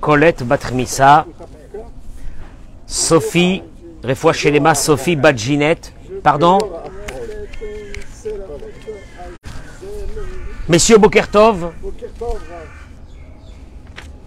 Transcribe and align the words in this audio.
Colette 0.00 0.42
Batrmissa, 0.42 1.24
Sophie, 2.84 3.62
Refoua 4.02 4.32
Shelema, 4.32 4.74
Sophie 4.74 5.14
Badginette, 5.14 5.92
pardon? 6.22 6.58
Messieurs 10.68 10.98
Bokertov, 10.98 11.72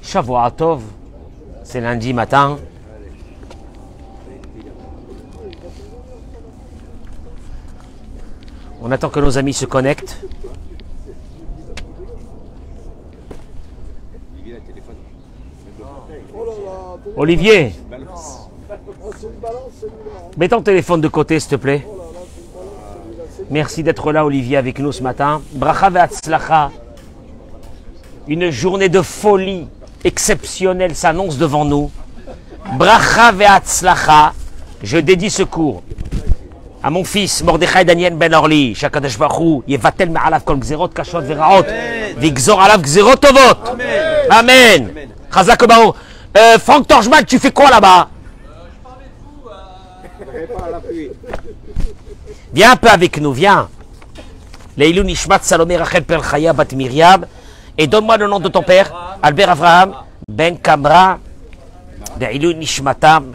Shavuatov, 0.01 0.83
c'est 1.65 1.81
lundi 1.81 2.13
matin. 2.13 2.57
On 8.81 8.89
attend 8.89 9.09
que 9.09 9.19
nos 9.19 9.37
amis 9.37 9.53
se 9.53 9.65
connectent. 9.65 10.17
Olivier, 17.15 17.73
mets 20.37 20.49
ton 20.49 20.61
téléphone 20.61 21.01
de 21.01 21.07
côté, 21.07 21.39
s'il 21.39 21.51
te 21.51 21.55
plaît. 21.55 21.85
Merci 23.49 23.83
d'être 23.83 24.11
là, 24.11 24.25
Olivier, 24.25 24.57
avec 24.57 24.79
nous 24.79 24.91
ce 24.91 25.03
matin. 25.03 25.41
Bracha. 25.53 26.71
Une 28.27 28.49
journée 28.49 28.87
de 28.87 29.01
folie 29.01 29.67
exceptionnelle 30.03 30.95
s'annonce 30.95 31.37
devant 31.37 31.65
nous. 31.65 31.91
Bracha 32.77 33.31
ve'atzlacha. 33.31 34.33
Je 34.83 34.97
dédie 34.97 35.29
ce 35.29 35.43
cours 35.43 35.83
à 36.83 36.89
mon 36.89 37.03
fils 37.03 37.43
Mordechai 37.43 37.85
Daniel 37.85 38.15
Ben 38.15 38.33
Orli, 38.33 38.73
Shakadosh 38.73 39.17
Baruch 39.17 39.63
Yevatel 39.67 40.09
Me'alav 40.09 40.43
Kol 40.43 40.57
Gzerot 40.57 40.89
Kashot 40.89 41.21
Veraot, 41.21 41.65
Vigzor 42.17 42.59
Alav 42.59 42.81
Gzerot 42.81 43.17
Tovot. 43.17 43.77
Amen. 44.29 44.89
Chazak. 45.31 45.63
Euh, 46.37 46.57
Franck 46.59 46.87
Torjman, 46.87 47.25
tu 47.25 47.39
fais 47.39 47.51
quoi 47.51 47.69
là-bas 47.69 48.09
Viens 52.53 52.71
un 52.71 52.75
peu 52.75 52.87
avec 52.87 53.19
nous, 53.19 53.33
viens. 53.33 53.67
Leilou 54.77 55.03
Nishmat 55.03 55.39
Salomé 55.41 55.75
Rachel 55.77 56.03
Perchaya 56.03 56.53
Bat 56.53 56.73
Miriam. 56.73 57.25
Et 57.77 57.87
donne-moi 57.87 58.17
le 58.17 58.27
nom 58.27 58.39
de 58.39 58.47
ton 58.47 58.63
père, 58.63 59.17
Albert 59.21 59.49
Avraham 59.49 59.93
Ben 60.27 60.57
Kamra. 60.57 61.19
Leilou 62.19 62.53
Nishmatam. 62.53 63.33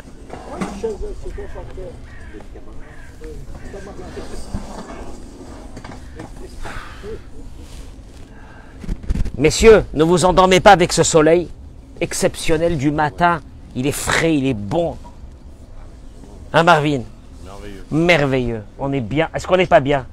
Messieurs, 9.37 9.85
ne 9.93 10.03
vous 10.03 10.25
endormez 10.25 10.61
pas 10.61 10.73
avec 10.73 10.95
ce 10.95 11.03
soleil 11.03 11.51
exceptionnel 12.01 12.79
du 12.79 12.91
matin. 12.91 13.41
Il 13.75 13.87
est 13.87 13.93
frais, 13.93 14.37
il 14.37 14.47
est 14.47 14.55
bon. 14.55 14.97
Hein, 16.53 16.63
Marvin? 16.63 17.03
Merveilleux. 17.45 17.85
Merveilleux. 17.91 18.63
On 18.79 18.93
est 18.93 19.01
bien. 19.01 19.29
Est-ce 19.35 19.47
qu'on 19.47 19.57
n'est 19.57 19.67
pas 19.67 19.81
bien? 19.81 20.07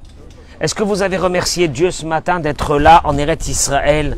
Est-ce 0.60 0.74
que 0.74 0.82
vous 0.82 1.02
avez 1.02 1.16
remercié 1.16 1.68
Dieu 1.68 1.90
ce 1.90 2.06
matin 2.06 2.40
d'être 2.40 2.78
là 2.78 3.00
en 3.04 3.16
Eretz 3.18 3.48
Israël, 3.48 4.16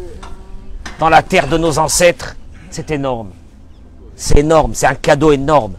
dans 0.99 1.09
la 1.09 1.23
terre 1.23 1.49
de 1.49 1.57
nos 1.59 1.79
ancêtres? 1.79 2.37
C'est 2.71 2.91
énorme. 2.91 3.31
C'est 4.17 4.39
énorme. 4.39 4.75
C'est 4.75 4.87
un 4.87 4.95
cadeau 4.95 5.33
énorme 5.33 5.75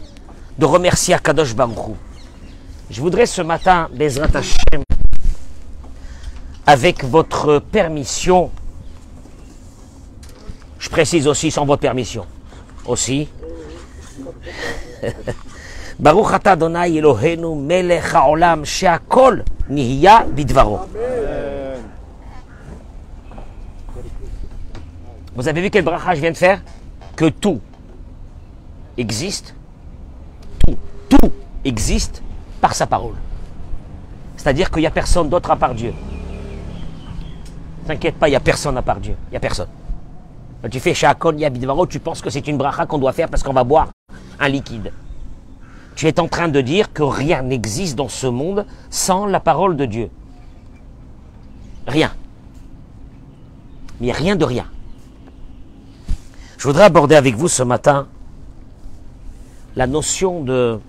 de 0.58 0.64
remercier 0.66 1.14
Akadosh 1.14 1.54
Baruch 1.54 1.96
Je 2.90 3.00
voudrais 3.00 3.26
ce 3.26 3.42
matin, 3.42 3.88
Bezrat 3.92 4.28
Hashem, 4.34 4.82
avec 6.66 7.04
votre 7.04 7.60
permission, 7.60 8.50
je 10.78 10.88
précise 10.88 11.26
aussi 11.26 11.50
sans 11.50 11.64
votre 11.64 11.82
permission. 11.82 12.24
Aussi. 12.86 13.28
Baruch 15.98 16.32
ata 16.32 16.56
Elohenu 16.86 17.54
melech 17.56 18.14
haolam 18.14 18.64
she'akol 18.64 19.44
nihya 19.68 20.24
bidvaro. 20.24 20.80
Vous 25.34 25.46
avez 25.46 25.60
vu 25.60 25.70
quel 25.70 25.84
bracha 25.84 26.14
je 26.14 26.20
viens 26.20 26.32
de 26.32 26.36
faire? 26.36 26.60
Que 27.14 27.28
tout 27.28 27.60
existe, 28.96 29.54
tout, 30.66 30.76
tout 31.08 31.32
existe 31.64 32.22
par 32.60 32.74
sa 32.74 32.86
parole. 32.86 33.14
C'est-à-dire 34.36 34.70
qu'il 34.70 34.80
n'y 34.80 34.86
a 34.86 34.90
personne 34.90 35.28
d'autre 35.28 35.50
à 35.50 35.56
part 35.56 35.74
Dieu. 35.74 35.94
T'inquiète 37.86 38.16
pas, 38.16 38.28
il 38.28 38.32
n'y 38.32 38.36
a 38.36 38.40
personne 38.40 38.76
à 38.76 38.82
part 38.82 38.98
Dieu. 38.98 39.14
Il 39.28 39.30
n'y 39.30 39.36
a 39.36 39.40
personne. 39.40 39.68
Quand 40.62 40.68
tu 40.68 40.80
fais 40.80 40.94
Shakon 40.94 41.36
Yabidvaro, 41.36 41.86
tu 41.86 42.00
penses 42.00 42.20
que 42.20 42.30
c'est 42.30 42.46
une 42.48 42.58
bracha 42.58 42.86
qu'on 42.86 42.98
doit 42.98 43.12
faire 43.12 43.28
parce 43.28 43.42
qu'on 43.42 43.52
va 43.52 43.64
boire 43.64 43.88
un 44.40 44.48
liquide. 44.48 44.92
Tu 45.94 46.06
es 46.06 46.20
en 46.20 46.28
train 46.28 46.48
de 46.48 46.60
dire 46.60 46.92
que 46.92 47.02
rien 47.02 47.42
n'existe 47.42 47.96
dans 47.96 48.08
ce 48.08 48.26
monde 48.26 48.66
sans 48.90 49.26
la 49.26 49.40
parole 49.40 49.76
de 49.76 49.84
Dieu. 49.84 50.10
Rien. 51.86 52.12
Mais 54.00 54.12
rien 54.12 54.36
de 54.36 54.44
rien. 54.44 54.66
Je 56.56 56.66
voudrais 56.66 56.84
aborder 56.84 57.14
avec 57.14 57.36
vous 57.36 57.48
ce 57.48 57.62
matin 57.62 58.08
la 59.76 59.86
notion 59.86 60.42
de 60.42 60.80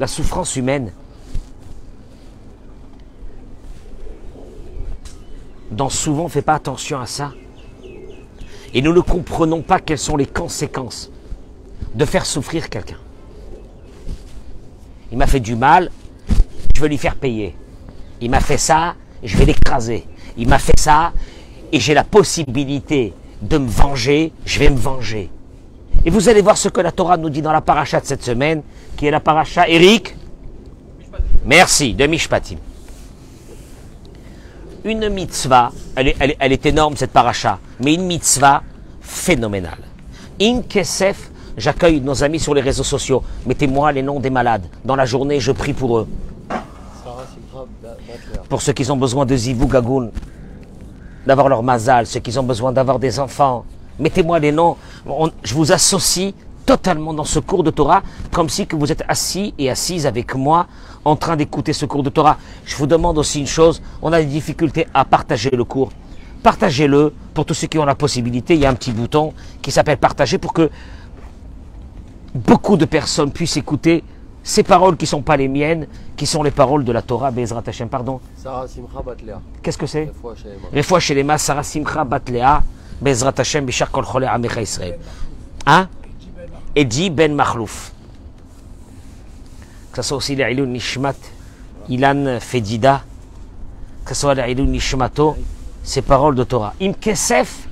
la 0.00 0.06
souffrance 0.06 0.56
humaine 0.56 0.92
dont 5.70 5.88
souvent 5.88 6.22
on 6.22 6.24
ne 6.24 6.30
fait 6.30 6.42
pas 6.42 6.54
attention 6.54 7.00
à 7.00 7.06
ça. 7.06 7.32
Et 8.74 8.82
nous 8.82 8.92
ne 8.92 9.00
comprenons 9.00 9.62
pas 9.62 9.80
quelles 9.80 9.98
sont 9.98 10.16
les 10.16 10.26
conséquences 10.26 11.10
de 11.94 12.04
faire 12.04 12.24
souffrir 12.24 12.68
quelqu'un. 12.68 12.98
Il 15.10 15.18
m'a 15.18 15.26
fait 15.26 15.40
du 15.40 15.56
mal, 15.56 15.90
je 16.74 16.80
veux 16.80 16.88
lui 16.88 16.98
faire 16.98 17.16
payer. 17.16 17.56
Il 18.20 18.30
m'a 18.30 18.40
fait 18.40 18.58
ça, 18.58 18.94
je 19.24 19.36
vais 19.36 19.44
l'écraser. 19.44 20.06
Il 20.36 20.48
m'a 20.48 20.58
fait 20.58 20.78
ça, 20.78 21.12
et 21.72 21.80
j'ai 21.80 21.94
la 21.94 22.04
possibilité 22.04 23.12
de 23.42 23.58
me 23.58 23.68
venger, 23.68 24.32
je 24.44 24.58
vais 24.60 24.70
me 24.70 24.76
venger. 24.76 25.30
Et 26.04 26.10
vous 26.10 26.28
allez 26.28 26.42
voir 26.42 26.56
ce 26.56 26.68
que 26.68 26.80
la 26.80 26.92
Torah 26.92 27.16
nous 27.16 27.30
dit 27.30 27.42
dans 27.42 27.52
la 27.52 27.60
paracha 27.60 28.00
de 28.00 28.06
cette 28.06 28.22
semaine, 28.22 28.62
qui 28.96 29.06
est 29.06 29.10
la 29.10 29.20
paracha 29.20 29.68
Eric? 29.68 30.14
Merci, 31.44 31.94
de 31.94 32.06
Mishpatim. 32.06 32.56
Une 34.84 35.08
mitzvah, 35.10 35.72
elle 35.96 36.08
est, 36.08 36.16
elle 36.38 36.52
est- 36.52 36.66
énorme 36.66 36.96
cette 36.96 37.10
paracha, 37.10 37.58
mais 37.80 37.94
une 37.94 38.04
mitzvah 38.06 38.62
phénoménale. 39.00 39.78
In 40.40 40.62
Kesef, 40.62 41.30
j'accueille 41.56 42.00
nos 42.00 42.22
amis 42.22 42.38
sur 42.38 42.54
les 42.54 42.60
réseaux 42.60 42.84
sociaux. 42.84 43.22
Mettez-moi 43.46 43.92
les 43.92 44.02
noms 44.02 44.20
des 44.20 44.30
malades. 44.30 44.66
Dans 44.84 44.96
la 44.96 45.06
journée, 45.06 45.40
je 45.40 45.52
prie 45.52 45.72
pour 45.72 45.98
eux. 45.98 46.08
Pour 48.48 48.62
ceux 48.62 48.72
qui 48.72 48.90
ont 48.90 48.96
besoin 48.96 49.26
de 49.26 49.36
Zivou 49.36 49.66
Gagoun, 49.66 50.10
d'avoir 51.26 51.48
leur 51.48 51.62
mazal, 51.62 52.06
ceux 52.06 52.20
qui 52.20 52.36
ont 52.38 52.42
besoin 52.42 52.72
d'avoir 52.72 52.98
des 52.98 53.20
enfants. 53.20 53.64
Mettez-moi 53.98 54.38
les 54.38 54.52
noms. 54.52 54.76
Je 55.42 55.54
vous 55.54 55.72
associe 55.72 56.32
totalement 56.66 57.12
dans 57.12 57.24
ce 57.24 57.38
cours 57.38 57.64
de 57.64 57.70
Torah, 57.70 58.02
comme 58.32 58.48
si 58.48 58.66
que 58.66 58.76
vous 58.76 58.90
êtes 58.92 59.02
assis 59.08 59.54
et 59.58 59.70
assise 59.70 60.06
avec 60.06 60.34
moi 60.34 60.66
en 61.04 61.16
train 61.16 61.36
d'écouter 61.36 61.72
ce 61.72 61.86
cours 61.86 62.02
de 62.02 62.10
Torah. 62.10 62.38
Je 62.64 62.76
vous 62.76 62.86
demande 62.86 63.18
aussi 63.18 63.40
une 63.40 63.46
chose, 63.46 63.82
on 64.02 64.12
a 64.12 64.20
des 64.20 64.26
difficultés 64.26 64.86
à 64.94 65.04
partager 65.04 65.50
le 65.50 65.64
cours 65.64 65.90
partagez-le 66.42 67.12
pour 67.34 67.44
tous 67.44 67.54
ceux 67.54 67.66
qui 67.66 67.78
ont 67.78 67.84
la 67.84 67.94
possibilité. 67.94 68.54
Il 68.54 68.60
y 68.60 68.66
a 68.66 68.70
un 68.70 68.74
petit 68.74 68.92
bouton 68.92 69.32
qui 69.62 69.70
s'appelle 69.70 69.98
partager 69.98 70.38
pour 70.38 70.52
que 70.52 70.70
beaucoup 72.34 72.76
de 72.76 72.84
personnes 72.84 73.32
puissent 73.32 73.56
écouter 73.56 74.04
ces 74.42 74.62
paroles 74.62 74.96
qui 74.96 75.04
ne 75.04 75.08
sont 75.08 75.22
pas 75.22 75.36
les 75.36 75.48
miennes, 75.48 75.86
qui 76.16 76.26
sont 76.26 76.42
les 76.42 76.50
paroles 76.50 76.84
de 76.84 76.92
la 76.92 77.02
Torah, 77.02 77.30
Bezrat 77.30 77.62
Hashem, 77.66 77.88
pardon. 77.88 78.20
Sarah 78.36 78.66
Simcha 78.66 79.02
Batlea. 79.04 79.40
Qu'est-ce 79.62 79.78
que 79.78 79.86
c'est 79.86 80.10
Les 80.72 80.82
fois 80.82 81.00
chez 81.00 81.14
les 81.14 81.22
mas, 81.22 81.38
Sarah 81.38 81.62
Simcha 81.62 82.04
Batlea, 82.04 82.62
Bezrat 83.00 83.34
Hashem, 83.36 83.66
Bishar 83.66 83.90
Kol 83.90 84.04
Chole 84.04 84.24
Amecha 84.24 84.62
Israël. 84.62 84.98
Hein? 85.66 85.88
Edji 86.74 87.10
Ben 87.10 87.34
Mahlouf. 87.34 87.92
Que 89.92 90.02
ce 90.02 90.08
soit 90.08 90.16
aussi 90.16 90.36
les 90.36 90.54
Nishmat, 90.54 91.16
Ilan 91.88 92.38
Fedida, 92.40 93.02
que 94.04 94.14
ce 94.14 94.20
soit 94.20 94.34
les 94.34 94.54
Nishmato 94.54 95.36
ces 95.90 96.02
paroles 96.02 96.36
de 96.36 96.44
Torah. 96.44 96.72
Im 96.80 96.92
Kesef, 96.94 97.66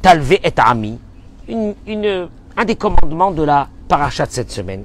Talve 0.00 0.32
et 0.32 0.54
Ami, 0.56 0.98
un 1.46 2.64
des 2.64 2.74
commandements 2.76 3.32
de 3.32 3.42
la 3.42 3.68
paracha 3.86 4.24
de 4.24 4.32
cette 4.32 4.50
semaine. 4.50 4.84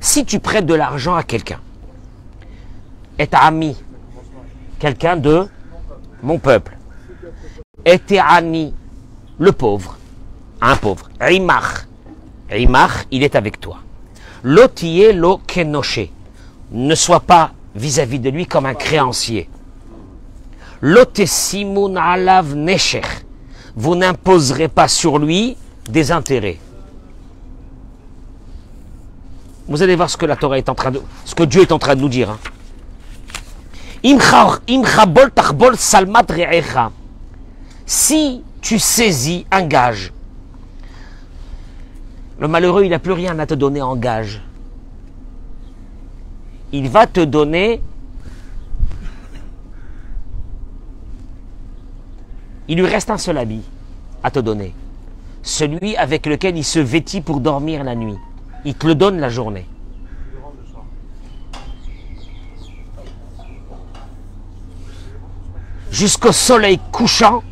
Si 0.00 0.24
tu 0.24 0.40
prêtes 0.40 0.64
de 0.64 0.72
l'argent 0.72 1.14
à 1.14 1.22
quelqu'un, 1.24 1.60
et 3.18 3.28
Ami, 3.32 3.76
quelqu'un 4.78 5.18
de 5.18 5.46
mon 6.22 6.38
peuple, 6.38 6.78
Eteani, 7.84 8.72
le 9.38 9.52
pauvre, 9.52 9.98
un 10.62 10.76
pauvre, 10.76 11.10
Rimach, 11.20 11.86
Rimach, 12.48 13.06
il 13.10 13.22
est 13.22 13.36
avec 13.36 13.60
toi. 13.60 13.76
Lotiye 14.42 15.12
lo 15.12 15.38
kenoshe, 15.46 16.08
ne 16.72 16.94
sois 16.94 17.20
pas 17.20 17.52
vis-à-vis 17.74 18.20
de 18.20 18.30
lui 18.30 18.46
comme 18.46 18.64
un 18.64 18.74
créancier. 18.74 19.50
Lotesimun 20.82 21.96
alav 21.96 22.54
nesher, 22.54 23.02
vous 23.76 23.94
n'imposerez 23.94 24.68
pas 24.68 24.88
sur 24.88 25.18
lui 25.18 25.56
des 25.88 26.10
intérêts. 26.10 26.58
Vous 29.68 29.82
allez 29.82 29.94
voir 29.94 30.10
ce 30.10 30.16
que 30.16 30.26
la 30.26 30.36
Torah 30.36 30.58
est 30.58 30.68
en 30.68 30.74
train 30.74 30.90
de, 30.90 31.00
ce 31.24 31.34
que 31.34 31.44
Dieu 31.44 31.62
est 31.62 31.72
en 31.72 31.78
train 31.78 31.94
de 31.94 32.00
nous 32.00 32.08
dire. 32.08 32.30
hein. 32.30 32.38
Si 37.86 38.42
tu 38.60 38.78
saisis 38.78 39.46
un 39.50 39.62
gage, 39.62 40.12
le 42.38 42.48
malheureux, 42.48 42.84
il 42.84 42.90
n'a 42.90 42.98
plus 42.98 43.12
rien 43.12 43.38
à 43.38 43.46
te 43.46 43.54
donner 43.54 43.82
en 43.82 43.96
gage. 43.96 44.40
Il 46.72 46.88
va 46.88 47.06
te 47.06 47.20
donner. 47.20 47.82
Il 52.70 52.78
lui 52.78 52.86
reste 52.86 53.10
un 53.10 53.18
seul 53.18 53.36
habit 53.36 53.62
à 54.22 54.30
te 54.30 54.38
donner. 54.38 54.72
Celui 55.42 55.96
avec 55.96 56.24
lequel 56.24 56.56
il 56.56 56.62
se 56.62 56.78
vêtit 56.78 57.20
pour 57.20 57.40
dormir 57.40 57.82
la 57.82 57.96
nuit. 57.96 58.16
Il 58.64 58.76
te 58.76 58.86
le 58.86 58.94
donne 58.94 59.18
la 59.18 59.28
journée. 59.28 59.66
Jusqu'au 65.90 66.30
soleil 66.30 66.78
couchant, 66.92 67.42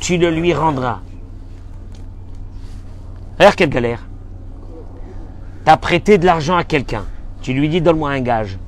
tu 0.00 0.18
le 0.18 0.28
lui 0.28 0.52
rendras. 0.52 1.00
Regarde 3.38 3.54
quelle 3.54 3.70
galère. 3.70 4.06
Tu 5.64 5.70
as 5.70 5.78
prêté 5.78 6.18
de 6.18 6.26
l'argent 6.26 6.58
à 6.58 6.64
quelqu'un. 6.64 7.06
Tu 7.40 7.54
lui 7.54 7.70
dis 7.70 7.80
donne-moi 7.80 8.10
un 8.10 8.20
gage. 8.20 8.58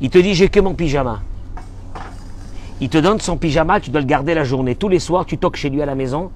Il 0.00 0.10
te 0.10 0.18
dit 0.18 0.34
j'ai 0.34 0.48
que 0.48 0.58
mon 0.58 0.74
pyjama. 0.74 1.22
Il 2.82 2.88
te 2.88 2.98
donne 2.98 3.20
son 3.20 3.36
pyjama, 3.36 3.78
tu 3.78 3.90
dois 3.90 4.00
le 4.00 4.08
garder 4.08 4.34
la 4.34 4.42
journée. 4.42 4.74
Tous 4.74 4.88
les 4.88 4.98
soirs, 4.98 5.24
tu 5.24 5.38
toques 5.38 5.54
chez 5.54 5.70
lui 5.70 5.80
à 5.82 5.86
la 5.86 5.94
maison 5.94 6.32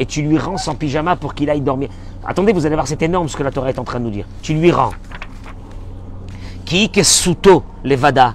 et 0.00 0.06
tu 0.06 0.22
lui 0.22 0.36
rends 0.38 0.56
son 0.56 0.74
pyjama 0.74 1.14
pour 1.14 1.34
qu'il 1.34 1.48
aille 1.48 1.60
dormir. 1.60 1.88
Attendez, 2.26 2.52
vous 2.52 2.66
allez 2.66 2.74
voir, 2.74 2.88
c'est 2.88 3.00
énorme 3.02 3.28
ce 3.28 3.36
que 3.36 3.44
la 3.44 3.52
Torah 3.52 3.70
est 3.70 3.78
en 3.78 3.84
train 3.84 4.00
de 4.00 4.04
nous 4.06 4.10
dire. 4.10 4.26
Tu 4.42 4.54
lui 4.54 4.72
rends. 4.72 4.90
Qui 6.64 6.90
suto 7.04 7.62
levada, 7.84 8.34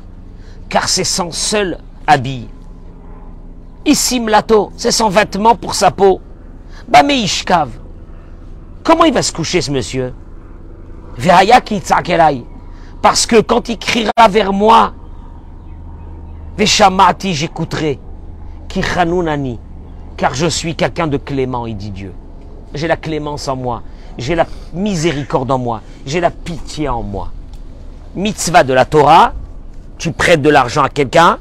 car 0.70 0.88
c'est 0.88 1.04
son 1.04 1.32
seul 1.32 1.80
habit. 2.08 2.48
Ici 3.86 4.22
mlato, 4.22 4.72
c'est 4.78 4.92
son 4.92 5.10
vêtement 5.10 5.56
pour 5.56 5.76
sa 5.76 5.92
peau. 5.92 6.22
Bameishkav. 6.88 7.72
Comment 8.86 9.04
il 9.04 9.14
va 9.14 9.22
se 9.22 9.34
coucher 9.34 9.60
ce 9.60 9.72
monsieur? 9.72 10.14
Parce 13.02 13.26
que 13.26 13.42
quand 13.42 13.68
il 13.68 13.78
criera 13.78 14.28
vers 14.30 14.54
moi, 14.54 14.94
Veshamati, 16.60 17.34
j'écouterai. 17.36 17.98
Ki 18.68 18.82
chanunani. 18.82 19.58
Car 20.18 20.34
je 20.34 20.48
suis 20.48 20.76
quelqu'un 20.76 21.08
de 21.08 21.16
clément, 21.16 21.66
il 21.66 21.78
dit 21.78 21.92
Dieu. 21.92 22.14
J'ai 22.74 22.90
la 22.90 22.98
clémence 22.98 23.48
en 23.48 23.56
moi. 23.56 23.82
J'ai 24.18 24.36
la 24.36 24.46
miséricorde 24.74 25.50
en 25.52 25.58
moi. 25.58 25.80
J'ai 26.06 26.20
la 26.20 26.32
pitié 26.32 26.90
en 26.90 27.02
moi. 27.02 27.32
Mitzvah 28.14 28.66
de 28.66 28.74
la 28.74 28.84
Torah, 28.84 29.32
tu 29.98 30.12
prêtes 30.12 30.42
de 30.42 30.50
l'argent 30.50 30.84
à 30.84 30.90
quelqu'un, 30.90 31.38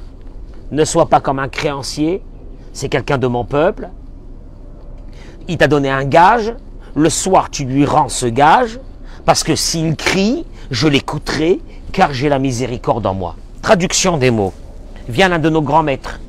ne 0.71 0.85
sois 0.85 1.09
pas 1.09 1.19
comme 1.19 1.41
un 1.41 1.49
créancier, 1.49 2.23
c'est 2.73 2.89
quelqu'un 2.89 3.19
de 3.19 3.27
mon 3.27 3.45
peuple. 3.45 3.89
Il 5.49 5.59
t'a 5.59 5.67
donné 5.67 5.91
un 5.91 6.05
gage, 6.05 6.55
le 6.95 7.11
soir 7.11 7.51
tu 7.51 7.65
lui 7.65 7.85
rends 7.85 8.09
ce 8.09 8.27
gage, 8.27 8.79
parce 9.25 9.43
que 9.43 9.57
s'il 9.57 9.97
crie, 9.97 10.47
je 10.71 10.87
l'écouterai, 10.87 11.59
car 11.91 12.13
j'ai 12.13 12.29
la 12.29 12.39
miséricorde 12.39 13.05
en 13.05 13.15
moi. 13.15 13.35
Traduction 13.63 14.17
des 14.17 14.31
mots. 14.31 14.53
Vient 15.09 15.29
l'un 15.29 15.39
de 15.39 15.49
nos 15.49 15.63
grands 15.63 15.83
maîtres, 15.83 16.21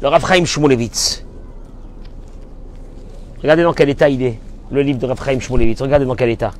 le 0.00 0.08
Raphaïm 0.08 0.46
Shmulevitz. 0.46 1.24
Regardez 3.42 3.62
dans 3.62 3.74
quel 3.74 3.90
état 3.90 4.08
il 4.08 4.22
est, 4.22 4.38
le 4.70 4.82
livre 4.82 4.98
de 4.98 5.06
Raphaïm 5.06 5.40
Shmulevitz. 5.40 5.82
Regardez 5.82 6.06
dans 6.06 6.14
quel 6.14 6.30
état. 6.30 6.52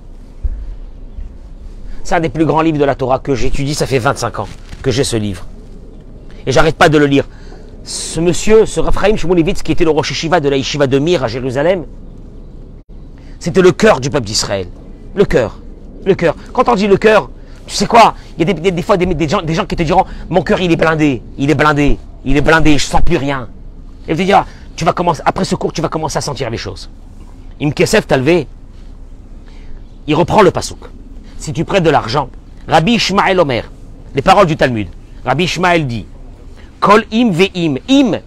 C'est 2.05 2.15
un 2.15 2.21
des 2.21 2.29
plus 2.29 2.45
grands 2.45 2.61
livres 2.61 2.79
de 2.79 2.85
la 2.85 2.95
Torah 2.95 3.21
que 3.21 3.35
j'étudie, 3.35 3.75
ça 3.75 3.87
fait 3.87 3.99
25 3.99 4.41
ans 4.41 4.49
que 4.83 4.91
j'ai 4.91 5.05
ce 5.05 5.17
livre. 5.17 5.47
Et 6.47 6.53
j'arrête 6.53 6.77
pas 6.77 6.89
de 6.89 6.99
le 6.99 7.07
lire. 7.07 7.27
Ce 7.85 8.21
monsieur, 8.21 8.67
ce 8.67 8.81
Raphaïm 8.81 9.17
Shmulevitz, 9.17 9.63
qui 9.63 9.73
était 9.73 9.85
le 9.85 9.91
Rosh 9.91 10.11
Yeshiva 10.11 10.41
de 10.41 10.49
la 10.49 10.57
Yeshiva 10.57 10.87
de 10.87 10.99
Mir 10.99 11.25
à 11.25 11.29
Jérusalem, 11.29 11.87
c'était 13.39 13.63
le 13.63 13.73
cœur 13.73 14.01
du 14.01 14.11
peuple 14.11 14.27
d'Israël. 14.27 14.67
Le 15.15 15.25
cœur. 15.25 15.59
Le 16.05 16.15
cœur. 16.15 16.37
Quand 16.53 16.69
on 16.69 16.75
dit 16.75 16.87
le 16.87 16.97
cœur, 16.97 17.31
tu 17.67 17.75
sais 17.75 17.87
quoi? 17.87 18.15
Il 18.39 18.47
y 18.47 18.51
a 18.51 18.53
des, 18.53 18.61
des- 18.61 18.71
des 18.73 18.83
fois 18.83 18.97
des, 18.97 19.07
des 19.07 19.29
gens, 19.29 19.43
des 19.43 19.55
gens 19.55 19.65
qui 19.67 19.77
te 19.77 19.83
diront 19.83 20.05
Mon 20.29 20.43
cœur, 20.43 20.61
il 20.61 20.71
est 20.73 20.77
blindé, 20.77 21.23
il 21.39 21.51
est 21.51 21.55
blindé, 21.55 21.99
il 22.25 22.37
est 22.37 22.41
blindé, 22.41 22.77
je 22.79 22.85
sens 22.87 23.01
plus 23.03 23.17
rien. 23.17 23.49
Et 24.09 24.17
tu 24.17 24.25
dire 24.25 24.45
tu 24.75 24.85
vas 24.85 24.93
commencer, 24.93 25.23
après 25.25 25.45
ce 25.45 25.55
cours, 25.55 25.73
tu 25.73 25.81
vas 25.83 25.89
commencer 25.89 26.19
à 26.19 26.21
sentir 26.23 26.49
les 26.51 26.57
choses. 26.57 26.89
Imkesef 27.61 28.07
Talvé, 28.07 28.47
il 30.07 30.15
reprend 30.15 30.43
le 30.43 30.51
pasouk. 30.51 30.79
Si 31.39 31.53
tu 31.53 31.65
prêtes 31.65 31.83
de 31.85 31.91
l'argent, 31.91 32.29
Rabbi 32.69 32.95
Ishmael 32.95 33.39
Omer, 33.41 33.71
les 34.15 34.23
paroles 34.23 34.47
du 34.47 34.57
Talmud, 34.57 34.89
Rabbi 35.25 35.45
Ishmael 35.45 35.87
dit 35.87 36.07
Kol 36.81 37.05
im 37.13 37.31
ve 37.31 37.49
im. 37.55 37.77
Im, 37.89 38.19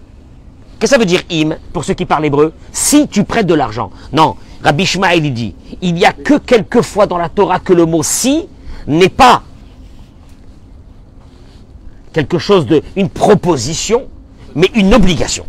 Qu'est-ce 0.78 0.78
que 0.78 0.86
ça 0.86 0.98
veut 0.98 1.06
dire 1.06 1.22
im 1.30 1.56
pour 1.72 1.84
ceux 1.84 1.94
qui 1.94 2.04
parlent 2.06 2.24
hébreu? 2.26 2.52
Si 2.72 3.08
tu 3.08 3.24
prêtes 3.24 3.46
de 3.46 3.54
l'argent. 3.54 3.90
Non, 4.12 4.36
Rabbi 4.62 4.84
Ishmael 4.84 5.24
il 5.26 5.34
dit, 5.34 5.54
il 5.82 5.94
n'y 5.94 6.04
a 6.06 6.12
que 6.12 6.38
quelques 6.38 6.82
fois 6.82 7.06
dans 7.06 7.18
la 7.18 7.28
Torah 7.28 7.58
que 7.58 7.72
le 7.72 7.86
mot 7.86 8.02
si 8.02 8.46
n'est 8.86 9.08
pas 9.08 9.42
quelque 12.12 12.38
chose 12.38 12.66
de, 12.66 12.82
une 12.96 13.10
proposition, 13.10 14.04
mais 14.54 14.70
une 14.74 14.94
obligation. 14.94 15.46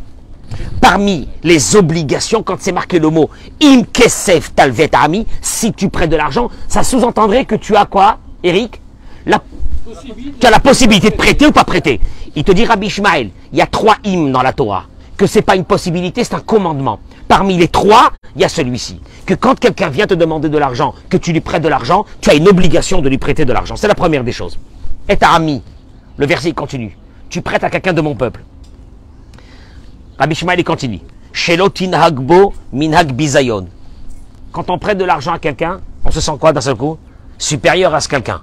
Parmi 0.81 1.27
les 1.43 1.75
obligations, 1.75 2.43
quand 2.43 2.57
c'est 2.59 2.71
marqué 2.71 2.99
le 2.99 3.09
mot 3.09 3.29
im 3.61 3.83
kesef 3.83 4.53
talvet 4.53 4.89
ami, 4.93 5.25
si 5.41 5.73
tu 5.73 5.89
prêtes 5.89 6.09
de 6.09 6.15
l'argent, 6.15 6.49
ça 6.67 6.83
sous-entendrait 6.83 7.45
que 7.45 7.55
tu 7.55 7.75
as 7.75 7.85
quoi, 7.85 8.17
Eric? 8.43 8.81
Tu 9.25 10.45
as 10.45 10.51
la 10.51 10.59
possibilité 10.59 11.09
de 11.09 11.15
prêter 11.15 11.45
ou 11.45 11.51
pas 11.51 11.63
prêter. 11.63 11.99
Il 12.35 12.43
te 12.43 12.51
dit 12.51 12.65
Rabbi 12.65 12.87
Ishmael, 12.87 13.29
il 13.51 13.57
y 13.57 13.61
a 13.61 13.67
trois 13.67 13.95
hymnes 14.03 14.31
dans 14.31 14.41
la 14.41 14.53
Torah, 14.53 14.85
que 15.15 15.25
c'est 15.25 15.41
pas 15.41 15.55
une 15.55 15.65
possibilité, 15.65 16.23
c'est 16.23 16.35
un 16.35 16.41
commandement. 16.41 16.99
Parmi 17.27 17.57
les 17.57 17.67
trois, 17.67 18.11
il 18.35 18.41
y 18.41 18.45
a 18.45 18.49
celui-ci. 18.49 19.01
Que 19.25 19.33
quand 19.33 19.59
quelqu'un 19.59 19.89
vient 19.89 20.07
te 20.07 20.13
demander 20.13 20.49
de 20.49 20.57
l'argent, 20.57 20.93
que 21.09 21.17
tu 21.17 21.33
lui 21.33 21.41
prêtes 21.41 21.63
de 21.63 21.67
l'argent, 21.67 22.05
tu 22.21 22.29
as 22.29 22.35
une 22.35 22.47
obligation 22.47 23.01
de 23.01 23.09
lui 23.09 23.17
prêter 23.17 23.43
de 23.43 23.51
l'argent. 23.51 23.75
C'est 23.75 23.87
la 23.87 23.95
première 23.95 24.23
des 24.23 24.31
choses. 24.31 24.57
Et 25.09 25.17
ta 25.17 25.31
ami, 25.31 25.61
le 26.17 26.25
verset 26.25 26.53
continue. 26.53 26.97
Tu 27.29 27.41
prêtes 27.41 27.63
à 27.63 27.69
quelqu'un 27.69 27.93
de 27.93 28.01
mon 28.01 28.15
peuple. 28.15 28.43
Rabbi 30.17 30.35
Shmuel 30.35 30.59
il 30.59 30.63
continue. 30.63 31.01
Shelotin 31.33 31.93
hagbo 31.93 32.53
minhag 32.71 33.11
bizayon. 33.11 33.67
Quand 34.51 34.69
on 34.69 34.79
prête 34.79 34.97
de 34.97 35.03
l'argent 35.03 35.33
à 35.33 35.39
quelqu'un, 35.39 35.81
on 36.05 36.11
se 36.11 36.21
sent 36.21 36.31
quoi 36.39 36.53
d'un 36.53 36.61
seul 36.61 36.75
coup? 36.75 36.97
Supérieur 37.37 37.93
à 37.93 37.99
ce 37.99 38.07
quelqu'un. 38.07 38.41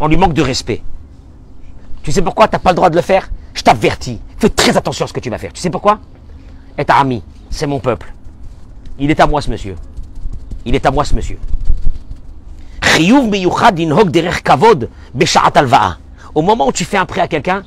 On 0.00 0.08
lui 0.08 0.16
manque 0.16 0.34
de 0.34 0.42
respect. 0.42 0.82
Tu 2.02 2.10
sais 2.10 2.20
pourquoi? 2.20 2.48
Tu 2.48 2.56
n'as 2.56 2.58
pas 2.58 2.70
le 2.70 2.76
droit 2.76 2.90
de 2.90 2.96
le 2.96 3.02
faire? 3.02 3.30
Je 3.54 3.62
t'avertis. 3.62 4.18
Fais 4.38 4.48
très 4.48 4.76
attention 4.76 5.04
à 5.04 5.08
ce 5.08 5.12
que 5.12 5.20
tu 5.20 5.30
vas 5.30 5.38
faire. 5.38 5.52
Tu 5.52 5.60
sais 5.60 5.70
pourquoi? 5.70 6.00
Et 6.76 6.84
ta 6.84 6.96
ami, 6.96 7.22
c'est 7.52 7.66
mon 7.66 7.78
peuple. 7.78 8.12
Il 8.98 9.10
est 9.10 9.20
à 9.20 9.26
moi 9.26 9.40
ce 9.40 9.50
monsieur. 9.50 9.76
Il 10.64 10.74
est 10.74 10.84
à 10.86 10.90
moi 10.90 11.04
ce 11.04 11.14
monsieur. 11.14 11.38
Au 16.34 16.42
moment 16.42 16.66
où 16.66 16.72
tu 16.72 16.84
fais 16.84 16.96
un 16.96 17.06
prêt 17.06 17.20
à 17.20 17.28
quelqu'un, 17.28 17.62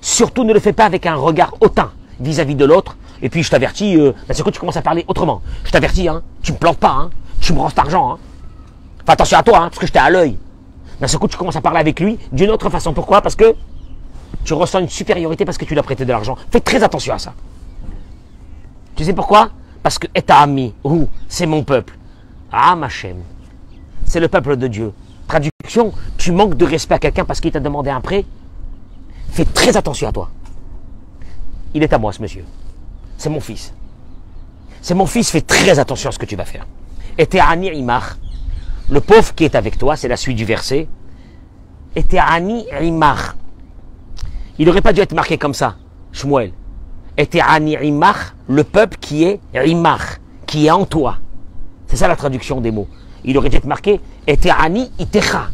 surtout 0.00 0.44
ne 0.44 0.52
le 0.52 0.60
fais 0.60 0.72
pas 0.72 0.84
avec 0.84 1.06
un 1.06 1.16
regard 1.16 1.54
hautain 1.60 1.90
vis-à-vis 2.20 2.54
de 2.54 2.64
l'autre. 2.64 2.96
Et 3.22 3.28
puis 3.28 3.42
je 3.42 3.50
t'avertis, 3.50 3.98
euh, 3.98 4.12
parce 4.26 4.42
que 4.42 4.50
tu 4.50 4.60
commences 4.60 4.76
à 4.76 4.82
parler 4.82 5.04
autrement. 5.08 5.42
Je 5.64 5.70
t'avertis, 5.70 6.08
hein, 6.08 6.22
tu 6.42 6.52
me 6.52 6.58
plantes 6.58 6.78
pas, 6.78 6.90
hein, 6.90 7.10
tu 7.40 7.52
me 7.52 7.60
rends 7.60 7.70
cet 7.70 7.78
argent. 7.78 8.12
Hein. 8.12 8.18
Fais 9.06 9.12
attention 9.12 9.38
à 9.38 9.42
toi, 9.42 9.58
hein, 9.58 9.68
parce 9.68 9.78
que 9.78 9.86
je 9.86 9.92
t'ai 9.92 9.98
à 9.98 10.10
l'œil. 10.10 10.38
D'un 11.00 11.06
seul 11.06 11.18
coup, 11.18 11.28
tu 11.28 11.36
commences 11.36 11.56
à 11.56 11.62
parler 11.62 11.80
avec 11.80 11.98
lui 11.98 12.18
d'une 12.30 12.50
autre 12.50 12.68
façon. 12.68 12.92
Pourquoi? 12.92 13.22
Parce 13.22 13.36
que 13.36 13.54
tu 14.44 14.52
ressens 14.52 14.80
une 14.80 14.88
supériorité 14.88 15.44
parce 15.44 15.56
que 15.56 15.64
tu 15.64 15.72
lui 15.72 15.80
as 15.80 15.82
prêté 15.82 16.04
de 16.04 16.10
l'argent. 16.10 16.36
Fais 16.50 16.60
très 16.60 16.82
attention 16.82 17.14
à 17.14 17.18
ça. 17.18 17.32
Tu 19.00 19.06
sais 19.06 19.14
pourquoi? 19.14 19.48
Parce 19.82 19.98
que 19.98 20.08
est 20.14 20.28
ami, 20.28 20.74
ou 20.84 21.08
c'est 21.26 21.46
mon 21.46 21.64
peuple. 21.64 21.96
Ah, 22.52 22.76
Machem, 22.76 23.16
c'est 24.04 24.20
le 24.20 24.28
peuple 24.28 24.58
de 24.58 24.66
Dieu. 24.66 24.92
Traduction, 25.26 25.94
tu 26.18 26.32
manques 26.32 26.54
de 26.54 26.66
respect 26.66 26.96
à 26.96 26.98
quelqu'un 26.98 27.24
parce 27.24 27.40
qu'il 27.40 27.50
t'a 27.50 27.60
demandé 27.60 27.88
un 27.88 28.02
prêt? 28.02 28.26
Fais 29.30 29.46
très 29.46 29.74
attention 29.78 30.06
à 30.06 30.12
toi. 30.12 30.28
Il 31.72 31.82
est 31.82 31.94
à 31.94 31.98
moi, 31.98 32.12
ce 32.12 32.20
monsieur. 32.20 32.44
C'est 33.16 33.30
mon 33.30 33.40
fils. 33.40 33.72
C'est 34.82 34.92
mon 34.92 35.06
fils, 35.06 35.30
fais 35.30 35.40
très 35.40 35.78
attention 35.78 36.10
à 36.10 36.12
ce 36.12 36.18
que 36.18 36.26
tu 36.26 36.36
vas 36.36 36.44
faire. 36.44 36.66
Et 37.16 37.24
t'es 37.24 37.40
Ani 37.40 37.68
Imar, 37.68 38.18
le 38.90 39.00
pauvre 39.00 39.34
qui 39.34 39.46
est 39.46 39.54
avec 39.54 39.78
toi, 39.78 39.96
c'est 39.96 40.08
la 40.08 40.18
suite 40.18 40.36
du 40.36 40.44
verset. 40.44 40.88
Et 41.96 42.02
t'es 42.02 42.18
Ani 42.18 42.66
Imar. 42.82 43.34
Il 44.58 44.66
n'aurait 44.66 44.82
pas 44.82 44.92
dû 44.92 45.00
être 45.00 45.14
marqué 45.14 45.38
comme 45.38 45.54
ça, 45.54 45.76
Shmuel. 46.12 46.52
Et 47.20 47.26
t'es 47.26 47.42
Ani 47.42 47.76
Imar, 47.82 48.34
le 48.48 48.64
peuple 48.64 48.96
qui 48.98 49.24
est 49.24 49.40
Imar, 49.54 50.00
qui 50.46 50.68
est 50.68 50.70
en 50.70 50.86
toi. 50.86 51.18
C'est 51.86 51.96
ça 51.96 52.08
la 52.08 52.16
traduction 52.16 52.62
des 52.62 52.70
mots. 52.70 52.88
Il 53.24 53.36
aurait 53.36 53.50
dû 53.50 53.58
être 53.58 53.66
marqué 53.66 54.00
Eteani 54.26 54.90
Itecha. 54.98 55.50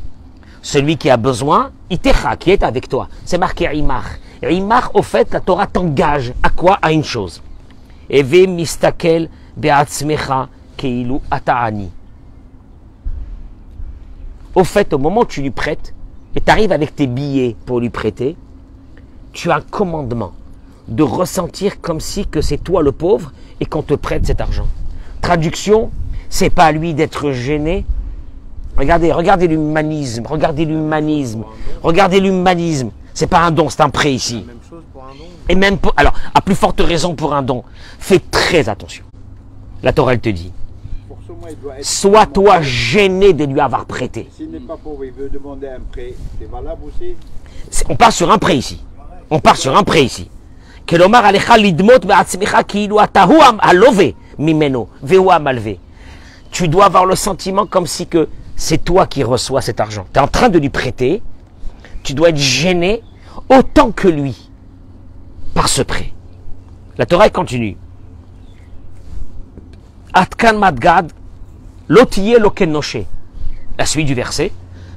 Celui 0.63 0.97
qui 0.97 1.11
a 1.11 1.17
besoin, 1.17 1.73
Itecha, 1.91 2.37
qui 2.37 2.53
est 2.53 2.63
avec 2.63 2.89
toi. 2.89 3.09
C'est 3.25 3.37
marqué 3.37 3.69
Imar. 3.75 4.05
Imar, 4.49 4.93
au 4.95 5.03
fait, 5.03 5.33
la 5.33 5.41
Torah 5.41 5.67
t'engage 5.67 6.35
à 6.41 6.51
quoi? 6.51 6.79
À 6.81 6.93
une 6.93 7.03
chose. 7.03 7.43
Eve 8.09 8.47
mistakel 8.49 9.29
be'atzmecha 9.57 10.49
keilu 10.77 11.17
ata'ani. 11.33 11.91
Au 14.55 14.63
fait, 14.63 14.93
au 14.93 14.99
moment 14.99 15.23
où 15.23 15.27
tu 15.27 15.43
lui 15.43 15.51
prêtes, 15.51 15.93
et 16.37 16.41
tu 16.41 16.49
arrives 16.49 16.71
avec 16.71 16.95
tes 16.95 17.09
billets 17.09 17.57
pour 17.67 17.81
lui 17.81 17.91
prêter, 17.91 18.37
tu 19.33 19.51
as 19.51 19.57
un 19.57 19.61
commandement 19.63 20.33
de 20.89 21.03
ressentir 21.03 21.81
comme 21.81 22.01
si 22.01 22.27
que 22.27 22.41
c'est 22.41 22.59
toi 22.59 22.83
le 22.83 22.93
pauvre 22.93 23.33
et 23.61 23.67
qu'on 23.67 23.83
te 23.83 23.95
prête 23.95 24.27
cet 24.27 24.41
argent. 24.41 24.67
Traduction, 25.21 25.91
c'est 26.29 26.51
pas 26.51 26.65
à 26.67 26.73
lui 26.73 26.95
d'être 26.95 27.33
gêné. 27.33 27.85
Regardez, 28.77 29.11
regardez 29.13 29.49
l'humanisme, 29.49 30.27
regardez 30.27 30.65
l'humanisme, 30.65 31.45
regardez 31.83 32.21
l'humanisme. 32.21 32.91
C'est 33.15 33.27
pas 33.27 33.41
un 33.41 33.51
don, 33.51 33.71
c'est 33.71 33.81
un 33.81 33.89
prêt 33.89 34.13
ici. 34.13 34.45
Même 34.47 34.59
chose 34.69 34.83
pour 34.93 35.03
un 35.05 35.09
don. 35.09 35.25
Et 35.49 35.55
même 35.55 35.79
pour, 35.79 35.95
alors, 35.97 36.13
à 36.35 36.43
plus 36.43 36.55
forte 36.55 36.81
raison 36.81 37.15
pour 37.15 37.35
un 37.35 37.43
don. 37.43 37.65
Fais 37.99 38.19
très 38.19 38.69
attention. 38.69 39.05
La 39.83 39.93
Torah, 39.95 40.13
elle 40.13 40.21
te 40.21 40.29
dit, 40.29 40.53
sois 41.81 42.27
toi 42.27 42.61
gêné 42.61 43.33
de 43.33 43.45
lui 43.45 43.61
avoir 43.61 43.87
prêté. 43.87 44.29
S'il 44.37 44.51
n'est 44.51 44.61
pas 44.61 44.77
pauvre, 44.77 45.05
il 45.05 45.13
veut 45.13 45.31
demander 45.31 45.69
un 45.69 45.81
prêt, 45.91 46.15
c'est 46.39 46.51
valable 46.51 46.83
aussi? 46.87 47.15
C'est- 47.71 47.87
On 47.89 47.97
part 47.97 48.13
sur 48.13 48.31
un 48.31 48.39
prêt 48.39 48.57
ici. 48.59 48.83
On 49.31 49.41
part 49.41 49.57
sur 49.57 49.75
un 49.77 49.83
prêt 49.83 50.05
ici. 50.05 50.29
כלומר 50.90 51.18
עליך 51.18 51.54
לדמות 51.58 52.06
בעצמך 52.06 52.58
כאילו 52.68 53.04
אתה 53.04 53.24
הוא 53.24 53.44
הלווה 53.60 54.06
ממנו 54.40 54.88
והוא 55.04 55.34
המלווה. 55.34 55.74
Tu 56.52 56.68
dois 56.68 56.86
avoir 56.86 57.06
le 57.06 57.16
sentiment 57.16 57.66
comme 57.66 57.88
si 57.88 58.08
que 58.08 58.28
c'est 58.58 58.84
toi 58.84 59.08
qui 59.08 59.24
reçois 59.24 59.62
cet 59.62 59.80
argent. 59.80 60.06
Tu 60.14 60.20
es 60.20 60.22
en 60.22 60.28
train 60.28 60.50
de 60.50 60.60
lui 60.60 60.70
prêter. 60.70 61.24
Tu 62.04 62.14
dois 62.14 62.30
être 62.30 62.38
gêné 62.38 63.02
autant 63.48 63.92
que 63.92 64.08
lui 64.08 64.50
par 65.54 65.70
ce 65.70 65.82
prêt. 65.82 66.12
La 66.98 67.06
Torah 67.06 67.26
elle 67.26 67.32
continue. 67.32 67.78
Atkan 70.14 70.58
madgad 70.58 71.12
lotiye 71.88 72.38
lokenoshe. 72.38 73.06
La 73.78 73.86
suite 73.86 74.08
du 74.08 74.14
verset. 74.14 74.52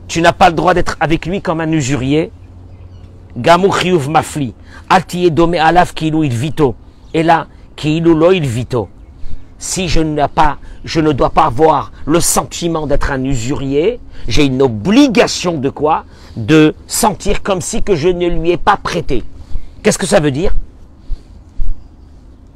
Tu 0.08 0.20
n'as 0.20 0.32
pas 0.32 0.50
le 0.50 0.56
droit 0.56 0.74
d'être 0.74 0.96
avec 1.00 1.24
lui 1.24 1.40
comme 1.40 1.60
un 1.60 1.70
usurier. 1.70 2.32
Gamou 3.39 3.71
chiyuv 3.71 4.09
mafli. 4.09 4.53
Altiye 4.89 5.31
dome 5.31 5.55
alav 5.55 5.93
kilu 5.93 6.25
il 6.25 6.33
vito. 6.33 6.75
Et 7.13 7.23
là, 7.23 7.47
kilu 7.75 8.13
lo 8.13 8.31
il 8.31 8.45
vito. 8.45 8.89
Si 9.57 9.89
je 9.89 10.01
pas, 10.27 10.57
je 10.85 11.01
ne 11.01 11.11
dois 11.11 11.29
pas 11.31 11.45
avoir 11.45 11.91
le 12.05 12.21
sentiment 12.21 12.87
d'être 12.87 13.11
un 13.11 13.23
usurier, 13.23 13.99
j'ai 14.27 14.45
une 14.45 14.61
obligation 14.61 15.57
de 15.57 15.69
quoi? 15.69 16.05
De 16.37 16.73
sentir 16.87 17.43
comme 17.43 17.59
si 17.59 17.81
je 17.93 18.07
ne 18.07 18.27
lui 18.27 18.51
ai 18.51 18.57
pas 18.57 18.77
prêté. 18.77 19.23
Qu'est-ce 19.83 19.97
que 19.97 20.05
ça 20.05 20.19
veut 20.19 20.31
dire? 20.31 20.53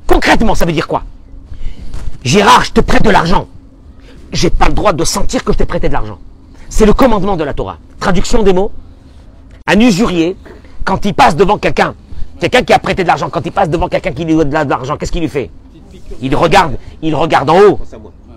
Concrètement, 0.07 0.55
ça 0.55 0.65
veut 0.65 0.71
dire 0.71 0.87
quoi? 0.87 1.03
Gérard, 2.23 2.63
je 2.63 2.71
te 2.71 2.81
prête 2.81 3.03
de 3.03 3.09
l'argent. 3.09 3.47
J'ai 4.31 4.49
pas 4.49 4.67
le 4.67 4.73
droit 4.73 4.93
de 4.93 5.03
sentir 5.03 5.43
que 5.43 5.51
je 5.51 5.57
t'ai 5.57 5.65
prêté 5.65 5.89
de 5.89 5.93
l'argent. 5.93 6.19
C'est 6.69 6.85
le 6.85 6.93
commandement 6.93 7.35
de 7.35 7.43
la 7.43 7.53
Torah. 7.53 7.77
Traduction 7.99 8.43
des 8.43 8.53
mots. 8.53 8.71
Un 9.67 9.79
usurier, 9.79 10.37
quand 10.83 11.05
il 11.05 11.13
passe 11.13 11.35
devant 11.35 11.57
quelqu'un, 11.57 11.95
quelqu'un 12.39 12.63
qui 12.63 12.73
a 12.73 12.79
prêté 12.79 13.03
de 13.03 13.07
l'argent, 13.07 13.29
quand 13.29 13.45
il 13.45 13.51
passe 13.51 13.69
devant 13.69 13.87
quelqu'un 13.87 14.11
qui 14.11 14.25
lui 14.25 14.35
donne 14.35 14.49
de 14.49 14.69
l'argent, 14.69 14.97
qu'est-ce 14.97 15.11
qu'il 15.11 15.21
lui 15.21 15.29
fait 15.29 15.49
Il 16.21 16.35
regarde, 16.35 16.77
il 17.01 17.15
regarde 17.15 17.49
en 17.49 17.59
haut. 17.59 17.79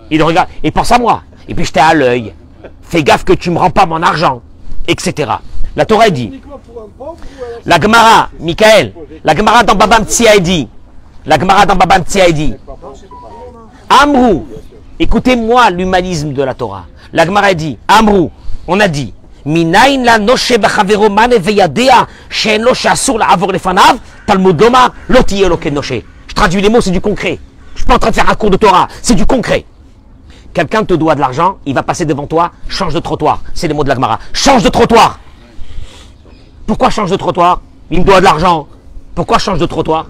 Il 0.09 0.23
regarde 0.23 0.47
et 0.63 0.71
pense 0.71 0.91
à 0.91 0.97
moi. 0.97 1.23
Et 1.47 1.55
puis 1.55 1.65
je 1.65 1.71
t'ai 1.71 1.79
à 1.79 1.93
l'œil. 1.93 2.33
Fais 2.81 3.03
gaffe 3.03 3.23
que 3.23 3.33
tu 3.33 3.51
me 3.51 3.57
rends 3.57 3.69
pas 3.69 3.85
mon 3.85 4.01
argent, 4.01 4.41
etc. 4.87 5.31
La 5.75 5.85
Torah 5.85 6.09
dit, 6.09 6.41
la 7.65 7.79
Gemara, 7.79 8.29
Michael, 8.39 8.93
la 9.23 9.35
Gemara 9.35 9.63
dans 9.63 9.75
Babam 9.75 10.03
dit, 10.39 10.67
la 11.25 11.37
Gemara 11.37 11.65
dans 11.65 11.75
Babam 11.75 12.03
Tzia 12.03 12.31
dit, 12.31 12.55
Amrou, 13.89 14.47
écoutez-moi 14.99 15.69
l'humanisme 15.69 16.33
de 16.33 16.41
la 16.41 16.53
Torah. 16.53 16.85
La 17.13 17.25
Gemara 17.25 17.53
dit, 17.53 17.77
Amrou, 17.87 18.31
on 18.67 18.79
a 18.79 18.87
dit, 18.87 19.13
Mane 21.09 21.37
veyadea 21.39 22.07
she'en 22.29 22.61
lo 22.61 22.73
she'asur 22.73 23.17
la'avor 23.17 23.51
lefanav, 23.51 23.97
Talmud 24.25 24.59
lomar 24.61 24.93
lo 25.07 25.23
tiye 25.23 25.47
lo 25.47 25.57
ken 25.57 25.73
noshe. 25.73 26.03
Je 26.27 26.33
traduis 26.33 26.61
les 26.61 26.69
mots, 26.69 26.81
c'est 26.81 26.91
du 26.91 27.01
concret. 27.01 27.39
Je 27.73 27.79
suis 27.79 27.87
pas 27.87 27.95
en 27.95 27.99
train 27.99 28.09
de 28.09 28.15
faire 28.15 28.29
un 28.29 28.35
cours 28.35 28.49
de 28.49 28.57
Torah, 28.57 28.87
c'est 29.01 29.15
du 29.15 29.25
concret. 29.25 29.65
Quelqu'un 30.53 30.83
te 30.83 30.93
doit 30.95 31.15
de 31.15 31.21
l'argent, 31.21 31.57
il 31.65 31.73
va 31.73 31.83
passer 31.83 32.05
devant 32.05 32.27
toi, 32.27 32.51
change 32.67 32.93
de 32.93 32.99
trottoir. 32.99 33.41
C'est 33.53 33.67
les 33.67 33.73
mots 33.73 33.83
de 33.83 33.89
la 33.89 33.95
Gemara. 33.95 34.19
Change 34.33 34.63
de 34.63 34.69
trottoir. 34.69 35.19
Pourquoi 36.65 36.89
change 36.89 37.11
de 37.11 37.15
trottoir? 37.15 37.61
Il 37.91 37.99
me 37.99 38.03
doit 38.03 38.19
de 38.19 38.25
l'argent. 38.25 38.67
Pourquoi 39.15 39.37
change 39.37 39.59
de 39.59 39.65
trottoir? 39.65 40.07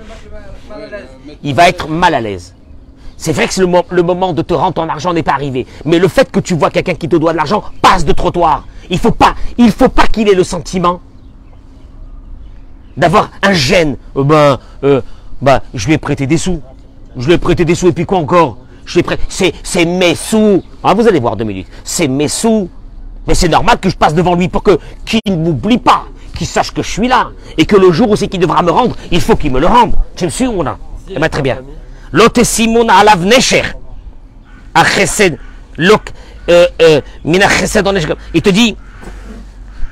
Il 1.44 1.54
va 1.54 1.70
être 1.70 1.88
mal 1.88 2.14
à 2.14 2.22
l'aise. 2.22 2.56
C'est 3.18 3.34
vrai 3.34 3.48
que 3.48 3.60
le 3.60 4.04
moment 4.04 4.34
de 4.34 4.42
te 4.42 4.54
rendre 4.54 4.74
ton 4.74 4.88
argent 4.88 5.14
n'est 5.14 5.24
pas 5.24 5.34
arrivé. 5.34 5.68
Mais 5.86 6.00
le 6.00 6.08
fait 6.08 6.32
que 6.32 6.40
tu 6.40 6.56
vois 6.56 6.70
quelqu'un 6.70 6.96
qui 6.96 7.10
te 7.10 7.16
doit 7.16 7.34
de 7.34 7.38
l'argent 7.38 7.64
passe 7.82 8.06
de 8.06 8.14
trottoir. 8.14 8.66
Il 8.90 9.00
faut 9.00 9.12
pas, 9.12 9.36
faut 9.72 9.90
pas 9.90 10.08
qu'il 10.08 10.30
ait 10.30 10.36
le 10.36 10.44
sentiment 10.44 11.02
d'avoir 12.96 13.30
un 13.44 13.54
gêne. 13.54 13.98
Euh, 14.16 14.24
ben, 14.24 14.60
euh, 14.84 15.02
ben, 15.42 15.62
je 15.74 15.86
lui 15.88 15.94
ai 15.94 15.98
prêté 15.98 16.28
des 16.28 16.38
sous. 16.38 16.62
Je 17.16 17.28
lui 17.28 17.34
ai 17.34 17.38
prêté 17.38 17.64
des 17.66 17.76
sous 17.76 17.88
et 17.88 17.92
puis 17.92 18.06
quoi 18.06 18.18
encore? 18.18 18.58
Je 18.86 19.00
lui 19.00 19.06
ai. 19.42 19.54
C'est, 19.64 19.86
mes 19.86 20.16
sous. 20.16 20.64
Ah, 20.84 20.94
vous 20.94 21.08
allez 21.08 21.20
voir 21.20 21.36
deux 21.36 21.46
minutes. 21.46 21.68
C'est 21.84 22.08
mes 22.08 22.28
sous. 22.28 22.70
Mais 23.28 23.36
c'est 23.36 23.50
normal 23.50 23.80
que 23.80 23.90
je 23.90 23.98
passe 23.98 24.14
devant 24.14 24.36
lui 24.36 24.48
pour 24.48 24.64
que 24.64 24.80
qu'il 25.06 25.20
ne 25.28 25.36
m'oublie 25.36 25.78
pas, 25.80 26.06
qu'il 26.38 26.48
sache 26.48 26.72
que 26.72 26.82
je 26.82 26.90
suis 26.90 27.10
là 27.10 27.32
et 27.58 27.66
que 27.66 27.76
le 27.76 27.92
jour 27.92 28.10
où 28.10 28.16
c'est 28.16 28.30
qu'il 28.30 28.40
devra 28.40 28.62
me 28.64 28.72
rendre, 28.72 28.96
il 29.12 29.20
faut 29.20 29.36
qu'il 29.36 29.52
me 29.52 29.60
le 29.60 29.68
rende. 29.68 29.96
Tu 30.16 30.26
me 30.26 30.30
suis 30.30 30.48
ou 30.48 30.64
non? 30.64 30.78
Eh 31.10 31.20
ben, 31.20 31.28
très 31.28 31.42
bien. 31.42 31.58
Lote 32.12 32.44
Simon 32.44 32.88
nesher. 33.20 33.64
A 34.74 34.84
euh, 36.50 36.68
euh. 36.82 37.02
Il 38.34 38.42
te 38.42 38.50
dit, 38.50 38.76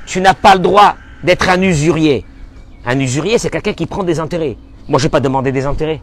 tu 0.06 0.20
n'as 0.20 0.34
pas 0.34 0.54
le 0.54 0.60
droit 0.60 0.96
d'être 1.22 1.48
un 1.48 1.60
usurier. 1.60 2.24
Un 2.84 2.98
usurier, 2.98 3.38
c'est 3.38 3.50
quelqu'un 3.50 3.72
qui 3.72 3.86
prend 3.86 4.04
des 4.04 4.20
intérêts. 4.20 4.56
Moi, 4.88 4.98
je 4.98 5.04
n'ai 5.04 5.10
pas 5.10 5.20
demandé 5.20 5.52
des 5.52 5.66
intérêts. 5.66 6.00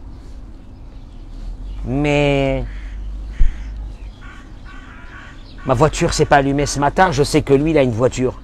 Mais 1.86 2.64
ma 5.66 5.74
voiture 5.74 6.12
s'est 6.12 6.26
pas 6.26 6.36
allumée 6.36 6.66
ce 6.66 6.78
matin. 6.78 7.10
Je 7.10 7.22
sais 7.22 7.42
que 7.42 7.54
lui, 7.54 7.70
il 7.70 7.78
a 7.78 7.82
une 7.82 7.92
voiture. 7.92 8.40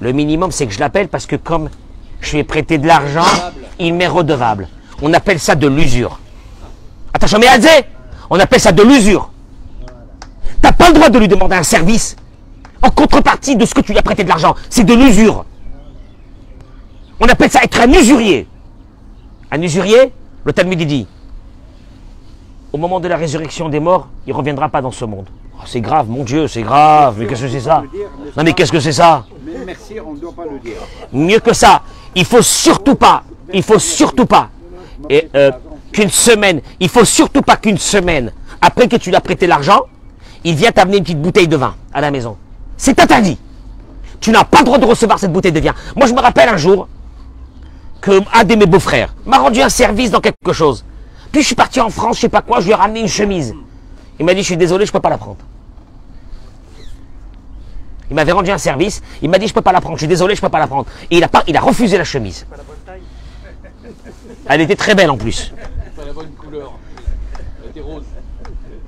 Le 0.00 0.12
minimum, 0.12 0.50
c'est 0.50 0.66
que 0.66 0.72
je 0.72 0.80
l'appelle 0.80 1.08
parce 1.08 1.26
que 1.26 1.36
comme 1.36 1.68
je 2.20 2.32
lui 2.32 2.38
ai 2.38 2.44
prêté 2.44 2.78
de 2.78 2.86
l'argent, 2.86 3.26
il 3.78 3.94
m'est 3.94 4.06
redevable. 4.06 4.68
On 5.02 5.12
appelle 5.12 5.38
ça 5.38 5.54
de 5.54 5.68
l'usure. 5.68 6.18
Attention, 7.12 7.38
mais 7.38 7.46
on 8.30 8.40
appelle 8.40 8.60
ça 8.60 8.72
de 8.72 8.82
l'usure. 8.82 9.30
T'as 10.64 10.72
pas 10.72 10.88
le 10.88 10.94
droit 10.94 11.10
de 11.10 11.18
lui 11.18 11.28
demander 11.28 11.56
un 11.56 11.62
service 11.62 12.16
en 12.80 12.88
contrepartie 12.88 13.54
de 13.54 13.66
ce 13.66 13.74
que 13.74 13.82
tu 13.82 13.92
lui 13.92 13.98
as 13.98 14.02
prêté 14.02 14.24
de 14.24 14.30
l'argent. 14.30 14.54
C'est 14.70 14.84
de 14.84 14.94
l'usure. 14.94 15.44
On 17.20 17.26
appelle 17.26 17.50
ça 17.50 17.60
être 17.62 17.78
un 17.82 17.92
usurier. 17.92 18.48
Un 19.50 19.60
usurier, 19.60 20.10
le 20.42 20.52
Talmud 20.54 20.80
dit, 20.80 21.06
au 22.72 22.78
moment 22.78 22.98
de 22.98 23.08
la 23.08 23.18
résurrection 23.18 23.68
des 23.68 23.78
morts, 23.78 24.08
il 24.26 24.32
ne 24.32 24.38
reviendra 24.38 24.70
pas 24.70 24.80
dans 24.80 24.90
ce 24.90 25.04
monde. 25.04 25.26
Oh, 25.54 25.64
c'est 25.66 25.82
grave, 25.82 26.08
mon 26.08 26.24
Dieu, 26.24 26.48
c'est 26.48 26.62
grave. 26.62 27.16
Mais 27.18 27.26
qu'est-ce 27.26 27.42
que 27.42 27.48
c'est 27.48 27.60
ça? 27.60 27.84
Non 28.34 28.42
mais 28.42 28.54
qu'est-ce 28.54 28.72
que 28.72 28.80
c'est 28.80 28.92
ça? 28.92 29.26
Merci, 29.66 30.00
on 30.00 30.14
ne 30.14 30.18
doit 30.18 30.32
pas 30.32 30.46
le 30.50 30.58
dire. 30.60 30.78
Mieux 31.12 31.40
que 31.40 31.52
ça, 31.52 31.82
il 32.14 32.24
faut 32.24 32.40
surtout 32.40 32.94
pas, 32.94 33.22
il 33.52 33.62
faut 33.62 33.78
surtout 33.78 34.24
pas, 34.24 34.48
euh, 35.12 35.50
qu'une 35.92 36.08
semaine, 36.08 36.62
il 36.80 36.88
faut 36.88 37.04
surtout 37.04 37.42
pas 37.42 37.56
qu'une 37.56 37.76
semaine 37.76 38.32
après 38.62 38.88
que 38.88 38.96
tu 38.96 39.10
lui 39.10 39.16
as 39.16 39.20
prêté 39.20 39.46
l'argent, 39.46 39.82
il 40.44 40.54
vient 40.54 40.70
t'amener 40.72 40.98
une 40.98 41.02
petite 41.02 41.20
bouteille 41.20 41.48
de 41.48 41.56
vin 41.56 41.74
à 41.92 42.00
la 42.00 42.10
maison. 42.10 42.36
C'est 42.76 42.98
interdit. 43.00 43.38
Tu 44.20 44.30
n'as 44.30 44.44
pas 44.44 44.58
le 44.58 44.64
droit 44.64 44.78
de 44.78 44.84
recevoir 44.84 45.18
cette 45.18 45.32
bouteille 45.32 45.52
de 45.52 45.60
vin. 45.60 45.74
Moi, 45.96 46.06
je 46.06 46.12
me 46.12 46.20
rappelle 46.20 46.48
un 46.48 46.56
jour 46.56 46.88
que 48.00 48.20
un 48.32 48.44
de 48.44 48.54
mes 48.54 48.66
beaux-frères 48.66 49.14
m'a 49.24 49.38
rendu 49.38 49.62
un 49.62 49.68
service 49.70 50.10
dans 50.10 50.20
quelque 50.20 50.52
chose. 50.52 50.84
Puis 51.32 51.40
je 51.40 51.46
suis 51.46 51.56
parti 51.56 51.80
en 51.80 51.90
France, 51.90 52.16
je 52.16 52.20
sais 52.22 52.28
pas 52.28 52.42
quoi, 52.42 52.60
je 52.60 52.66
lui 52.66 52.72
ai 52.72 52.76
ramené 52.76 53.00
une 53.00 53.08
chemise. 53.08 53.54
Il 54.20 54.26
m'a 54.26 54.34
dit, 54.34 54.40
je 54.40 54.46
suis 54.46 54.56
désolé, 54.56 54.86
je 54.86 54.92
peux 54.92 55.00
pas 55.00 55.10
la 55.10 55.18
prendre. 55.18 55.38
Il 58.10 58.14
m'avait 58.14 58.32
rendu 58.32 58.50
un 58.50 58.58
service, 58.58 59.02
il 59.22 59.30
m'a 59.30 59.38
dit, 59.38 59.48
je 59.48 59.54
peux 59.54 59.62
pas 59.62 59.72
la 59.72 59.80
prendre, 59.80 59.96
je 59.96 60.02
suis 60.02 60.08
désolé, 60.08 60.36
je 60.36 60.40
peux 60.40 60.50
pas 60.50 60.58
la 60.58 60.66
prendre. 60.66 60.86
Et 61.10 61.16
il 61.16 61.24
a, 61.24 61.28
pas, 61.28 61.42
il 61.46 61.56
a 61.56 61.60
refusé 61.60 61.96
la 61.98 62.04
chemise. 62.04 62.46
Elle 64.46 64.60
était 64.60 64.76
très 64.76 64.94
belle 64.94 65.10
en 65.10 65.16
plus. 65.16 65.52
Pas 65.96 66.04
la 66.04 66.12
bonne 66.12 66.30
couleur. 66.32 66.72
Elle 67.64 67.70
était 67.70 67.80
rose. 67.80 68.04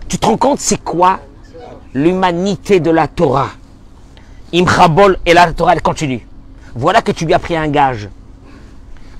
Tu 0.06 0.18
te 0.18 0.26
rends 0.26 0.36
compte, 0.36 0.60
c'est 0.60 0.82
quoi 0.82 1.20
l'humanité 1.96 2.78
de 2.78 2.90
la 2.90 3.08
Torah 3.08 3.48
Imchabol 4.52 5.18
et 5.24 5.32
la 5.32 5.52
Torah, 5.52 5.72
elle 5.72 5.82
continue. 5.82 6.26
Voilà 6.74 7.00
que 7.00 7.10
tu 7.10 7.24
lui 7.24 7.32
as 7.32 7.38
pris 7.38 7.56
un 7.56 7.68
gage. 7.68 8.08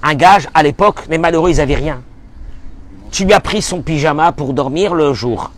Un 0.03 0.15
gage, 0.15 0.47
à 0.53 0.63
l'époque, 0.63 1.01
les 1.09 1.19
malheureux, 1.19 1.51
ils 1.51 1.57
n'avaient 1.57 1.75
rien. 1.75 2.03
Tu 3.11 3.25
lui 3.25 3.33
as 3.33 3.41
pris 3.41 3.63
son 3.63 3.81
pyjama 3.81 4.33
pour 4.33 4.53
dormir 4.53 4.95
le 4.95 5.15
jour. 5.15 5.51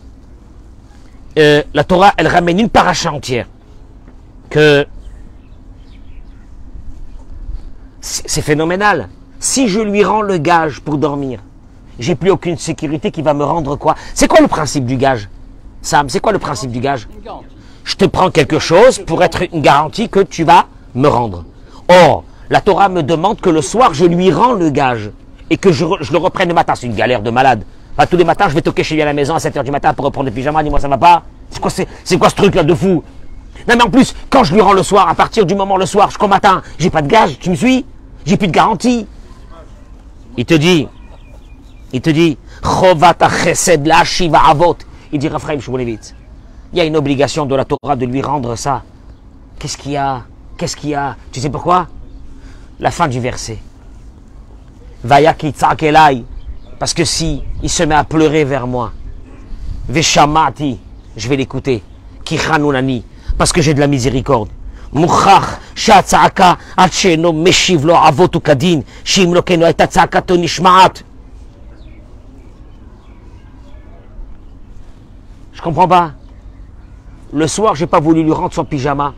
La 1.35 1.83
Torah, 1.83 2.13
elle 2.17 2.27
ramène 2.27 2.59
une 2.59 2.69
paracha 2.69 3.11
entière. 3.11 3.47
Que 4.49 4.87
c'est 8.01 8.29
c'est 8.29 8.41
phénoménal. 8.41 9.09
Si 9.39 9.67
je 9.67 9.81
lui 9.81 10.03
rends 10.03 10.21
le 10.21 10.37
gage 10.37 10.79
pour 10.79 10.97
dormir, 10.97 11.41
j'ai 11.99 12.15
plus 12.15 12.31
aucune 12.31 12.57
sécurité 12.57 13.11
qui 13.11 13.21
va 13.21 13.33
me 13.33 13.43
rendre 13.43 13.75
quoi? 13.75 13.95
C'est 14.13 14.27
quoi 14.27 14.39
le 14.39 14.47
principe 14.47 14.85
du 14.85 14.95
gage? 14.95 15.29
Sam, 15.81 16.09
c'est 16.09 16.19
quoi 16.19 16.31
le 16.31 16.39
principe 16.39 16.71
du 16.71 16.79
gage? 16.79 17.07
Je 17.83 17.95
te 17.95 18.05
prends 18.05 18.29
quelque 18.29 18.59
chose 18.59 18.99
pour 18.99 19.23
être 19.23 19.43
une 19.53 19.61
garantie 19.61 20.09
que 20.09 20.19
tu 20.19 20.43
vas 20.43 20.65
me 20.93 21.07
rendre. 21.07 21.45
Or, 21.87 22.23
la 22.49 22.61
Torah 22.61 22.89
me 22.89 23.01
demande 23.01 23.39
que 23.39 23.49
le 23.49 23.61
soir, 23.61 23.93
je 23.93 24.05
lui 24.05 24.31
rends 24.31 24.53
le 24.53 24.69
gage 24.69 25.11
et 25.49 25.57
que 25.57 25.71
je, 25.71 25.85
le 25.85 26.17
reprenne 26.17 26.49
le 26.49 26.53
matin. 26.53 26.75
C'est 26.75 26.87
une 26.87 26.95
galère 26.95 27.21
de 27.21 27.31
malade. 27.31 27.63
Tous 28.09 28.17
les 28.17 28.23
matins, 28.23 28.47
je 28.47 28.55
vais 28.55 28.61
toquer 28.61 28.83
chez 28.83 28.95
lui 28.95 29.01
à 29.01 29.05
la 29.05 29.13
maison 29.13 29.35
à 29.35 29.39
7h 29.39 29.63
du 29.63 29.71
matin 29.71 29.93
pour 29.93 30.05
reprendre 30.05 30.27
le 30.27 30.31
pyjama. 30.33 30.63
Dis-moi, 30.63 30.79
ça 30.79 30.87
va 30.87 30.97
pas? 30.97 31.23
C'est 31.49 31.59
quoi, 31.59 31.71
quoi 32.17 32.29
ce 32.29 32.35
truc-là 32.35 32.63
de 32.63 32.73
fou? 32.73 33.03
Non, 33.67 33.75
mais 33.75 33.83
en 33.83 33.89
plus, 33.89 34.15
quand 34.29 34.43
je 34.43 34.53
lui 34.53 34.61
rends 34.61 34.73
le 34.73 34.83
soir, 34.83 35.09
à 35.09 35.15
partir 35.15 35.45
du 35.45 35.53
moment 35.53 35.75
le 35.75 35.85
soir 35.85 36.09
jusqu'au 36.09 36.27
matin, 36.27 36.61
j'ai 36.77 36.89
pas 36.89 37.01
de 37.01 37.07
gage, 37.07 37.39
tu 37.39 37.49
me 37.49 37.55
suis? 37.55 37.85
J'ai 38.25 38.37
plus 38.37 38.47
de 38.47 38.53
garantie. 38.53 39.05
Il 40.37 40.45
te 40.45 40.53
dit, 40.53 40.87
il 41.91 42.01
te 42.01 42.09
dit. 42.09 42.37
Il 45.12 45.18
dit, 45.18 45.28
Raphaël 45.28 45.60
Shmulevitz, 45.60 46.14
il 46.72 46.78
y 46.78 46.80
a 46.80 46.84
une 46.84 46.96
obligation 46.96 47.46
de 47.46 47.54
la 47.54 47.64
Torah 47.64 47.96
de 47.96 48.06
lui 48.06 48.20
rendre 48.20 48.56
ça. 48.56 48.82
Qu'est-ce 49.58 49.76
qu'il 49.76 49.92
y 49.92 49.96
a 49.96 50.22
Qu'est-ce 50.56 50.76
qu'il 50.76 50.90
y 50.90 50.94
a 50.94 51.16
Tu 51.32 51.40
sais 51.40 51.50
pourquoi 51.50 51.86
La 52.80 52.90
fin 52.90 53.08
du 53.08 53.20
verset. 53.20 53.58
Vaya 55.02 55.34
kitzak 55.34 55.82
elai. 55.82 56.24
Parce 56.78 56.94
que 56.94 57.04
si 57.04 57.42
il 57.62 57.70
se 57.70 57.82
met 57.84 57.94
à 57.94 58.04
pleurer 58.04 58.44
vers 58.44 58.66
moi, 58.66 58.92
Veshamati, 59.88 60.78
je 61.16 61.28
vais 61.28 61.36
l'écouter. 61.36 61.82
Kichanunani, 62.24 63.04
parce 63.36 63.52
que 63.52 63.60
j'ai 63.62 63.74
de 63.74 63.80
la 63.80 63.86
miséricorde. 63.86 64.48
מוכח 64.94 65.56
שהצעקה 65.74 66.54
עד 66.76 66.92
שאינו 66.92 67.32
משיב 67.32 67.84
לו 67.84 68.08
אבות 68.08 68.36
וכדין, 68.36 68.80
שאם 69.04 69.34
לא 69.34 69.40
כן 69.46 69.60
לא 69.60 69.64
הייתה 69.64 69.86
צעקתו 69.86 70.36
נשמעת. 70.36 71.02
Je 75.59 75.63
comprends 75.65 75.89
pas. 75.89 76.13
Le 77.33 77.45
soir, 77.45 77.75
j'ai 77.75 77.85
pas 77.85 77.99
voulu 77.99 78.23
lui 78.23 78.31
rendre 78.31 78.53
son 78.53 78.63
pyjama. 78.63 79.13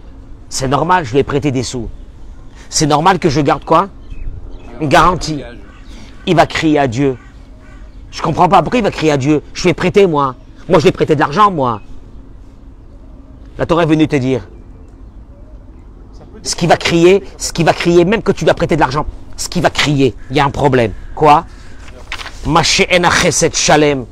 C'est 0.49 0.67
normal, 0.67 1.05
je 1.05 1.11
lui 1.11 1.19
ai 1.19 1.23
prêté 1.23 1.51
des 1.51 1.61
sous. 1.61 1.87
C'est 2.67 2.87
normal 2.87 3.19
que 3.19 3.29
je 3.29 3.41
garde 3.41 3.63
quoi? 3.63 3.89
Une 4.79 4.89
garantie. 4.89 5.43
Il 6.25 6.35
va 6.35 6.47
crier 6.47 6.79
à 6.79 6.87
Dieu. 6.87 7.15
Je 8.09 8.23
comprends 8.23 8.49
pas. 8.49 8.63
Pourquoi 8.63 8.79
il 8.79 8.83
va 8.83 8.89
crier 8.89 9.11
à 9.11 9.17
Dieu? 9.17 9.43
Je 9.53 9.61
lui 9.61 9.69
ai 9.69 9.75
prêté, 9.75 10.07
moi. 10.07 10.33
Moi, 10.67 10.79
je 10.79 10.85
lui 10.85 10.89
ai 10.89 10.91
prêté 10.91 11.13
de 11.13 11.19
l'argent, 11.19 11.51
moi. 11.51 11.79
La 13.59 13.67
Torah 13.67 13.83
est 13.83 13.85
venue 13.85 14.07
te 14.07 14.15
dire. 14.15 14.47
Ce 16.41 16.55
qui 16.55 16.65
va 16.65 16.75
crier, 16.75 17.23
ce 17.37 17.53
qui 17.53 17.63
va 17.63 17.73
crier, 17.73 18.03
même 18.03 18.23
que 18.23 18.31
tu 18.31 18.45
lui 18.45 18.49
as 18.49 18.55
prêté 18.55 18.73
de 18.75 18.81
l'argent, 18.81 19.05
ce 19.37 19.47
qui 19.47 19.61
va 19.61 19.69
crier, 19.69 20.15
il 20.31 20.37
y 20.37 20.39
a 20.39 20.45
un 20.45 20.49
problème. 20.49 20.93
Quoi? 21.13 21.45
Shalem. 23.53 24.05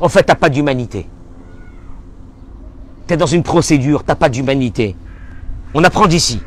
En 0.00 0.08
fait, 0.08 0.24
t'as 0.24 0.34
pas 0.34 0.48
d'humanité. 0.48 1.08
Tu 3.06 3.14
es 3.14 3.16
dans 3.16 3.26
une 3.26 3.42
procédure, 3.42 4.02
t'as 4.04 4.14
pas 4.14 4.28
d'humanité. 4.28 4.96
On 5.74 5.84
apprend 5.84 6.06
d'ici. 6.06 6.40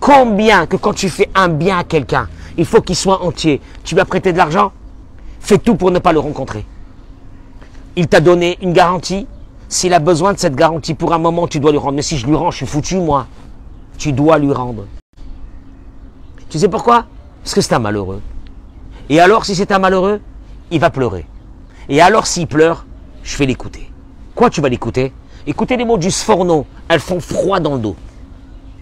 Combien 0.00 0.66
que 0.66 0.76
quand 0.76 0.94
tu 0.94 1.08
fais 1.08 1.28
un 1.34 1.48
bien 1.48 1.78
à 1.78 1.84
quelqu'un, 1.84 2.28
il 2.56 2.66
faut 2.66 2.80
qu'il 2.80 2.96
soit 2.96 3.22
entier. 3.22 3.60
Tu 3.84 3.94
lui 3.94 4.00
as 4.00 4.04
prêté 4.04 4.32
de 4.32 4.38
l'argent? 4.38 4.72
Fais 5.40 5.58
tout 5.58 5.76
pour 5.76 5.90
ne 5.90 5.98
pas 5.98 6.12
le 6.12 6.18
rencontrer. 6.18 6.64
Il 7.96 8.08
t'a 8.08 8.20
donné 8.20 8.58
une 8.62 8.72
garantie? 8.72 9.26
S'il 9.68 9.94
a 9.94 10.00
besoin 10.00 10.32
de 10.32 10.38
cette 10.38 10.54
garantie 10.54 10.94
pour 10.94 11.12
un 11.14 11.18
moment, 11.18 11.46
tu 11.46 11.60
dois 11.60 11.70
lui 11.70 11.78
rendre. 11.78 11.94
Mais 11.94 12.02
si 12.02 12.18
je 12.18 12.26
lui 12.26 12.34
rends, 12.34 12.50
je 12.50 12.58
suis 12.58 12.66
foutu, 12.66 12.96
moi. 12.98 13.26
Tu 13.96 14.12
dois 14.12 14.38
lui 14.38 14.52
rendre. 14.52 14.86
Tu 16.50 16.58
sais 16.58 16.68
pourquoi? 16.68 17.06
Parce 17.42 17.54
que 17.54 17.60
c'est 17.60 17.74
un 17.74 17.78
malheureux. 17.78 18.20
Et 19.08 19.20
alors, 19.20 19.44
si 19.44 19.54
c'est 19.54 19.72
un 19.72 19.78
malheureux, 19.78 20.20
il 20.70 20.80
va 20.80 20.90
pleurer. 20.90 21.26
Et 21.88 22.00
alors, 22.00 22.26
s'il 22.26 22.46
pleure, 22.46 22.84
je 23.22 23.36
vais 23.36 23.46
l'écouter. 23.46 23.90
Quoi, 24.34 24.50
tu 24.50 24.60
vas 24.60 24.68
l'écouter? 24.68 25.12
Écoutez 25.46 25.76
les 25.76 25.84
mots 25.84 25.98
du 25.98 26.10
Sforno. 26.10 26.66
Elles 26.88 27.00
font 27.00 27.20
froid 27.20 27.60
dans 27.60 27.74
le 27.74 27.80
dos. 27.80 27.96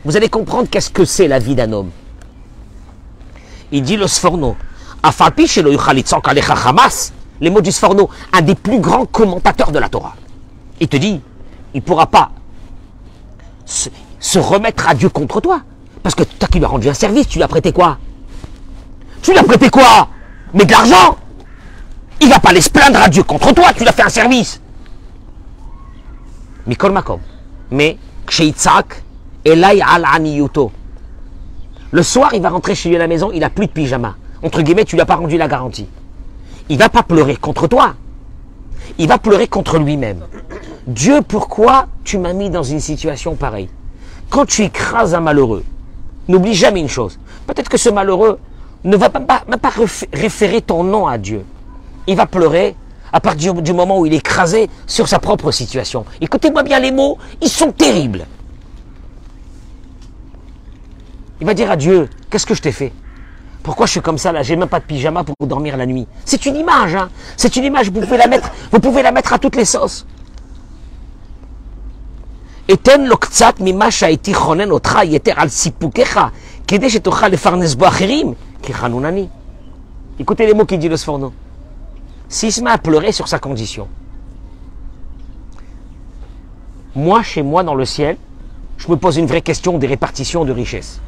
Vous 0.04 0.16
allez 0.16 0.28
comprendre 0.28 0.68
qu'est-ce 0.70 0.90
que 0.90 1.04
c'est 1.04 1.28
la 1.28 1.38
vie 1.38 1.54
d'un 1.54 1.72
homme. 1.72 1.90
Il 3.72 3.82
dit 3.82 3.96
le 3.96 4.06
Sforno. 4.06 4.56
Les 7.40 7.50
mots 7.50 7.60
du 7.60 7.72
Sforno, 7.72 8.10
un 8.32 8.42
des 8.42 8.54
plus 8.54 8.80
grands 8.80 9.06
commentateurs 9.06 9.72
de 9.72 9.78
la 9.78 9.88
Torah. 9.88 10.14
Il 10.80 10.88
te 10.88 10.96
dit, 10.96 11.20
il 11.72 11.78
ne 11.78 11.82
pourra 11.82 12.06
pas 12.06 12.30
se, 13.64 13.88
se 14.18 14.38
remettre 14.38 14.88
à 14.88 14.94
Dieu 14.94 15.08
contre 15.08 15.40
toi. 15.40 15.62
Parce 16.02 16.14
que 16.14 16.22
toi 16.24 16.48
qui 16.48 16.58
lui 16.58 16.64
as 16.64 16.68
rendu 16.68 16.88
un 16.88 16.94
service, 16.94 17.28
tu 17.28 17.38
lui 17.38 17.42
as 17.44 17.48
prêté 17.48 17.72
quoi? 17.72 17.98
Tu 19.22 19.32
lui 19.32 19.38
as 19.38 19.44
prêté 19.44 19.70
quoi? 19.70 20.08
Mais 20.52 20.64
de 20.64 20.72
l'argent? 20.72 21.16
Il 22.20 22.28
va 22.28 22.38
pas 22.38 22.50
aller 22.50 22.60
plaindre 22.72 23.00
à 23.00 23.08
Dieu 23.08 23.22
contre 23.22 23.52
toi, 23.54 23.72
tu 23.72 23.80
lui 23.80 23.88
as 23.88 23.92
fait 23.92 24.02
un 24.02 24.08
service. 24.08 24.60
Mikol 26.66 26.92
Makom. 26.92 27.20
Mais. 27.70 27.96
Le 31.92 32.02
soir, 32.02 32.30
il 32.34 32.42
va 32.42 32.50
rentrer 32.50 32.74
chez 32.74 32.88
lui 32.90 32.96
à 32.96 33.00
la 33.00 33.08
maison, 33.08 33.30
il 33.32 33.40
n'a 33.40 33.50
plus 33.50 33.66
de 33.66 33.72
pyjama. 33.72 34.14
Entre 34.42 34.62
guillemets, 34.62 34.84
tu 34.84 34.94
lui 34.96 35.02
as 35.02 35.06
pas 35.06 35.16
rendu 35.16 35.36
la 35.36 35.48
garantie. 35.48 35.88
Il 36.68 36.78
va 36.78 36.88
pas 36.88 37.02
pleurer 37.02 37.36
contre 37.36 37.66
toi. 37.66 37.94
Il 38.98 39.08
va 39.08 39.18
pleurer 39.18 39.48
contre 39.48 39.78
lui-même. 39.78 40.24
Dieu, 40.86 41.22
pourquoi 41.26 41.86
tu 42.04 42.18
m'as 42.18 42.32
mis 42.32 42.50
dans 42.50 42.62
une 42.62 42.78
situation 42.80 43.34
pareille? 43.34 43.68
Quand 44.28 44.46
tu 44.46 44.62
écrases 44.62 45.14
un 45.14 45.20
malheureux, 45.20 45.64
n'oublie 46.28 46.54
jamais 46.54 46.80
une 46.80 46.88
chose. 46.88 47.18
Peut-être 47.46 47.68
que 47.68 47.78
ce 47.78 47.88
malheureux 47.88 48.38
ne 48.84 48.96
va 48.96 49.10
pas, 49.10 49.20
pas- 49.20 49.42
référer 50.12 50.62
ton 50.62 50.84
nom 50.84 51.08
à 51.08 51.18
Dieu 51.18 51.44
Il 52.09 52.15
va 52.15 52.25
pleurer 52.25 52.75
à 53.11 53.19
partir 53.19 53.53
du 53.53 53.73
moment 53.73 53.99
où 53.99 54.05
il 54.05 54.13
est 54.13 54.17
écrasé 54.17 54.69
sur 54.87 55.07
sa 55.07 55.19
propre 55.19 55.51
situation. 55.51 56.05
Écoutez-moi 56.21 56.63
bien 56.63 56.79
les 56.79 56.91
mots, 56.91 57.17
ils 57.41 57.49
sont 57.49 57.71
terribles. 57.71 58.25
Il 61.39 61.47
va 61.47 61.53
dire 61.53 61.71
à 61.71 61.75
Dieu, 61.75 62.09
qu'est-ce 62.29 62.45
que 62.45 62.53
je 62.53 62.61
t'ai 62.61 62.71
fait 62.71 62.91
Pourquoi 63.63 63.85
je 63.85 63.91
suis 63.91 64.01
comme 64.01 64.17
ça 64.17 64.31
là 64.31 64.43
J'ai 64.43 64.55
même 64.55 64.69
pas 64.69 64.79
de 64.79 64.85
pyjama 64.85 65.23
pour 65.23 65.35
dormir 65.47 65.77
la 65.77 65.85
nuit. 65.85 66.07
C'est 66.25 66.45
une 66.45 66.55
image, 66.55 66.95
hein 66.95 67.09
C'est 67.37 67.55
une 67.55 67.65
image, 67.65 67.89
vous 67.89 68.01
pouvez 68.01 68.17
la 68.17 68.27
mettre, 68.27 68.49
vous 68.71 68.79
pouvez 68.79 69.01
la 69.01 69.11
mettre 69.11 69.33
à 69.33 69.39
toutes 69.39 69.55
les 69.55 69.65
sauces. 69.65 70.05
אתן 72.73 73.01
לו 73.01 73.17
קצת 73.17 73.55
ממה 73.59 73.91
שהייתי 73.91 74.33
חונן 74.33 74.71
אותך 74.71 74.99
יתר 75.03 75.33
על 75.35 75.49
סיפוקיך, 75.49 76.19
כדי 76.67 76.89
שתוכל 76.89 77.27
לפרנס 77.27 77.73
בו 77.73 77.87
אחרים, 77.87 78.33
כי 78.63 78.73
חנונני. 78.73 79.27
Écoutez 80.19 80.47
les 80.47 80.53
mots 80.53 80.65
qu'il 80.65 80.79
dit 80.79 80.89
le 80.89 80.97
Sforno. 80.97 81.31
Met 82.62 82.70
à 82.70 82.78
pleurer 82.78 83.12
sur 83.12 83.26
sa 83.26 83.38
condition, 83.38 83.88
moi, 86.94 87.22
chez 87.22 87.42
moi, 87.42 87.62
dans 87.62 87.74
le 87.74 87.84
ciel, 87.84 88.16
je 88.78 88.88
me 88.88 88.96
pose 88.96 89.16
une 89.16 89.26
vraie 89.26 89.42
question 89.42 89.78
des 89.78 89.86
répartitions 89.86 90.44
de 90.44 90.52
richesses. 90.52 91.00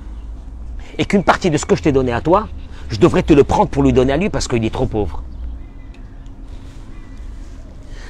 Et 0.99 1.05
qu'une 1.05 1.25
partie 1.25 1.51
de 1.51 1.57
ce 1.57 1.65
que 1.65 1.75
je 1.75 1.83
t'ai 1.83 1.93
donné 1.93 2.13
à 2.13 2.21
toi, 2.21 2.49
je 2.89 2.99
devrais 2.99 3.23
te 3.23 3.33
le 3.33 3.45
prendre 3.45 3.69
pour 3.69 3.83
lui 3.83 3.93
donner 3.93 4.13
à 4.13 4.17
lui 4.17 4.31
parce 4.31 4.47
qu'il 4.47 4.65
est 4.65 4.71
trop 4.71 4.87
pauvre. 4.87 5.23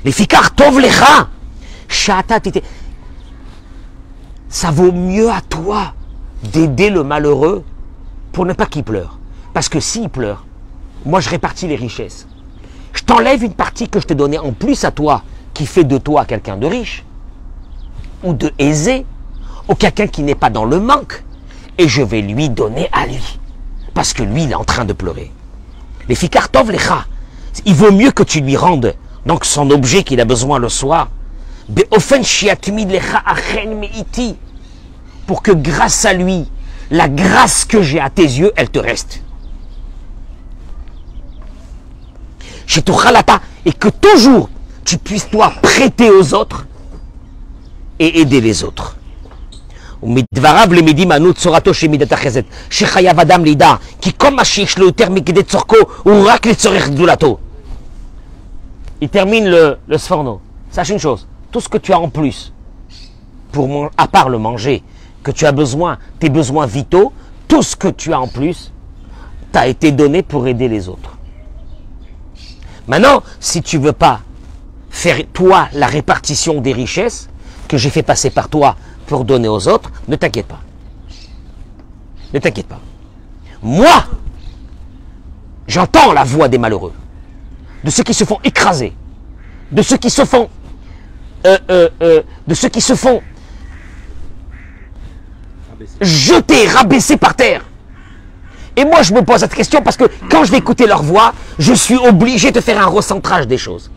Les 0.04 0.12
ficars 0.12 0.54
tov 0.54 0.80
lecha, 0.80 1.28
shata 1.88 2.40
tite. 2.40 2.62
Ça 4.48 4.70
vaut 4.70 4.92
mieux 4.92 5.30
à 5.30 5.40
toi 5.40 5.94
d'aider 6.42 6.90
le 6.90 7.04
malheureux 7.04 7.64
pour 8.32 8.44
ne 8.44 8.52
pas 8.52 8.66
qu'il 8.66 8.84
pleure. 8.84 9.18
Parce 9.54 9.68
que 9.68 9.80
s'il 9.80 10.08
pleure, 10.08 10.44
moi 11.04 11.20
je 11.20 11.28
répartis 11.30 11.68
les 11.68 11.76
richesses. 11.76 12.26
Je 12.92 13.02
t'enlève 13.02 13.42
une 13.42 13.54
partie 13.54 13.88
que 13.88 14.00
je 14.00 14.06
t'ai 14.06 14.14
donnée 14.14 14.38
en 14.38 14.52
plus 14.52 14.84
à 14.84 14.90
toi, 14.90 15.22
qui 15.54 15.66
fait 15.66 15.84
de 15.84 15.98
toi 15.98 16.24
quelqu'un 16.24 16.56
de 16.56 16.66
riche, 16.66 17.04
ou 18.22 18.32
de 18.32 18.52
aisé, 18.58 19.06
ou 19.68 19.74
quelqu'un 19.74 20.06
qui 20.06 20.22
n'est 20.22 20.34
pas 20.34 20.50
dans 20.50 20.64
le 20.64 20.80
manque, 20.80 21.24
et 21.78 21.88
je 21.88 22.02
vais 22.02 22.20
lui 22.20 22.48
donner 22.48 22.88
à 22.92 23.06
lui. 23.06 23.38
Parce 23.94 24.12
que 24.12 24.22
lui, 24.22 24.44
il 24.44 24.50
est 24.50 24.56
en 24.56 24.64
train 24.64 24.84
de 24.84 24.92
pleurer. 24.92 25.30
Les 26.08 26.14
fikartov 26.14 26.70
lecha, 26.70 27.06
il 27.64 27.74
vaut 27.74 27.92
mieux 27.92 28.10
que 28.10 28.22
tu 28.22 28.40
lui 28.40 28.56
rendes 28.56 28.94
donc 29.26 29.44
son 29.44 29.70
objet 29.70 30.02
qu'il 30.02 30.20
a 30.20 30.24
besoin 30.24 30.58
le 30.58 30.68
soir, 30.68 31.08
pour 35.26 35.42
que 35.42 35.52
grâce 35.52 36.04
à 36.04 36.12
lui, 36.12 36.50
la 36.90 37.08
grâce 37.08 37.64
que 37.64 37.82
j'ai 37.82 38.00
à 38.00 38.10
tes 38.10 38.24
yeux, 38.24 38.52
elle 38.56 38.68
te 38.68 38.78
reste. 38.78 39.22
Chez 42.71 42.81
Tuchalata, 42.81 43.39
et 43.65 43.73
que 43.73 43.89
toujours 43.89 44.49
tu 44.85 44.97
puisses 44.97 45.29
toi 45.29 45.51
prêter 45.61 46.09
aux 46.09 46.33
autres 46.33 46.65
et 47.99 48.19
aider 48.21 48.41
les 48.41 48.63
autres. 48.63 48.93
ומדבריו 50.03 50.67
למדים 50.73 51.11
אנו 51.11 51.33
צורתו 51.33 51.73
של 51.73 51.87
מידת 51.87 52.11
החסד, 52.11 52.41
שחייב 52.69 53.19
אדם 53.19 53.43
לידע, 53.45 53.73
כי 54.01 54.11
כל 54.17 54.29
מה 54.35 54.45
שיש 54.45 54.77
לו 54.77 54.85
יותר 54.85 55.09
מכדי 55.09 55.43
צורכו, 55.43 55.75
הוא 56.03 56.29
רק 56.29 56.45
לצורך 56.45 56.89
גדולתו. 56.89 57.37
Il 59.01 59.09
termine 59.09 59.47
le, 59.49 59.77
le 59.87 59.97
sforno. 59.97 60.39
Sache 60.71 60.89
une 60.89 60.99
chose, 60.99 61.27
tout 61.51 61.61
ce 61.61 61.69
que 61.69 61.77
tu 61.77 61.93
as 61.93 61.99
en 61.99 62.09
plus, 62.09 62.53
pour 63.51 63.67
mon- 63.67 63.89
à 63.97 64.07
part 64.07 64.29
le 64.29 64.37
manger, 64.37 64.83
que 65.23 65.31
tu 65.31 65.45
as 65.45 65.51
besoin, 65.51 65.97
tes 66.19 66.29
besoins 66.29 66.65
vitaux, 66.67 67.11
tout 67.47 67.63
ce 67.63 67.75
que 67.75 67.87
tu 67.87 68.13
as 68.13 68.19
en 68.19 68.27
plus, 68.27 68.71
t'a 69.51 69.67
été 69.67 69.91
donné 69.91 70.21
pour 70.21 70.47
aider 70.47 70.67
les 70.67 70.89
autres. 70.89 71.17
Maintenant, 72.86 73.22
si 73.40 73.62
tu 73.62 73.78
veux 73.78 73.92
pas 73.92 74.20
faire 74.90 75.18
toi 75.32 75.68
la 75.72 75.86
répartition 75.86 76.60
des 76.60 76.72
richesses 76.72 77.28
que 77.68 77.76
j'ai 77.76 77.90
fait 77.90 78.02
passer 78.02 78.30
par 78.30 78.48
toi 78.48 78.76
pour 79.06 79.24
donner 79.24 79.48
aux 79.48 79.68
autres, 79.68 79.90
ne 80.08 80.16
t'inquiète 80.16 80.46
pas. 80.46 80.60
Ne 82.34 82.38
t'inquiète 82.38 82.66
pas. 82.66 82.80
Moi, 83.62 84.04
j'entends 85.66 86.12
la 86.12 86.24
voix 86.24 86.48
des 86.48 86.58
malheureux, 86.58 86.92
de 87.84 87.90
ceux 87.90 88.02
qui 88.02 88.14
se 88.14 88.24
font 88.24 88.38
écraser, 88.44 88.92
de 89.70 89.82
ceux 89.82 89.96
qui 89.96 90.10
se 90.10 90.24
font, 90.24 90.48
euh, 91.46 91.58
euh, 91.70 91.88
euh, 92.02 92.22
de 92.46 92.54
ceux 92.54 92.68
qui 92.68 92.80
se 92.80 92.94
font 92.94 93.22
jeter, 96.00 96.68
rabaisser 96.68 97.16
par 97.16 97.34
terre. 97.34 97.64
Et 98.76 98.84
moi, 98.84 99.02
je 99.02 99.12
me 99.12 99.22
pose 99.22 99.40
cette 99.40 99.54
question 99.54 99.82
parce 99.82 99.96
que 99.96 100.04
quand 100.30 100.44
je 100.44 100.50
vais 100.50 100.58
écouter 100.58 100.86
leur 100.86 101.02
voix, 101.02 101.32
je 101.58 101.72
suis 101.72 101.96
obligé 101.96 102.52
de 102.52 102.60
faire 102.60 102.80
un 102.80 102.90
recentrage 102.90 103.46
des 103.46 103.58
choses. 103.58 103.90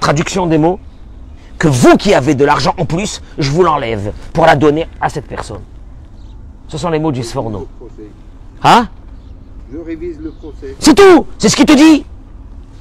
Traduction 0.00 0.46
des 0.46 0.58
mots, 0.58 0.78
que 1.58 1.68
vous 1.68 1.96
qui 1.96 2.12
avez 2.12 2.34
de 2.34 2.44
l'argent 2.44 2.74
en 2.76 2.84
plus, 2.84 3.22
je 3.38 3.50
vous 3.50 3.62
l'enlève 3.62 4.12
pour 4.32 4.46
la 4.46 4.56
donner 4.56 4.88
à 5.00 5.08
cette 5.08 5.26
personne. 5.26 5.62
Ce 6.68 6.76
sont 6.76 6.90
les 6.90 6.98
mots 6.98 7.12
du 7.12 7.22
Sforno. 7.22 7.68
Hein? 8.64 8.88
Je 9.72 9.78
révise 9.78 10.18
le 10.20 10.30
procès. 10.30 10.76
C'est 10.78 10.94
tout 10.94 11.26
C'est 11.38 11.48
ce 11.48 11.56
qu'il 11.56 11.66
te 11.66 11.72
dit 11.72 12.04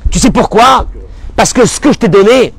Tu 0.09 0.19
sais 0.19 0.31
pourquoi? 0.31 0.87
Parce 1.35 1.53
que 1.53 1.65
ce 1.65 1.79
que 1.79 1.91
je 1.93 1.97
t'ai 1.97 2.09
donné, 2.09 2.53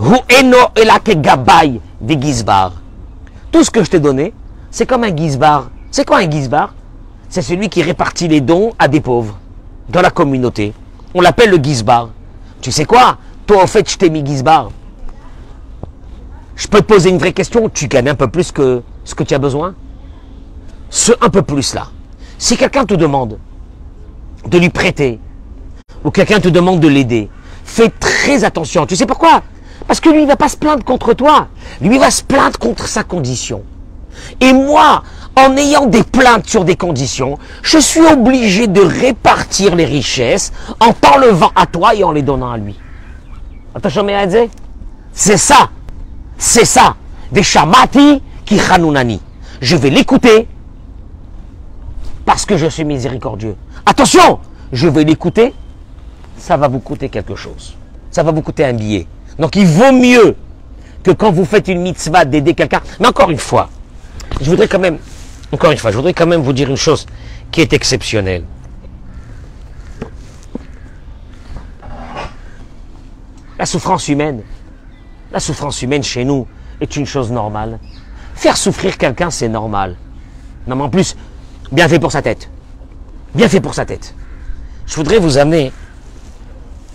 Hu 0.00 0.16
eno 0.40 0.56
elake 0.76 1.20
gabay 1.20 1.80
de 2.00 2.14
gizbar. 2.14 2.72
Tout 3.52 3.62
ce 3.62 3.70
que 3.70 3.84
je 3.84 3.90
t'ai 3.90 4.00
donné, 4.00 4.32
c'est 4.70 4.86
comme 4.86 5.04
un 5.04 5.14
gizbar. 5.14 5.70
C'est 5.90 6.06
quoi 6.06 6.18
un 6.18 6.30
gizbar? 6.30 6.72
C'est 7.30 7.42
celui 7.42 7.68
qui 7.68 7.80
répartit 7.82 8.26
les 8.26 8.40
dons 8.40 8.72
à 8.76 8.88
des 8.88 9.00
pauvres 9.00 9.38
dans 9.88 10.02
la 10.02 10.10
communauté. 10.10 10.72
On 11.14 11.20
l'appelle 11.20 11.50
le 11.50 11.58
gizbar. 11.58 12.10
Tu 12.60 12.72
sais 12.72 12.84
quoi? 12.84 13.18
Toi, 13.46 13.62
en 13.62 13.68
fait, 13.68 13.88
je 13.88 13.96
t'ai 13.96 14.10
mis 14.10 14.26
gizbar. 14.26 14.70
Je 16.56 16.66
peux 16.66 16.80
te 16.80 16.86
poser 16.86 17.10
une 17.10 17.18
vraie 17.18 17.32
question. 17.32 17.68
Tu 17.68 17.86
gagnes 17.86 18.08
un 18.08 18.16
peu 18.16 18.26
plus 18.26 18.50
que 18.50 18.82
ce 19.04 19.14
que 19.14 19.22
tu 19.22 19.32
as 19.32 19.38
besoin? 19.38 19.76
Ce 20.90 21.12
un 21.20 21.28
peu 21.30 21.42
plus 21.42 21.72
là. 21.72 21.86
Si 22.36 22.56
quelqu'un 22.56 22.84
te 22.84 22.94
demande 22.94 23.38
de 24.48 24.58
lui 24.58 24.70
prêter, 24.70 25.20
ou 26.02 26.10
quelqu'un 26.10 26.40
te 26.40 26.48
demande 26.48 26.80
de 26.80 26.88
l'aider, 26.88 27.30
fais 27.64 27.90
très 27.90 28.42
attention. 28.42 28.86
Tu 28.86 28.96
sais 28.96 29.06
pourquoi? 29.06 29.42
Parce 29.86 30.00
que 30.00 30.08
lui, 30.08 30.22
il 30.22 30.26
va 30.26 30.36
pas 30.36 30.48
se 30.48 30.56
plaindre 30.56 30.84
contre 30.84 31.14
toi. 31.14 31.46
Lui, 31.80 31.94
il 31.94 32.00
va 32.00 32.10
se 32.10 32.24
plaindre 32.24 32.58
contre 32.58 32.88
sa 32.88 33.04
condition. 33.04 33.62
Et 34.40 34.52
moi, 34.52 35.04
en 35.36 35.56
ayant 35.56 35.86
des 35.86 36.02
plaintes 36.02 36.48
sur 36.48 36.64
des 36.64 36.76
conditions, 36.76 37.38
je 37.62 37.78
suis 37.78 38.00
obligé 38.00 38.66
de 38.66 38.80
répartir 38.80 39.74
les 39.74 39.84
richesses 39.84 40.52
en 40.80 40.92
t'enlevant 40.92 41.52
à 41.54 41.66
toi 41.66 41.94
et 41.94 42.04
en 42.04 42.12
les 42.12 42.22
donnant 42.22 42.50
à 42.50 42.58
lui. 42.58 42.76
C'est 45.12 45.36
ça. 45.36 45.70
C'est 46.36 46.64
ça. 46.64 46.96
Des 47.32 47.42
shamati 47.42 48.22
qui 48.44 48.58
hanunani. 48.58 49.20
Je 49.60 49.76
vais 49.76 49.90
l'écouter 49.90 50.48
parce 52.24 52.44
que 52.44 52.56
je 52.56 52.66
suis 52.66 52.84
miséricordieux. 52.84 53.56
Attention, 53.86 54.40
je 54.72 54.88
vais 54.88 55.04
l'écouter, 55.04 55.54
ça 56.36 56.56
va 56.56 56.68
vous 56.68 56.80
coûter 56.80 57.08
quelque 57.08 57.34
chose. 57.34 57.76
Ça 58.10 58.22
va 58.22 58.32
vous 58.32 58.42
coûter 58.42 58.64
un 58.64 58.72
billet. 58.72 59.06
Donc 59.38 59.56
il 59.56 59.66
vaut 59.66 59.92
mieux 59.92 60.36
que 61.02 61.10
quand 61.10 61.30
vous 61.30 61.44
faites 61.44 61.68
une 61.68 61.82
mitzvah 61.82 62.24
d'aider 62.24 62.54
quelqu'un. 62.54 62.80
Mais 62.98 63.08
encore 63.08 63.30
une 63.30 63.38
fois, 63.38 63.68
je 64.40 64.50
voudrais 64.50 64.68
quand 64.68 64.78
même, 64.78 64.98
encore 65.52 65.72
une 65.72 65.78
fois, 65.78 65.90
je 65.90 65.96
voudrais 65.96 66.14
quand 66.14 66.26
même 66.26 66.42
vous 66.42 66.52
dire 66.52 66.70
une 66.70 66.76
chose 66.76 67.06
qui 67.50 67.60
est 67.60 67.72
exceptionnelle. 67.72 68.44
La 73.58 73.66
souffrance 73.66 74.08
humaine, 74.08 74.42
la 75.32 75.40
souffrance 75.40 75.82
humaine 75.82 76.02
chez 76.02 76.24
nous 76.24 76.46
est 76.80 76.96
une 76.96 77.06
chose 77.06 77.30
normale. 77.30 77.78
Faire 78.34 78.56
souffrir 78.56 78.96
quelqu'un, 78.96 79.30
c'est 79.30 79.48
normal. 79.48 79.96
Non, 80.66 80.76
mais 80.76 80.84
en 80.84 80.88
plus, 80.88 81.16
bien 81.70 81.88
fait 81.88 81.98
pour 81.98 82.12
sa 82.12 82.22
tête. 82.22 82.48
Bien 83.34 83.48
fait 83.48 83.60
pour 83.60 83.74
sa 83.74 83.84
tête. 83.84 84.14
Je 84.86 84.94
voudrais 84.96 85.18
vous 85.18 85.36
amener 85.36 85.72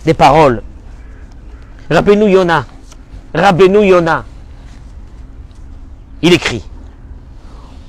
des 0.04 0.14
paroles. 0.14 0.62
Rappelez-nous 1.90 2.28
Yona. 2.28 2.66
Rappelez-nous 3.34 3.82
Yona. 3.84 4.24
Il 6.22 6.32
écrit 6.32 6.64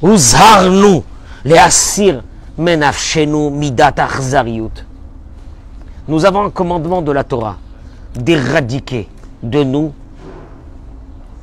Uzharnu 0.01 1.03
leasir 1.45 2.21
menafshenu 2.57 3.49
midat 3.49 3.95
achzariut. 3.97 4.71
Nous 6.07 6.25
avons 6.25 6.45
un 6.45 6.49
commandement 6.49 7.01
de 7.01 7.12
la 7.12 7.23
Torah 7.23 7.57
d'éradiquer 8.15 9.07
de 9.43 9.63
nous 9.63 9.93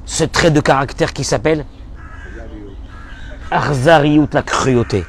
ce 0.07 0.25
trait 0.25 0.51
de 0.51 0.61
caractère 0.61 1.13
qui 1.13 1.25
s'appelle 1.25 1.65
Arzariut, 3.51 4.29
la 4.33 4.43
cruauté. 4.43 5.05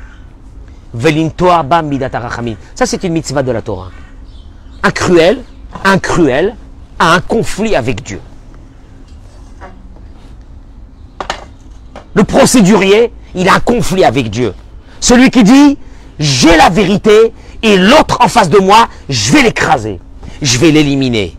Ça, 2.76 2.86
c'est 2.86 3.04
une 3.04 3.14
mitzvah 3.14 3.44
de 3.44 3.52
la 3.52 3.62
Torah. 3.62 3.90
Un 4.84 4.92
cruel, 4.92 5.42
un 5.84 5.98
cruel 5.98 6.56
a 7.00 7.14
un 7.14 7.20
conflit 7.22 7.76
avec 7.76 8.04
Dieu. 8.04 8.22
Le 12.16 12.24
procédurier, 12.24 13.12
il 13.36 13.48
a 13.50 13.56
un 13.56 13.60
conflit 13.60 14.04
avec 14.04 14.30
Dieu. 14.30 14.54
Celui 15.02 15.30
qui 15.30 15.44
dit, 15.44 15.78
j'ai 16.18 16.56
la 16.56 16.70
vérité 16.70 17.34
et 17.62 17.78
l'autre 17.78 18.18
en 18.22 18.30
face 18.30 18.50
de 18.50 18.58
moi, 18.58 18.88
je 19.10 19.34
vais 19.34 19.44
l'écraser. 19.44 20.00
Je 20.42 20.58
vais 20.58 20.72
l'éliminer. 20.72 21.36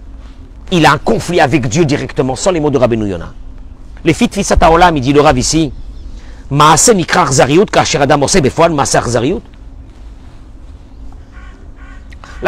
Il 0.71 0.85
a 0.85 0.93
un 0.93 0.99
conflit 0.99 1.41
avec 1.41 1.67
Dieu 1.69 1.85
directement, 1.87 2.37
sans 2.37 2.51
les 2.51 2.61
mots 2.61 2.71
de 2.71 2.79
Rabbeinu 2.79 3.09
Yonah. 3.09 3.33
Les 4.05 4.13
fit 4.13 4.31
il 4.35 5.01
dit 5.01 5.13
le 5.13 5.21
Rav 5.21 5.39
ici. 5.39 5.73
Là, 6.51 6.75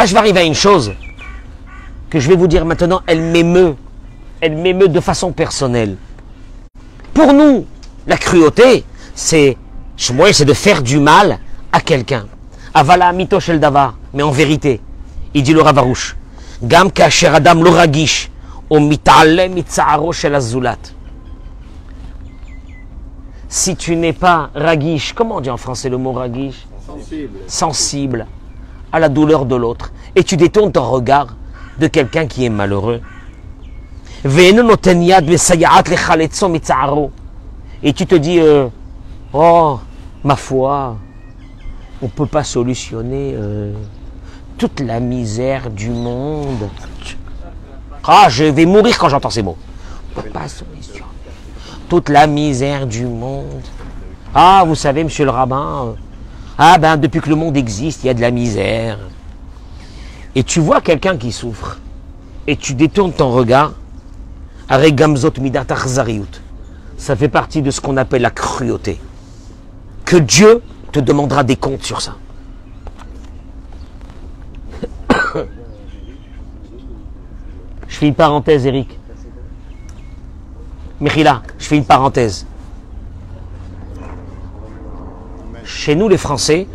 je 0.04 0.12
vais 0.12 0.18
arriver 0.18 0.40
à 0.40 0.44
une 0.44 0.54
chose 0.54 0.92
que 2.10 2.20
je 2.20 2.28
vais 2.28 2.36
vous 2.36 2.46
dire 2.46 2.64
maintenant, 2.64 3.00
elle 3.06 3.22
m'émeut. 3.22 3.74
Elle 4.40 4.56
m'émeut 4.56 4.88
de 4.88 5.00
façon 5.00 5.32
personnelle. 5.32 5.96
Pour 7.14 7.32
nous, 7.32 7.66
la 8.08 8.16
cruauté, 8.16 8.84
c'est 9.14 9.56
c'est 9.96 10.44
de 10.44 10.54
faire 10.54 10.82
du 10.82 10.98
mal 10.98 11.38
à 11.72 11.80
quelqu'un. 11.80 12.26
Avala 12.72 13.12
mito 13.12 13.38
shel 13.38 13.60
davar. 13.60 13.94
Mais 14.14 14.22
en 14.22 14.30
vérité, 14.30 14.80
il 15.34 15.42
dit 15.42 15.52
le 15.52 15.60
Ravarouche, 15.60 16.16
Gam 16.62 16.90
kasher 16.90 17.28
adam 17.28 17.62
o 18.70 18.80
mitale 18.80 19.50
shel 20.12 20.34
azulat. 20.34 20.78
Si 23.48 23.76
tu 23.76 23.96
n'es 23.96 24.12
pas 24.12 24.50
ragish, 24.54 25.12
comment 25.12 25.36
on 25.36 25.40
dit 25.40 25.50
en 25.50 25.56
français 25.56 25.88
le 25.88 25.98
mot 25.98 26.12
ragish? 26.12 26.66
Sensible. 26.86 27.38
sensible 27.46 28.26
à 28.92 28.98
la 28.98 29.10
douleur 29.10 29.44
de 29.44 29.54
l'autre 29.54 29.92
et 30.16 30.24
tu 30.24 30.38
détournes 30.38 30.72
ton 30.72 30.88
regard 30.88 31.36
de 31.78 31.86
quelqu'un 31.86 32.26
qui 32.26 32.46
est 32.46 32.48
malheureux. 32.48 33.02
Et 37.82 37.92
tu 37.92 38.06
te 38.06 38.14
dis, 38.14 38.38
euh, 38.40 38.68
oh, 39.32 39.78
ma 40.24 40.36
foi, 40.36 40.96
on 42.02 42.06
ne 42.06 42.10
peut 42.10 42.26
pas 42.26 42.44
solutionner 42.44 43.34
euh, 43.34 43.72
toute 44.56 44.80
la 44.80 45.00
misère 45.00 45.70
du 45.70 45.90
monde. 45.90 46.68
Ah, 48.04 48.26
je 48.28 48.44
vais 48.44 48.66
mourir 48.66 48.98
quand 48.98 49.08
j'entends 49.08 49.30
ces 49.30 49.42
mots. 49.42 49.56
On 50.16 50.20
ne 50.20 50.24
peut 50.24 50.30
pas 50.30 50.48
solutionner 50.48 51.04
toute 51.88 52.08
la 52.08 52.26
misère 52.26 52.86
du 52.86 53.06
monde. 53.06 53.62
Ah, 54.34 54.62
vous 54.66 54.74
savez, 54.74 55.04
monsieur 55.04 55.24
le 55.24 55.30
rabbin, 55.30 55.86
euh, 55.86 55.92
ah 56.58 56.76
ben 56.78 56.96
depuis 56.96 57.20
que 57.20 57.30
le 57.30 57.36
monde 57.36 57.56
existe, 57.56 58.04
il 58.04 58.08
y 58.08 58.10
a 58.10 58.14
de 58.14 58.20
la 58.20 58.30
misère. 58.30 58.98
Et 60.34 60.44
tu 60.44 60.60
vois 60.60 60.80
quelqu'un 60.80 61.16
qui 61.16 61.32
souffre, 61.32 61.78
et 62.46 62.56
tu 62.56 62.74
détournes 62.74 63.12
ton 63.12 63.30
regard, 63.30 63.72
avec 64.68 64.94
gamzot. 64.94 65.32
Ça 66.98 67.16
fait 67.16 67.28
partie 67.28 67.62
de 67.62 67.70
ce 67.70 67.80
qu'on 67.80 67.96
appelle 67.96 68.20
la 68.22 68.30
cruauté. 68.30 69.00
Que 70.04 70.16
Dieu 70.16 70.62
te 70.92 71.00
demandera 71.00 71.44
des 71.44 71.56
comptes 71.56 71.84
sur 71.84 72.02
ça. 72.02 72.16
Je 77.88 77.96
fais 77.96 78.08
une 78.08 78.14
parenthèse, 78.14 78.66
Eric. 78.66 78.98
Mechila, 81.00 81.42
je 81.58 81.64
fais 81.64 81.76
une 81.76 81.84
parenthèse. 81.84 82.44
Chez 85.64 85.94
nous, 85.94 86.08
les 86.08 86.18
Français, 86.18 86.66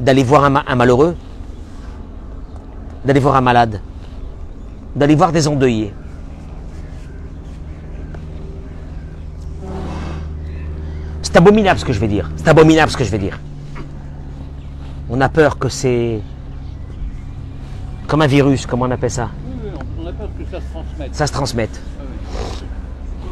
d'aller 0.00 0.24
voir 0.24 0.44
un 0.44 0.74
malheureux, 0.74 1.16
d'aller 3.04 3.20
voir 3.20 3.36
un 3.36 3.42
malade, 3.42 3.80
d'aller 4.96 5.14
voir 5.14 5.32
des 5.32 5.46
endeuillés. 5.46 5.92
C'est 11.34 11.38
abominable 11.38 11.80
ce 11.80 11.84
que 11.84 11.92
je 11.92 11.98
vais 11.98 12.06
dire. 12.06 12.30
C'est 12.36 12.46
abominable 12.46 12.92
ce 12.92 12.96
que 12.96 13.02
je 13.02 13.10
vais 13.10 13.18
dire. 13.18 13.40
On 15.10 15.20
a 15.20 15.28
peur 15.28 15.58
que 15.58 15.68
c'est 15.68 16.20
comme 18.06 18.22
un 18.22 18.28
virus, 18.28 18.66
comment 18.66 18.84
on 18.84 18.90
appelle 18.92 19.10
ça 19.10 19.30
Oui, 19.44 19.70
on 20.00 20.06
a 20.06 20.12
peur 20.12 20.28
que 20.38 20.44
ça 20.48 20.60
se 20.60 20.72
transmette. 20.72 21.12
Ça 21.16 21.26
se 21.26 21.32
transmette. 21.32 21.80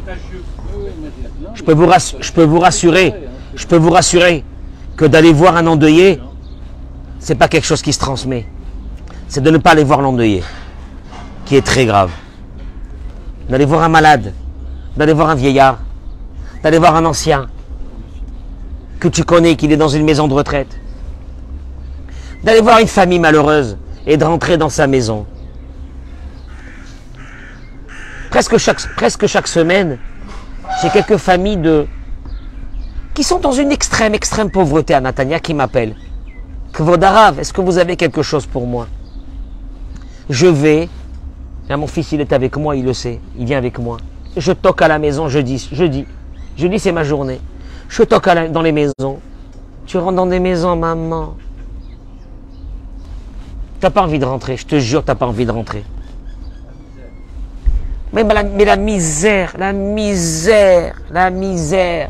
Non, 0.05 1.51
Je 1.55 1.63
peux 1.63 1.71
vous, 1.71 1.85
rass- 1.87 2.17
je 2.19 2.31
peux 2.33 2.43
vous 2.43 2.59
rassurer, 2.59 3.13
je 3.55 3.65
peux 3.65 3.77
vous 3.77 3.91
rassurer 3.91 4.43
que 4.97 5.05
d'aller 5.05 5.31
voir 5.31 5.55
un 5.55 5.65
endeuillé, 5.65 6.19
c'est 7.19 7.35
pas 7.35 7.47
quelque 7.47 7.65
chose 7.65 7.81
qui 7.81 7.93
se 7.93 7.99
transmet. 7.99 8.45
C'est 9.29 9.39
de 9.41 9.49
ne 9.49 9.59
pas 9.59 9.71
aller 9.71 9.85
voir 9.85 10.01
l'endeuillé, 10.01 10.43
qui 11.45 11.55
est 11.55 11.65
très 11.65 11.85
grave. 11.85 12.11
D'aller 13.47 13.63
voir 13.63 13.81
un 13.81 13.87
malade, 13.89 14.33
d'aller 14.97 15.13
voir 15.13 15.29
un 15.29 15.35
vieillard, 15.35 15.77
d'aller 16.61 16.79
voir 16.79 16.97
un 16.97 17.05
ancien 17.05 17.47
que 19.03 19.09
tu 19.09 19.25
connais, 19.25 19.57
qu'il 19.57 19.73
est 19.73 19.77
dans 19.77 19.89
une 19.89 20.05
maison 20.05 20.29
de 20.29 20.33
retraite, 20.33 20.79
d'aller 22.41 22.61
voir 22.61 22.79
une 22.79 22.87
famille 22.87 23.19
malheureuse 23.19 23.77
et 24.07 24.15
de 24.15 24.23
rentrer 24.23 24.55
dans 24.55 24.69
sa 24.69 24.87
maison. 24.87 25.25
Presque 28.31 28.57
chaque, 28.57 29.47
semaine, 29.47 29.99
j'ai 30.81 30.89
quelques 30.89 31.17
familles 31.17 31.57
de 31.57 31.85
qui 33.13 33.23
sont 33.23 33.39
dans 33.39 33.51
une 33.51 33.73
extrême, 33.73 34.15
extrême 34.15 34.49
pauvreté 34.49 34.93
à 34.93 35.01
Natania 35.01 35.39
qui 35.39 35.53
m'appellent. 35.53 35.95
Kvodarav, 36.71 37.39
est-ce 37.39 37.51
que 37.51 37.61
vous 37.61 37.77
avez 37.77 37.97
quelque 37.97 38.23
chose 38.23 38.45
pour 38.45 38.65
moi? 38.65 38.87
Je 40.29 40.47
vais. 40.47 40.87
Là, 41.67 41.75
mon 41.75 41.87
fils, 41.87 42.13
il 42.13 42.21
est 42.21 42.31
avec 42.31 42.55
moi, 42.55 42.75
il 42.77 42.85
le 42.85 42.93
sait. 42.93 43.19
Il 43.37 43.45
vient 43.45 43.57
avec 43.57 43.77
moi. 43.77 43.97
Je 44.35 44.53
toque 44.53 44.81
à 44.81 44.87
la 44.87 44.97
maison, 44.97 45.27
je 45.27 45.39
dis, 45.39 45.69
je 45.71 45.83
dis, 45.83 46.05
je 46.57 46.67
dis, 46.67 46.79
c'est 46.79 46.93
ma 46.93 47.03
journée. 47.03 47.39
Je 47.93 48.01
toque 48.01 48.27
dans 48.27 48.63
les 48.63 48.71
maisons. 48.71 49.19
Tu 49.85 49.99
rentres 49.99 50.15
dans 50.15 50.25
des 50.25 50.39
maisons, 50.39 50.75
maman. 50.75 51.35
T'as 53.79 53.91
pas 53.91 54.01
envie 54.01 54.17
de 54.17 54.25
rentrer, 54.25 54.57
je 54.57 54.65
te 54.65 54.79
jure, 54.79 55.03
t'as 55.03 55.13
pas 55.13 55.27
envie 55.27 55.45
de 55.45 55.51
rentrer. 55.51 55.83
Mais 58.11 58.23
la, 58.23 58.77
misère, 58.77 59.53
la 59.59 59.73
misère, 59.73 60.99
la 61.11 61.29
misère. 61.29 62.09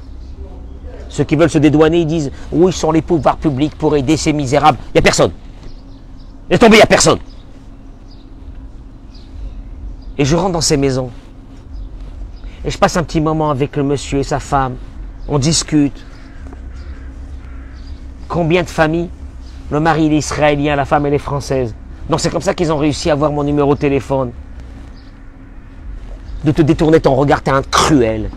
Ceux 1.09 1.25
qui 1.25 1.35
veulent 1.35 1.49
se 1.49 1.57
dédouaner, 1.57 1.99
ils 1.99 2.07
disent 2.07 2.31
où 2.53 2.71
sont 2.71 2.93
les 2.93 3.01
pouvoirs 3.01 3.35
publics 3.35 3.75
pour 3.75 3.97
aider 3.97 4.15
ces 4.15 4.31
misérables? 4.31 4.77
Il 4.87 4.93
n'y 4.93 4.99
a 4.99 5.01
personne. 5.01 5.31
Laisse 6.49 6.61
tomber, 6.61 6.75
il 6.75 6.79
n'y 6.79 6.83
a 6.83 6.87
personne. 6.87 7.19
Et 10.17 10.23
je 10.23 10.35
rentre 10.37 10.53
dans 10.53 10.61
ces 10.61 10.77
maisons. 10.77 11.09
Et 12.63 12.69
je 12.69 12.77
passe 12.77 12.95
un 12.95 13.03
petit 13.03 13.19
moment 13.19 13.49
avec 13.49 13.75
le 13.75 13.83
monsieur 13.83 14.19
et 14.19 14.23
sa 14.23 14.39
femme. 14.39 14.77
On 15.27 15.39
discute. 15.39 16.05
Combien 18.27 18.63
de 18.63 18.69
familles? 18.69 19.09
Le 19.71 19.79
mari 19.79 20.07
est 20.07 20.17
israélien, 20.17 20.75
la 20.75 20.85
femme 20.85 21.05
elle 21.05 21.13
est 21.13 21.19
française. 21.19 21.73
Donc 22.09 22.19
c'est 22.19 22.29
comme 22.29 22.41
ça 22.41 22.53
qu'ils 22.53 22.71
ont 22.71 22.77
réussi 22.77 23.09
à 23.09 23.13
avoir 23.13 23.31
mon 23.31 23.43
numéro 23.43 23.75
de 23.75 23.79
téléphone. 23.79 24.31
De 26.43 26.51
te 26.51 26.61
détourner 26.61 26.99
ton 26.99 27.15
regard, 27.15 27.41
t'es 27.41 27.51
un 27.51 27.61
cruel. 27.61 28.29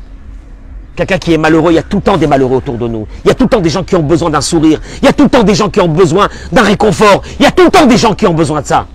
Quelqu'un 0.95 1.19
qui 1.19 1.35
est 1.35 1.39
malheureux, 1.39 1.73
il 1.73 1.75
y 1.75 1.79
a 1.79 1.83
tout 1.83 1.97
le 1.97 2.03
temps 2.03 2.17
des 2.17 2.27
malheureux 2.27 2.57
autour 2.57 2.79
de 2.79 2.89
nous. 2.89 3.07
Il 3.25 3.29
y 3.29 3.31
a 3.31 3.35
tout 3.35 3.45
le 3.45 3.51
temps 3.51 3.61
des 3.61 3.69
gens 3.69 3.83
qui 3.85 3.97
ont 3.97 4.03
besoin 4.03 4.31
d'un 4.31 4.41
sourire. 4.41 4.81
Il 5.03 5.05
y 5.05 5.09
a 5.09 5.13
tout 5.13 5.25
le 5.25 5.29
temps 5.29 5.43
des 5.43 5.55
gens 5.55 5.69
qui 5.69 5.81
ont 5.81 5.89
besoin 5.89 6.29
d'un 6.53 6.63
réconfort. 6.63 7.23
Il 7.39 7.43
y 7.43 7.47
a 7.47 7.51
tout 7.51 7.65
le 7.65 7.71
temps 7.71 7.87
des 7.87 7.99
gens 7.99 8.15
qui 8.15 8.27
ont 8.27 8.33
besoin 8.33 8.63
de 8.63 8.67
ça. 8.67 8.87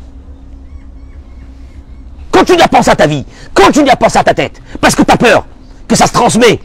Continue 2.31 2.61
à 2.61 2.67
penser 2.67 2.89
à 2.89 2.95
ta 2.95 3.05
vie. 3.05 3.23
Continue 3.53 3.89
à 3.89 3.95
penser 3.95 4.17
à 4.17 4.23
ta 4.23 4.33
tête. 4.33 4.61
Parce 4.79 4.95
que 4.95 5.03
tu 5.03 5.11
as 5.11 5.17
peur 5.17 5.45
que 5.87 5.95
ça 5.95 6.07
se 6.07 6.13
transmet. 6.13 6.59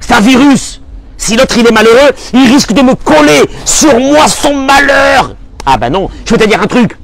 C'est 0.00 0.14
un 0.14 0.20
virus. 0.20 0.80
Si 1.16 1.36
l'autre 1.36 1.56
il 1.58 1.66
est 1.66 1.72
malheureux, 1.72 2.10
il 2.34 2.46
risque 2.52 2.72
de 2.72 2.82
me 2.82 2.94
coller 2.94 3.42
sur 3.64 3.98
moi 3.98 4.28
son 4.28 4.54
malheur. 4.54 5.34
Ah 5.64 5.76
ben 5.78 5.90
non, 5.90 6.08
je 6.24 6.34
vais 6.34 6.44
te 6.44 6.48
dire 6.48 6.60
un 6.60 6.66
truc. 6.66 6.96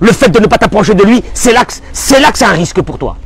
Le 0.00 0.12
fait 0.12 0.28
de 0.28 0.38
ne 0.38 0.46
pas 0.46 0.58
t'approcher 0.58 0.94
de 0.94 1.02
lui, 1.02 1.22
c'est 1.32 1.52
là, 1.52 1.64
que- 1.64 1.72
c'est 1.92 2.44
un 2.44 2.48
risque 2.52 2.82
pour 2.82 2.98
toi. 2.98 3.16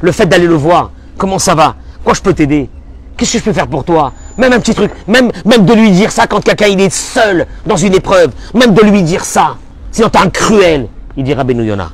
Le 0.00 0.12
fait 0.12 0.26
d'aller 0.26 0.46
le 0.46 0.54
voir, 0.54 0.90
comment 1.16 1.38
ça 1.38 1.54
va? 1.54 1.76
Quoi 2.04 2.14
je 2.14 2.20
peux 2.20 2.34
t'aider? 2.34 2.68
Qu'est-ce 3.16 3.32
que 3.34 3.38
je 3.38 3.44
peux 3.44 3.52
faire 3.52 3.66
pour 3.68 3.84
toi? 3.84 4.12
Même 4.38 4.52
un 4.52 4.60
petit 4.60 4.74
truc, 4.74 4.90
même, 5.06 5.30
de 5.44 5.74
lui 5.74 5.90
dire 5.90 6.10
ça 6.10 6.26
quand 6.26 6.42
quelqu'un 6.42 6.68
il 6.68 6.80
est 6.80 6.90
seul 6.94 7.46
dans 7.66 7.76
une 7.76 7.94
épreuve, 7.94 8.30
même 8.54 8.74
de 8.74 8.82
lui 8.82 9.02
dire 9.02 9.24
ça. 9.24 9.56
Sinon 9.90 10.08
t'es 10.08 10.18
un 10.18 10.30
cruel, 10.30 10.88
il 11.16 11.24
dira 11.24 11.44
Benou 11.44 11.62
Yona. 11.64 11.90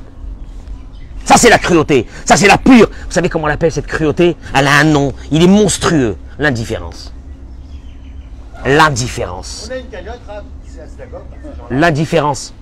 Ça 1.24 1.36
c'est 1.36 1.50
la 1.50 1.58
cruauté, 1.58 2.06
ça 2.24 2.36
c'est 2.36 2.46
la 2.46 2.58
pure. 2.58 2.88
Vous 2.88 3.12
savez 3.12 3.28
comment 3.28 3.44
on 3.44 3.48
l'appelle 3.48 3.72
cette 3.72 3.86
cruauté? 3.86 4.36
Elle 4.54 4.66
a 4.68 4.76
un 4.78 4.84
nom, 4.84 5.12
il 5.32 5.42
est 5.42 5.48
monstrueux, 5.48 6.16
l'indifférence. 6.38 7.12
L'indifférence. 8.64 9.70
L'indifférence. 11.70 12.54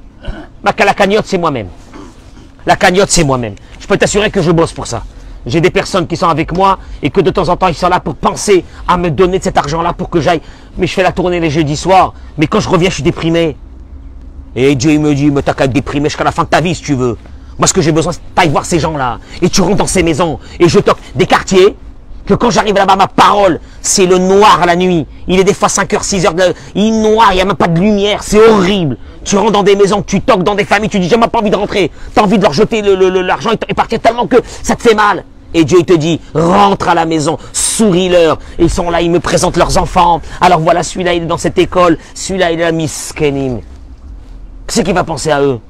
Bah, 0.62 0.72
la 0.78 0.94
cagnotte, 0.94 1.26
c'est 1.26 1.38
moi-même. 1.38 1.68
La 2.66 2.76
cagnotte, 2.76 3.10
c'est 3.10 3.24
moi-même. 3.24 3.54
Je 3.78 3.86
peux 3.86 3.96
t'assurer 3.96 4.30
que 4.30 4.42
je 4.42 4.50
bosse 4.50 4.72
pour 4.72 4.86
ça. 4.86 5.02
J'ai 5.46 5.60
des 5.60 5.70
personnes 5.70 6.06
qui 6.06 6.16
sont 6.16 6.28
avec 6.28 6.52
moi 6.52 6.78
et 7.02 7.10
que 7.10 7.20
de 7.20 7.30
temps 7.30 7.48
en 7.50 7.56
temps, 7.56 7.68
ils 7.68 7.74
sont 7.74 7.88
là 7.88 8.00
pour 8.00 8.14
penser 8.14 8.64
à 8.88 8.96
me 8.96 9.10
donner 9.10 9.38
de 9.38 9.44
cet 9.44 9.58
argent-là 9.58 9.92
pour 9.92 10.08
que 10.08 10.20
j'aille. 10.20 10.40
Mais 10.78 10.86
je 10.86 10.94
fais 10.94 11.02
la 11.02 11.12
tournée 11.12 11.38
les 11.38 11.50
jeudis 11.50 11.76
soirs. 11.76 12.14
Mais 12.38 12.46
quand 12.46 12.60
je 12.60 12.68
reviens, 12.68 12.88
je 12.88 12.94
suis 12.94 13.02
déprimé. 13.02 13.56
Et 14.56 14.74
Dieu, 14.74 14.92
il 14.92 15.00
me 15.00 15.14
dit, 15.14 15.30
mais 15.30 15.42
t'as 15.42 15.52
qu'à 15.52 15.64
être 15.64 15.72
déprimé 15.72 16.08
jusqu'à 16.08 16.24
la 16.24 16.32
fin 16.32 16.44
de 16.44 16.48
ta 16.48 16.60
vie, 16.60 16.74
si 16.74 16.82
tu 16.82 16.94
veux. 16.94 17.18
Moi, 17.58 17.66
ce 17.66 17.74
que 17.74 17.82
j'ai 17.82 17.92
besoin, 17.92 18.12
c'est 18.12 18.20
que 18.20 18.48
voir 18.48 18.64
ces 18.64 18.78
gens-là. 18.78 19.18
Et 19.42 19.50
tu 19.50 19.60
rentres 19.60 19.76
dans 19.76 19.86
ces 19.86 20.02
maisons. 20.02 20.38
Et 20.58 20.68
je 20.68 20.78
toque 20.78 20.98
des 21.14 21.26
quartiers 21.26 21.76
que 22.26 22.34
quand 22.34 22.50
j'arrive 22.50 22.74
là-bas, 22.74 22.96
ma 22.96 23.06
parole, 23.06 23.60
c'est 23.82 24.06
le 24.06 24.18
noir 24.18 24.60
à 24.62 24.66
la 24.66 24.76
nuit. 24.76 25.06
Il 25.28 25.38
est 25.38 25.44
des 25.44 25.52
fois 25.54 25.68
5h, 25.68 26.02
6h, 26.02 26.34
de... 26.34 26.54
il 26.74 26.86
est 26.86 26.90
noir, 26.90 27.28
il 27.32 27.36
n'y 27.36 27.40
a 27.42 27.44
même 27.44 27.54
pas 27.56 27.68
de 27.68 27.78
lumière, 27.78 28.22
c'est 28.22 28.40
horrible. 28.48 28.96
Tu 29.24 29.36
rentres 29.36 29.52
dans 29.52 29.62
des 29.62 29.76
maisons, 29.76 30.02
tu 30.02 30.20
toques 30.20 30.42
dans 30.42 30.54
des 30.54 30.64
familles, 30.64 30.88
tu 30.90 30.98
dis, 31.00 31.08
j'ai 31.08 31.16
même 31.16 31.28
pas 31.30 31.40
envie 31.40 31.50
de 31.50 31.56
rentrer. 31.56 31.90
Tu 32.14 32.20
as 32.20 32.22
envie 32.22 32.38
de 32.38 32.42
leur 32.42 32.52
jeter 32.52 32.82
le- 32.82 32.94
le- 32.94 33.20
l'argent 33.22 33.50
et, 33.68 33.74
partir 33.74 34.00
tellement 34.00 34.26
que 34.26 34.36
ça 34.62 34.74
te 34.76 34.82
fait 34.82 34.94
mal. 34.94 35.24
Et 35.52 35.64
Dieu, 35.64 35.78
il 35.80 35.84
te 35.84 35.92
dit, 35.94 36.20
rentre 36.34 36.88
à 36.88 36.94
la 36.94 37.04
maison, 37.06 37.38
souris-leur. 37.52 38.38
Ils 38.58 38.70
sont 38.70 38.90
là, 38.90 39.00
ils 39.02 39.10
me 39.10 39.20
présentent 39.20 39.56
leurs 39.56 39.78
enfants. 39.78 40.20
Alors 40.40 40.60
voilà, 40.60 40.82
celui-là, 40.82 41.14
il 41.14 41.22
est 41.22 41.26
dans 41.26 41.38
cette 41.38 41.58
école, 41.58 41.98
celui-là, 42.14 42.52
il 42.52 42.60
est 42.60 42.64
à 42.64 42.72
Miskenim. 42.72 43.60
C'est 44.66 44.82
qui 44.82 44.92
va 44.92 45.04
penser 45.04 45.30
à 45.30 45.40
eux? 45.42 45.60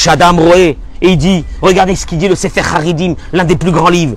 Kshadam 0.00 0.38
Roé. 0.38 0.78
Et 1.02 1.10
il 1.10 1.18
dit, 1.18 1.44
regardez 1.60 1.94
ce 1.94 2.06
qu'il 2.06 2.16
dit 2.16 2.28
le 2.28 2.34
Sefer 2.34 2.62
Haridim, 2.74 3.14
l'un 3.32 3.44
des 3.44 3.56
plus 3.56 3.70
grands 3.70 3.90
livres. 3.90 4.16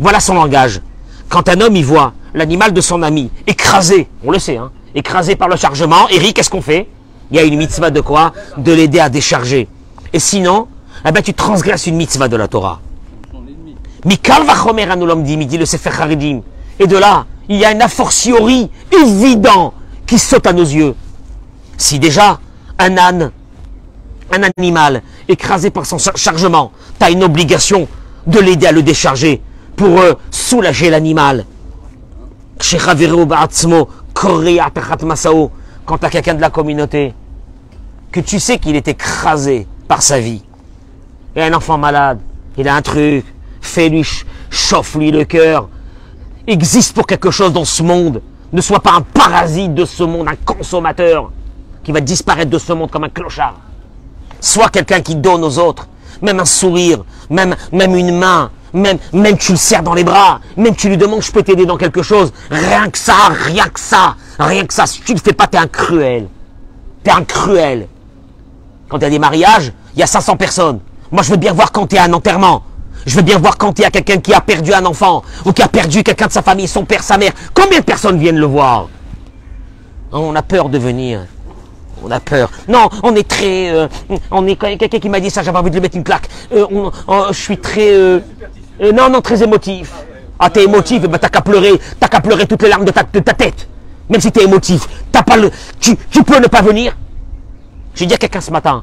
Voilà 0.00 0.18
son 0.18 0.34
langage. 0.34 0.80
Quand 1.28 1.48
un 1.48 1.60
homme 1.60 1.76
y 1.76 1.82
voit 1.82 2.12
l'animal 2.34 2.72
de 2.72 2.80
son 2.80 3.02
ami 3.02 3.30
écrasé, 3.46 4.08
on 4.24 4.32
le 4.32 4.40
sait, 4.40 4.56
hein, 4.56 4.72
écrasé 4.96 5.36
par 5.36 5.48
le 5.48 5.56
chargement, 5.56 6.08
Eric, 6.08 6.34
qu'est-ce 6.34 6.50
qu'on 6.50 6.60
fait? 6.60 6.88
Il 7.30 7.36
y 7.36 7.40
a 7.40 7.44
une 7.44 7.56
mitzvah 7.56 7.90
de 7.90 8.00
quoi? 8.00 8.32
De 8.56 8.72
l'aider 8.72 8.98
à 8.98 9.08
décharger. 9.08 9.68
Et 10.12 10.18
sinon, 10.18 10.66
eh 11.06 11.12
ben, 11.12 11.22
tu 11.22 11.34
transgresses 11.34 11.86
une 11.86 11.96
mitzvah 11.96 12.26
de 12.26 12.36
la 12.36 12.48
Torah. 12.48 12.80
Mikal 14.04 14.44
vachomer 14.44 14.90
anulam 14.90 15.22
dit, 15.22 15.36
dit 15.36 15.58
le 15.58 15.66
Sefer 15.66 15.90
Haridim. 16.00 16.40
Et 16.80 16.86
de 16.88 16.96
là, 16.96 17.26
il 17.48 17.56
y 17.58 17.64
a 17.64 17.68
un 17.68 17.80
a 17.80 17.88
fortiori 17.88 18.70
évident 18.90 19.72
qui 20.04 20.18
saute 20.18 20.46
à 20.48 20.52
nos 20.52 20.64
yeux. 20.64 20.96
Si 21.76 22.00
déjà, 22.00 22.40
un 22.78 22.98
âne, 22.98 23.30
un 24.32 24.42
animal 24.56 25.02
écrasé 25.28 25.70
par 25.70 25.86
son 25.86 25.98
char- 25.98 26.16
chargement, 26.16 26.72
tu 26.98 27.04
as 27.04 27.10
une 27.10 27.24
obligation 27.24 27.88
de 28.26 28.38
l'aider 28.38 28.66
à 28.66 28.72
le 28.72 28.82
décharger 28.82 29.40
pour 29.76 29.98
euh, 30.00 30.14
soulager 30.30 30.90
l'animal. 30.90 31.44
Quand 35.84 35.98
tu 35.98 36.06
as 36.06 36.10
quelqu'un 36.10 36.34
de 36.34 36.40
la 36.40 36.50
communauté, 36.50 37.14
que 38.12 38.20
tu 38.20 38.38
sais 38.38 38.58
qu'il 38.58 38.76
est 38.76 38.86
écrasé 38.88 39.66
par 39.88 40.02
sa 40.02 40.20
vie, 40.20 40.42
et 41.34 41.42
un 41.42 41.52
enfant 41.54 41.78
malade, 41.78 42.20
il 42.58 42.68
a 42.68 42.74
un 42.76 42.82
truc, 42.82 43.24
fais-lui, 43.60 44.04
ch- 44.04 44.26
chauffe-lui 44.50 45.10
le 45.10 45.24
cœur, 45.24 45.68
existe 46.46 46.94
pour 46.94 47.06
quelque 47.06 47.30
chose 47.30 47.52
dans 47.52 47.64
ce 47.64 47.82
monde, 47.82 48.20
ne 48.52 48.60
sois 48.60 48.80
pas 48.80 48.92
un 48.92 49.00
parasite 49.00 49.74
de 49.74 49.84
ce 49.84 50.02
monde, 50.04 50.28
un 50.28 50.36
consommateur 50.36 51.32
qui 51.82 51.90
va 51.90 52.00
disparaître 52.00 52.50
de 52.50 52.58
ce 52.58 52.72
monde 52.74 52.90
comme 52.90 53.04
un 53.04 53.08
clochard. 53.08 53.56
Sois 54.42 54.68
quelqu'un 54.70 55.00
qui 55.00 55.14
donne 55.14 55.44
aux 55.44 55.58
autres, 55.60 55.86
même 56.20 56.40
un 56.40 56.44
sourire, 56.44 57.04
même, 57.30 57.54
une 57.72 58.18
main, 58.18 58.50
même, 58.72 58.98
même 59.12 59.38
tu 59.38 59.52
le 59.52 59.58
serres 59.58 59.84
dans 59.84 59.94
les 59.94 60.02
bras, 60.02 60.40
même 60.56 60.74
tu 60.74 60.88
lui 60.88 60.96
demandes 60.96 61.22
je 61.22 61.30
peux 61.30 61.44
t'aider 61.44 61.64
dans 61.64 61.76
quelque 61.76 62.02
chose, 62.02 62.32
rien 62.50 62.90
que 62.90 62.98
ça, 62.98 63.14
rien 63.30 63.68
que 63.68 63.78
ça, 63.78 64.16
rien 64.40 64.66
que 64.66 64.74
ça, 64.74 64.86
si 64.86 65.00
tu 65.00 65.12
ne 65.12 65.18
le 65.18 65.22
fais 65.22 65.32
pas, 65.32 65.46
t'es 65.46 65.58
un 65.58 65.68
cruel. 65.68 66.26
T'es 67.04 67.12
un 67.12 67.22
cruel. 67.22 67.86
Quand 68.88 68.98
il 68.98 69.02
y 69.04 69.06
a 69.06 69.10
des 69.10 69.20
mariages, 69.20 69.72
il 69.94 70.00
y 70.00 70.02
a 70.02 70.08
500 70.08 70.36
personnes. 70.36 70.80
Moi, 71.12 71.22
je 71.22 71.30
veux 71.30 71.36
bien 71.36 71.52
voir 71.52 71.70
quand 71.70 71.92
y 71.92 71.98
a 71.98 72.02
un 72.02 72.12
enterrement. 72.12 72.64
Je 73.06 73.14
veux 73.14 73.22
bien 73.22 73.38
voir 73.38 73.58
quand 73.58 73.78
il 73.78 73.86
y 73.86 73.90
quelqu'un 73.90 74.18
qui 74.18 74.34
a 74.34 74.40
perdu 74.40 74.74
un 74.74 74.84
enfant 74.86 75.22
ou 75.44 75.52
qui 75.52 75.62
a 75.62 75.68
perdu 75.68 76.02
quelqu'un 76.02 76.26
de 76.26 76.32
sa 76.32 76.42
famille, 76.42 76.66
son 76.66 76.84
père, 76.84 77.04
sa 77.04 77.16
mère. 77.16 77.32
Combien 77.54 77.78
de 77.78 77.84
personnes 77.84 78.18
viennent 78.18 78.38
le 78.38 78.46
voir? 78.46 78.88
On 80.10 80.34
a 80.34 80.42
peur 80.42 80.68
de 80.68 80.78
venir. 80.78 81.20
On 82.04 82.10
a 82.10 82.20
peur. 82.20 82.50
Non, 82.68 82.88
on 83.02 83.14
est 83.14 83.26
très. 83.28 83.70
euh, 83.70 83.88
on 84.30 84.46
est 84.46 84.56
quelqu'un 84.56 84.98
qui 84.98 85.08
m'a 85.08 85.20
dit 85.20 85.30
ça, 85.30 85.42
j'avais 85.42 85.58
envie 85.58 85.70
de 85.70 85.76
lui 85.76 85.82
mettre 85.82 85.96
une 85.96 86.04
claque. 86.04 86.28
Euh, 86.52 86.66
on- 87.06 87.32
je 87.32 87.38
suis 87.40 87.58
très. 87.58 87.92
euh, 87.92 88.20
non, 88.94 89.08
non, 89.10 89.20
très 89.20 89.42
émotif. 89.42 89.92
Ah, 90.38 90.50
t'es 90.50 90.64
émotif, 90.64 91.02
ben, 91.02 91.18
t'as 91.18 91.28
qu'à 91.28 91.40
pleurer, 91.40 91.72
t'as 92.00 92.08
qu'à 92.08 92.20
pleurer 92.20 92.46
toutes 92.46 92.62
les 92.62 92.68
larmes 92.68 92.84
de 92.84 92.90
ta, 92.90 93.04
de 93.04 93.20
ta 93.20 93.32
tête. 93.34 93.68
Même 94.10 94.20
si 94.20 94.32
tu 94.32 94.40
es 94.40 94.44
émotif, 94.44 94.88
t'as 95.12 95.22
pas 95.22 95.36
le, 95.36 95.50
tu, 95.78 95.96
tu 96.10 96.24
peux 96.24 96.38
ne 96.40 96.48
pas 96.48 96.62
venir. 96.62 96.96
J'ai 97.94 98.06
dit 98.06 98.14
à 98.14 98.16
quelqu'un 98.16 98.40
ce 98.40 98.50
matin, 98.50 98.82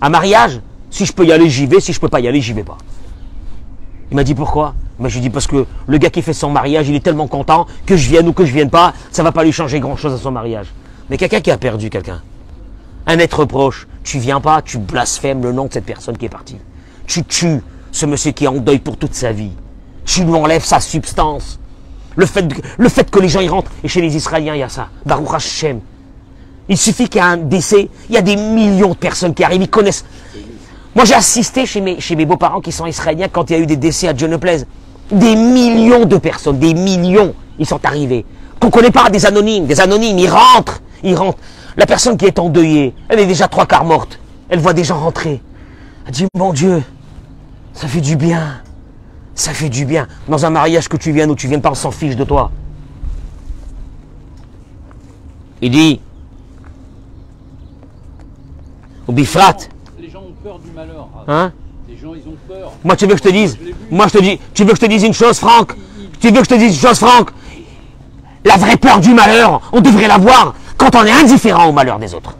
un 0.00 0.08
mariage, 0.08 0.60
si 0.90 1.04
je 1.06 1.12
peux 1.12 1.24
y 1.26 1.32
aller, 1.32 1.48
j'y 1.50 1.66
vais. 1.66 1.80
Si 1.80 1.92
je 1.92 1.98
peux 2.00 2.08
pas 2.08 2.20
y 2.20 2.28
aller, 2.28 2.40
j'y 2.40 2.52
vais 2.52 2.62
pas. 2.62 2.78
Il 4.12 4.16
m'a 4.16 4.22
dit 4.24 4.34
pourquoi? 4.34 4.74
Mais 5.00 5.08
je 5.08 5.18
dit 5.18 5.30
parce 5.30 5.46
que 5.46 5.66
le 5.86 5.98
gars 5.98 6.10
qui 6.10 6.20
fait 6.22 6.32
son 6.34 6.50
mariage, 6.50 6.88
il 6.88 6.94
est 6.94 7.00
tellement 7.04 7.26
content 7.26 7.66
que 7.86 7.96
je 7.96 8.08
vienne 8.08 8.28
ou 8.28 8.32
que 8.32 8.44
je 8.44 8.52
vienne 8.52 8.70
pas, 8.70 8.92
ça 9.10 9.22
va 9.22 9.32
pas 9.32 9.42
lui 9.42 9.52
changer 9.52 9.80
grand 9.80 9.96
chose 9.96 10.12
à 10.12 10.18
son 10.18 10.30
mariage. 10.30 10.66
Mais 11.08 11.16
quelqu'un 11.16 11.40
qui 11.40 11.50
a 11.50 11.56
perdu 11.58 11.90
quelqu'un, 11.90 12.20
un 13.06 13.18
être 13.18 13.44
proche, 13.44 13.86
tu 14.04 14.18
viens 14.18 14.40
pas, 14.40 14.62
tu 14.62 14.78
blasphèmes 14.78 15.42
le 15.42 15.52
nom 15.52 15.66
de 15.66 15.72
cette 15.72 15.84
personne 15.84 16.16
qui 16.16 16.26
est 16.26 16.30
partie. 16.30 16.58
Tu 17.06 17.24
tues 17.24 17.60
ce 17.92 18.06
monsieur 18.06 18.32
qui 18.32 18.44
est 18.44 18.48
en 18.48 18.56
deuil 18.56 18.78
pour 18.78 18.96
toute 18.96 19.14
sa 19.14 19.32
vie. 19.32 19.52
Tu 20.04 20.24
lui 20.24 20.34
enlèves 20.34 20.64
sa 20.64 20.80
substance. 20.80 21.58
Le 22.16 22.26
fait, 22.26 23.10
que 23.10 23.18
les 23.18 23.28
gens 23.28 23.40
y 23.40 23.48
rentrent, 23.48 23.70
et 23.82 23.88
chez 23.88 24.00
les 24.00 24.16
Israéliens, 24.16 24.54
il 24.54 24.60
y 24.60 24.62
a 24.62 24.68
ça. 24.68 24.88
Baruch 25.06 25.32
Hashem. 25.32 25.80
Il 26.68 26.76
suffit 26.76 27.08
qu'il 27.08 27.20
y 27.20 27.24
ait 27.24 27.26
un 27.26 27.36
décès, 27.36 27.88
il 28.08 28.14
y 28.14 28.18
a 28.18 28.22
des 28.22 28.36
millions 28.36 28.90
de 28.90 28.96
personnes 28.96 29.34
qui 29.34 29.42
arrivent, 29.42 29.62
ils 29.62 29.70
connaissent. 29.70 30.04
Moi, 30.94 31.04
j'ai 31.04 31.14
assisté 31.14 31.66
chez 31.66 31.80
mes, 31.80 32.00
chez 32.00 32.16
mes 32.16 32.26
beaux-parents 32.26 32.60
qui 32.60 32.72
sont 32.72 32.86
israéliens 32.86 33.28
quand 33.28 33.48
il 33.50 33.52
y 33.54 33.56
a 33.56 33.62
eu 33.62 33.66
des 33.66 33.76
décès 33.76 34.08
à 34.08 34.12
Dieu 34.12 34.28
ne 34.28 34.36
plaise. 34.36 34.66
Des 35.10 35.34
millions 35.34 36.04
de 36.04 36.16
personnes, 36.16 36.58
des 36.58 36.74
millions, 36.74 37.34
ils 37.58 37.66
sont 37.66 37.84
arrivés. 37.84 38.24
Qu'on 38.60 38.70
connaît 38.70 38.90
pas, 38.90 39.08
des 39.08 39.24
anonymes. 39.26 39.66
Des 39.66 39.80
anonymes, 39.80 40.18
ils 40.18 40.30
rentrent, 40.30 40.82
ils 41.02 41.14
rentrent. 41.14 41.38
La 41.80 41.86
personne 41.86 42.18
qui 42.18 42.26
est 42.26 42.38
endeuillée, 42.38 42.94
elle 43.08 43.20
est 43.20 43.26
déjà 43.26 43.48
trois 43.48 43.64
quarts 43.64 43.86
morte. 43.86 44.20
Elle 44.50 44.58
voit 44.58 44.74
des 44.74 44.84
gens 44.84 44.98
rentrer. 45.00 45.40
Elle 46.04 46.12
dit, 46.12 46.26
mon 46.36 46.52
Dieu, 46.52 46.82
ça 47.72 47.88
fait 47.88 48.02
du 48.02 48.16
bien. 48.16 48.60
Ça 49.34 49.54
fait 49.54 49.70
du 49.70 49.86
bien. 49.86 50.06
Dans 50.28 50.44
un 50.44 50.50
mariage 50.50 50.90
que 50.90 50.98
tu 50.98 51.10
viennes 51.10 51.30
ou 51.30 51.34
tu 51.34 51.48
viennes 51.48 51.62
pas, 51.62 51.70
on 51.70 51.74
s'en 51.74 51.90
fiche 51.90 52.16
de 52.16 52.24
toi. 52.24 52.50
Il 55.62 55.70
dit, 55.70 56.02
au 59.08 59.12
bifrat, 59.12 59.56
Les 59.98 60.10
gens 60.10 60.20
ont 60.20 60.34
peur 60.44 60.58
du 60.58 60.70
malheur. 60.72 61.08
hein? 61.28 61.50
Les 61.88 61.96
gens, 61.96 62.12
ils 62.14 62.28
ont 62.28 62.36
peur. 62.46 62.72
Moi, 62.84 62.94
tu 62.94 63.06
veux 63.06 63.12
que 63.14 63.20
je 63.20 63.22
te 63.24 63.32
dise? 63.32 63.58
Moi, 63.90 64.06
je 64.08 64.18
te 64.18 64.22
dis, 64.22 64.38
tu 64.52 64.64
veux 64.64 64.72
que 64.72 64.76
je 64.76 64.82
te 64.82 64.86
dise 64.90 65.02
une 65.04 65.14
chose, 65.14 65.38
Franck? 65.38 65.74
Tu 66.20 66.26
veux 66.28 66.34
que 66.40 66.44
je 66.44 66.50
te 66.50 66.54
dise 66.56 66.74
une 66.74 66.88
chose, 66.88 66.98
Franck? 66.98 67.30
La 68.44 68.58
vraie 68.58 68.76
peur 68.76 69.00
du 69.00 69.14
malheur, 69.14 69.62
on 69.72 69.80
devrait 69.80 70.08
l'avoir 70.08 70.54
quand 70.80 70.96
on 70.96 71.04
est 71.04 71.12
indifférent 71.12 71.66
au 71.66 71.72
malheur 71.72 71.98
des 71.98 72.14
autres. 72.14 72.34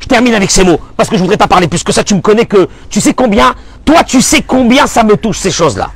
Je 0.00 0.06
termine 0.08 0.34
avec 0.34 0.50
ces 0.50 0.64
mots, 0.64 0.80
parce 0.96 1.08
que 1.08 1.16
je 1.16 1.22
voudrais 1.22 1.36
pas 1.36 1.46
parler 1.46 1.68
plus 1.68 1.84
que 1.84 1.92
ça. 1.92 2.02
Tu 2.02 2.16
me 2.16 2.20
connais 2.20 2.44
que, 2.44 2.68
tu 2.88 3.00
sais 3.00 3.14
combien, 3.14 3.54
toi, 3.84 4.02
tu 4.02 4.20
sais 4.20 4.42
combien 4.42 4.88
ça 4.88 5.04
me 5.04 5.16
touche, 5.16 5.38
ces 5.38 5.52
choses-là. 5.52 5.90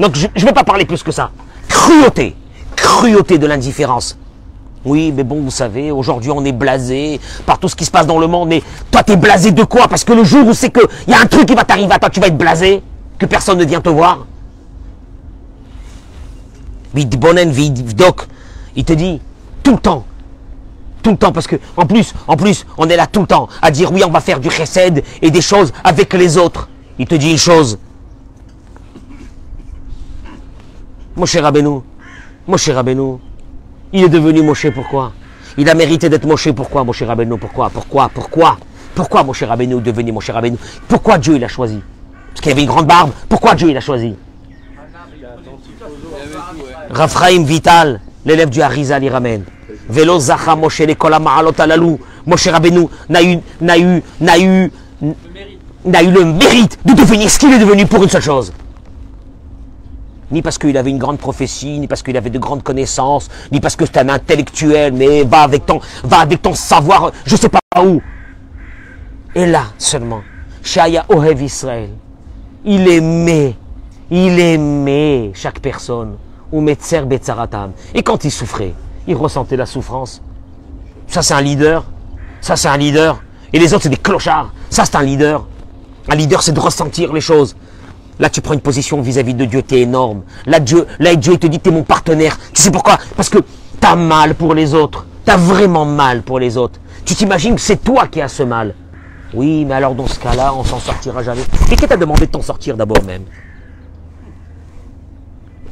Donc, 0.00 0.16
je 0.16 0.26
ne 0.26 0.46
vais 0.46 0.52
pas 0.52 0.64
parler 0.64 0.84
plus 0.86 1.04
que 1.04 1.12
ça. 1.12 1.30
Cruauté, 1.68 2.34
cruauté 2.74 3.38
de 3.38 3.46
l'indifférence. 3.46 4.18
Oui, 4.84 5.12
mais 5.14 5.22
bon, 5.22 5.40
vous 5.40 5.52
savez, 5.52 5.92
aujourd'hui 5.92 6.32
on 6.32 6.44
est 6.44 6.50
blasé 6.50 7.20
par 7.46 7.60
tout 7.60 7.68
ce 7.68 7.76
qui 7.76 7.84
se 7.84 7.90
passe 7.92 8.08
dans 8.08 8.18
le 8.18 8.26
monde. 8.26 8.48
Mais 8.48 8.60
toi, 8.90 9.04
t'es 9.04 9.16
blasé 9.16 9.52
de 9.52 9.62
quoi? 9.62 9.86
Parce 9.86 10.02
que 10.02 10.12
le 10.12 10.24
jour 10.24 10.44
où 10.48 10.52
c'est 10.52 10.70
qu'il 10.70 10.88
y 11.06 11.14
a 11.14 11.20
un 11.20 11.26
truc 11.26 11.46
qui 11.46 11.54
va 11.54 11.62
t'arriver 11.62 11.94
à 11.94 12.00
toi, 12.00 12.10
tu 12.10 12.18
vas 12.18 12.26
être 12.26 12.36
blasé, 12.36 12.82
que 13.16 13.26
personne 13.26 13.58
ne 13.58 13.64
vient 13.64 13.80
te 13.80 13.88
voir. 13.88 14.26
Vidbonen, 16.92 17.52
Vidvdok, 17.52 18.26
il 18.74 18.84
te 18.84 18.94
dit 18.94 19.20
tout 19.62 19.72
le 19.72 19.78
temps, 19.78 20.04
tout 21.02 21.10
le 21.10 21.16
temps, 21.16 21.32
parce 21.32 21.46
que 21.46 21.56
en 21.76 21.86
plus, 21.86 22.14
en 22.26 22.36
plus, 22.36 22.66
on 22.78 22.88
est 22.88 22.96
là 22.96 23.06
tout 23.06 23.20
le 23.20 23.26
temps 23.26 23.48
à 23.60 23.70
dire 23.70 23.92
oui, 23.92 24.02
on 24.04 24.10
va 24.10 24.20
faire 24.20 24.40
du 24.40 24.50
chesed 24.50 25.02
et 25.20 25.30
des 25.30 25.40
choses 25.40 25.72
avec 25.84 26.12
les 26.14 26.38
autres. 26.38 26.68
Il 26.98 27.06
te 27.06 27.14
dit 27.14 27.30
une 27.30 27.38
chose. 27.38 27.78
Mon 31.16 31.26
cher 31.26 31.42
Rabbeinu, 31.42 31.80
mon 32.46 32.56
cher 32.56 32.76
Rabbeinu, 32.76 33.18
il 33.92 34.04
est 34.04 34.08
devenu 34.08 34.42
Moshe, 34.42 34.70
pourquoi? 34.70 35.12
Il 35.58 35.68
a 35.68 35.74
mérité 35.74 36.08
d'être 36.08 36.26
Moshe, 36.26 36.50
pourquoi, 36.52 36.84
Moshe 36.84 37.02
Rabbeinu 37.02 37.36
Pourquoi 37.38 37.68
Pourquoi 37.68 38.08
Pourquoi? 38.08 38.56
Pourquoi 38.94 39.22
Moshe 39.22 39.42
Rabbeinu 39.42 39.76
est 39.76 39.80
devenu 39.80 40.12
Moshe 40.12 40.30
Rabbeinu 40.30 40.56
Pourquoi 40.88 41.18
Dieu 41.18 41.36
il 41.36 41.44
a 41.44 41.48
choisi? 41.48 41.80
Parce 42.28 42.40
qu'il 42.40 42.52
avait 42.52 42.62
une 42.62 42.68
grande 42.68 42.86
barbe. 42.86 43.10
Pourquoi 43.28 43.54
Dieu 43.54 43.68
il 43.68 43.76
a 43.76 43.80
choisi? 43.80 44.14
Raphaïm 46.90 47.44
Vital, 47.44 48.00
l'élève 48.24 48.50
du 48.50 48.62
Harizal, 48.62 49.02
il 49.04 49.10
ramène. 49.10 49.44
Velo 49.88 50.18
Zacha 50.18 50.54
Moshe 50.56 50.80
l'école 50.80 51.16
Ma'alot. 51.20 51.98
Moshe 52.26 52.48
Rabbeinu 52.48 52.88
n'a 53.08 53.22
eu, 53.22 53.38
n'a 53.60 53.78
eu, 53.78 54.02
n'a 55.84 56.02
le 56.02 56.24
mérite 56.24 56.78
de 56.84 56.92
devenir 56.94 57.28
ce 57.28 57.38
qu'il 57.38 57.52
est 57.52 57.58
devenu 57.58 57.86
pour 57.86 58.02
une 58.02 58.08
seule 58.08 58.22
chose 58.22 58.52
ni 60.32 60.42
parce 60.42 60.58
qu'il 60.58 60.76
avait 60.76 60.90
une 60.90 60.98
grande 60.98 61.18
prophétie, 61.18 61.78
ni 61.78 61.86
parce 61.86 62.02
qu'il 62.02 62.16
avait 62.16 62.30
de 62.30 62.38
grandes 62.38 62.62
connaissances, 62.62 63.28
ni 63.52 63.60
parce 63.60 63.76
que 63.76 63.84
c'était 63.84 64.00
un 64.00 64.08
intellectuel, 64.08 64.92
mais 64.94 65.22
va 65.24 65.42
avec 65.42 65.66
ton, 65.66 65.80
va 66.02 66.20
avec 66.20 66.40
ton 66.42 66.54
savoir, 66.54 67.12
je 67.24 67.36
sais 67.36 67.50
pas 67.50 67.60
où. 67.84 68.00
Et 69.34 69.46
là 69.46 69.64
seulement, 69.78 70.22
Shaya 70.62 71.04
Ohev 71.08 71.42
Israël, 71.42 71.90
il 72.64 72.88
aimait, 72.88 73.54
il 74.10 74.40
aimait 74.40 75.32
chaque 75.34 75.60
personne, 75.60 76.16
ou 76.52 76.60
Metzer 76.60 77.02
Betzaratam. 77.06 77.72
Et 77.94 78.02
quand 78.02 78.24
il 78.24 78.30
souffrait, 78.30 78.74
il 79.06 79.16
ressentait 79.16 79.56
la 79.56 79.66
souffrance. 79.66 80.22
Ça 81.08 81.22
c'est 81.22 81.34
un 81.34 81.40
leader, 81.40 81.84
ça 82.40 82.56
c'est 82.56 82.68
un 82.68 82.76
leader. 82.76 83.22
Et 83.52 83.58
les 83.58 83.74
autres 83.74 83.84
c'est 83.84 83.88
des 83.88 83.96
clochards, 83.96 84.52
ça 84.70 84.84
c'est 84.84 84.96
un 84.96 85.02
leader. 85.02 85.46
Un 86.08 86.14
leader 86.14 86.42
c'est 86.42 86.52
de 86.52 86.60
ressentir 86.60 87.12
les 87.12 87.20
choses. 87.20 87.56
Là, 88.18 88.28
tu 88.28 88.40
prends 88.40 88.54
une 88.54 88.60
position 88.60 89.00
vis-à-vis 89.00 89.34
de 89.34 89.46
Dieu, 89.46 89.62
tu 89.66 89.74
es 89.74 89.80
énorme. 89.80 90.22
Là, 90.46 90.60
Dieu, 90.60 90.86
là, 91.00 91.14
Dieu 91.16 91.32
il 91.32 91.38
te 91.38 91.46
dit, 91.46 91.58
tu 91.58 91.70
es 91.70 91.72
mon 91.72 91.82
partenaire. 91.82 92.38
Tu 92.52 92.62
sais 92.62 92.70
pourquoi? 92.70 92.98
Parce 93.16 93.28
que 93.28 93.38
tu 93.38 93.86
as 93.86 93.96
mal 93.96 94.34
pour 94.34 94.54
les 94.54 94.74
autres. 94.74 95.06
Tu 95.24 95.32
as 95.32 95.36
vraiment 95.36 95.84
mal 95.84 96.22
pour 96.22 96.38
les 96.38 96.56
autres. 96.56 96.78
Tu 97.04 97.14
t'imagines 97.14 97.54
que 97.54 97.60
c'est 97.60 97.82
toi 97.82 98.06
qui 98.06 98.20
as 98.20 98.28
ce 98.28 98.42
mal. 98.42 98.74
Oui, 99.34 99.64
mais 99.64 99.74
alors 99.74 99.94
dans 99.94 100.06
ce 100.06 100.20
cas-là, 100.20 100.52
on 100.54 100.62
s'en 100.62 100.78
sortira 100.78 101.22
jamais. 101.22 101.42
Et 101.70 101.74
qui 101.74 101.86
t'a 101.86 101.96
demandé 101.96 102.26
de 102.26 102.30
t'en 102.30 102.42
sortir 102.42 102.76
d'abord 102.76 103.02
même? 103.04 103.22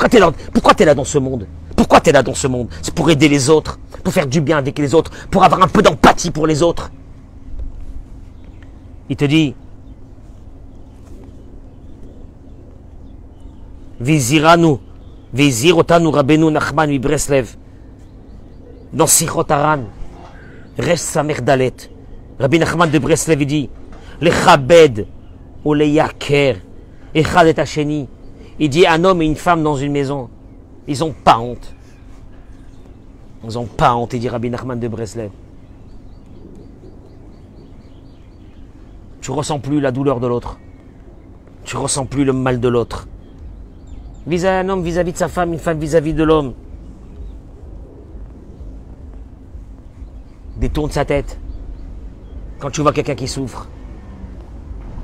Pourquoi 0.00 0.08
t'es 0.08 0.18
là, 0.18 0.32
es 0.78 0.84
là 0.86 0.94
dans 0.94 1.04
ce 1.04 1.18
monde? 1.18 1.46
Pourquoi 1.76 2.00
t'es 2.00 2.10
là 2.10 2.22
dans 2.22 2.32
ce 2.32 2.46
monde? 2.46 2.68
C'est 2.80 2.94
pour 2.94 3.10
aider 3.10 3.28
les 3.28 3.50
autres, 3.50 3.78
pour 4.02 4.14
faire 4.14 4.26
du 4.26 4.40
bien 4.40 4.56
avec 4.56 4.78
les 4.78 4.94
autres, 4.94 5.10
pour 5.30 5.44
avoir 5.44 5.62
un 5.62 5.68
peu 5.68 5.82
d'empathie 5.82 6.30
pour 6.30 6.46
les 6.46 6.62
autres. 6.62 6.90
Il 9.10 9.16
te 9.16 9.26
dit, 9.26 9.54
Viziranu, 14.00 14.76
Vizirotanu 15.34 16.08
Rabenu 16.08 16.50
Nachman 16.50 16.98
Breslev, 16.98 17.56
dans 18.94 19.06
Sichotaran, 19.06 19.80
Resh 20.78 21.00
Samer 21.00 21.42
Dalet, 21.42 21.74
Rabbi 22.38 22.58
Nachman 22.58 22.90
de 22.90 22.98
Breslev, 22.98 23.42
il 23.42 23.46
dit, 23.46 23.70
Le 24.22 24.30
Chabed, 24.30 25.06
ou 25.62 25.74
le 25.74 25.84
Echad 25.84 26.56
et 27.14 27.60
Hacheni, 27.60 28.08
il 28.60 28.68
dit 28.68 28.86
un 28.86 29.02
homme 29.04 29.22
et 29.22 29.24
une 29.24 29.36
femme 29.36 29.62
dans 29.62 29.74
une 29.74 29.90
maison, 29.90 30.28
ils 30.86 30.98
n'ont 31.00 31.14
pas 31.14 31.38
honte. 31.38 31.74
Ils 33.42 33.54
n'ont 33.54 33.64
pas 33.64 33.94
honte, 33.96 34.14
dit 34.14 34.28
Rabbi 34.28 34.50
Nachman 34.50 34.78
de 34.78 34.86
Breslev. 34.86 35.30
Tu 39.22 39.30
ressens 39.30 39.60
plus 39.60 39.80
la 39.80 39.90
douleur 39.92 40.20
de 40.20 40.26
l'autre. 40.26 40.58
Tu 41.64 41.76
ressens 41.78 42.04
plus 42.04 42.24
le 42.24 42.34
mal 42.34 42.60
de 42.60 42.68
l'autre. 42.68 43.08
vis 44.26 44.44
un 44.44 44.68
homme 44.68 44.82
vis-à-vis 44.82 45.12
de 45.12 45.16
sa 45.16 45.28
femme, 45.28 45.54
une 45.54 45.58
femme 45.58 45.78
vis-à-vis 45.78 46.12
de 46.12 46.22
l'homme. 46.22 46.52
Détourne 50.58 50.90
sa 50.90 51.06
tête. 51.06 51.38
Quand 52.58 52.70
tu 52.70 52.82
vois 52.82 52.92
quelqu'un 52.92 53.14
qui 53.14 53.26
souffre. 53.26 53.68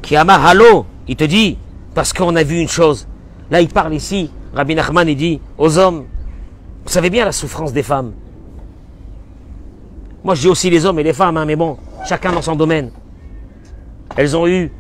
Qui 0.03 0.15
ama 0.15 0.35
halo, 0.35 0.85
il 1.09 1.17
te 1.17 1.25
dit, 1.25 1.57
parce 1.95 2.13
qu'on 2.13 2.37
a 2.37 2.43
vu 2.43 2.61
une 2.61 2.69
chose. 2.69 3.09
Là, 3.51 3.61
il 3.61 3.69
parle 3.69 3.95
ici, 3.95 4.31
Rabbi 4.55 4.75
Nachman, 4.75 5.09
il 5.09 5.17
dit 5.17 5.41
aux 5.59 5.79
hommes, 5.79 6.05
vous 6.85 6.91
savez 6.91 7.11
bien 7.11 7.25
la 7.25 7.33
souffrance 7.33 7.73
des 7.73 7.83
femmes. 7.83 8.13
Moi, 10.25 10.35
je 10.35 10.43
dis 10.43 10.49
aussi 10.49 10.71
les 10.71 10.85
hommes 10.85 10.99
et 10.99 11.05
les 11.05 11.13
femmes, 11.13 11.37
hein, 11.37 11.45
mais 11.45 11.57
bon, 11.57 11.77
chacun 12.07 12.33
dans 12.33 12.43
son 12.43 12.57
domaine. 12.57 12.91
Elles 14.17 14.37
ont 14.37 14.47
eu 14.47 14.73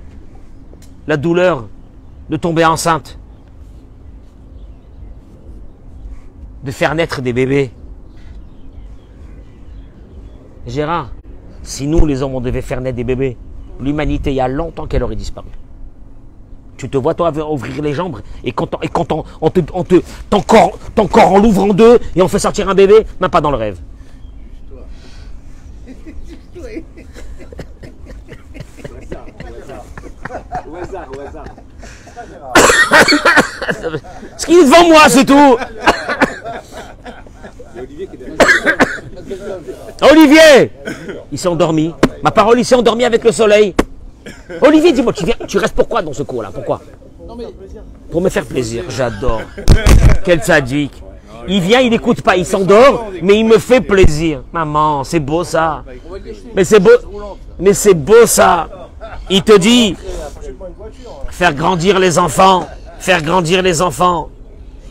la 1.07 1.17
douleur 1.17 1.69
de 2.29 2.37
tomber 2.37 2.65
enceinte. 2.65 3.19
de 6.67 6.73
faire 6.73 6.97
naître 6.97 7.23
des 7.23 7.33
bébés. 7.33 7.71
Gérard, 10.67 11.11
si 11.63 11.87
nous, 11.87 12.05
les 12.05 12.23
hommes, 12.23 12.35
on 12.35 12.41
devait 12.41 12.61
faire 12.61 12.81
naître 12.81 12.97
des 12.97 13.05
bébés, 13.05 13.37
l'humanité, 13.81 14.33
il 14.33 14.37
y 14.37 14.41
a 14.41 14.49
longtemps 14.49 14.87
qu'elle 14.87 15.05
aurait 15.05 15.17
disparu. 15.17 15.47
Tu 16.77 16.89
te 16.91 16.99
vois, 16.99 17.15
toi, 17.15 17.33
ouvrir 17.51 17.83
les 17.83 17.95
jambes, 17.95 18.21
et 18.45 18.53
quand, 18.53 18.75
on, 18.75 18.81
et 18.83 18.89
quand 18.89 19.11
on, 19.11 19.25
on 19.41 19.51
te, 19.51 19.61
on 19.73 19.83
te, 19.83 19.97
ton, 20.29 20.43
corps, 20.43 20.79
ton 20.95 21.07
corps, 21.07 21.33
on 21.33 21.39
l'ouvre 21.39 21.65
en 21.65 21.69
deux, 21.69 21.99
et 22.15 22.21
on 22.21 22.29
fait 22.29 22.39
sortir 22.39 22.69
un 22.69 22.75
bébé, 22.75 23.07
même 23.19 23.31
pas 23.31 23.41
dans 23.41 23.51
le 23.51 23.57
rêve. 23.57 23.79
Ce 34.37 34.47
qui 34.47 34.55
est 34.55 34.65
devant 34.65 34.89
moi, 34.89 35.09
c'est 35.09 35.25
tout. 35.25 35.57
Olivier 40.03 40.73
Il 41.33 41.39
s'est 41.39 41.49
endormi. 41.49 41.95
Ma 42.23 42.31
parole, 42.31 42.59
il 42.59 42.65
s'est 42.65 42.75
endormi 42.75 43.05
avec 43.05 43.25
le 43.25 43.33
soleil. 43.33 43.75
Olivier, 44.62 44.92
dis-moi, 44.92 45.14
tu, 45.14 45.26
viens, 45.26 45.36
tu 45.48 45.58
restes 45.58 45.76
pourquoi 45.76 46.02
dans 46.02 46.14
ce 46.14 46.24
cours-là 46.24 46.52
Pourquoi 46.54 46.82
Pour 48.12 48.22
me 48.22 48.30
faire 48.30 48.46
plaisir. 48.46 48.84
J'adore. 48.90 49.42
Quel 50.24 50.44
sadique. 50.44 51.02
Il 51.48 51.62
vient, 51.62 51.80
il 51.80 51.90
n'écoute 51.90 52.22
pas, 52.22 52.38
il 52.38 52.46
s'endort, 52.46 53.08
mais 53.24 53.40
il 53.40 53.46
me 53.46 53.58
fait 53.58 53.82
plaisir. 53.82 54.44
Maman, 54.54 55.04
c'est 55.04 55.20
beau 55.20 55.44
ça. 55.44 55.84
Mais 56.56 56.64
c'est 56.64 56.80
beau. 56.80 56.92
Mais 57.60 57.74
c'est 57.74 57.96
beau 57.96 58.26
ça. 58.26 58.70
Il 59.30 59.42
te 59.42 59.58
dit, 59.58 59.96
faire 61.32 61.54
grandir 61.54 61.98
les 61.98 62.20
enfants, 62.20 62.68
faire 63.00 63.24
grandir 63.24 63.64
les 63.64 63.82
enfants. 63.82 64.30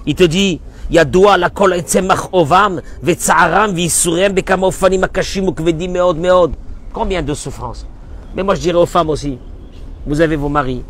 Il 0.07 0.15
te 0.17 0.25
dit, 0.25 0.61
ידוע 0.91 1.37
לכל 1.37 1.73
עצי 1.73 2.01
מכאובם 2.01 2.79
וצערם 3.03 3.71
וייסוריהם 3.75 4.35
בכמה 4.35 4.67
אופנים 4.67 5.05
הקשים 5.05 5.49
וכבדים 5.49 5.93
מאוד 5.93 6.17
מאוד. 6.17 6.57
Combien 6.95 7.23
de 7.23 7.35
souffrances 7.35 7.85
Mais 8.36 8.44
moi 8.44 8.56
je 8.56 8.62
dirais 8.62 8.78
aux 8.78 8.86
femmes 8.86 9.10
aussi, 9.10 9.38
vous 10.06 10.22
avez 10.22 10.36
vos 10.36 10.50
maris. 10.50 10.84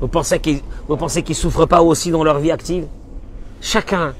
Vous 0.00 0.08
pensez 0.08 0.40
qu'ils 0.40 0.60
vous 0.88 0.96
pensez 0.96 1.22
qu'ils 1.22 1.36
souffrent 1.36 1.66
pas 1.66 1.82
aussi 1.82 2.10
dans 2.10 2.24
leur 2.24 2.38
vie 2.38 2.50
active? 2.50 2.86
Chacun 3.60 4.14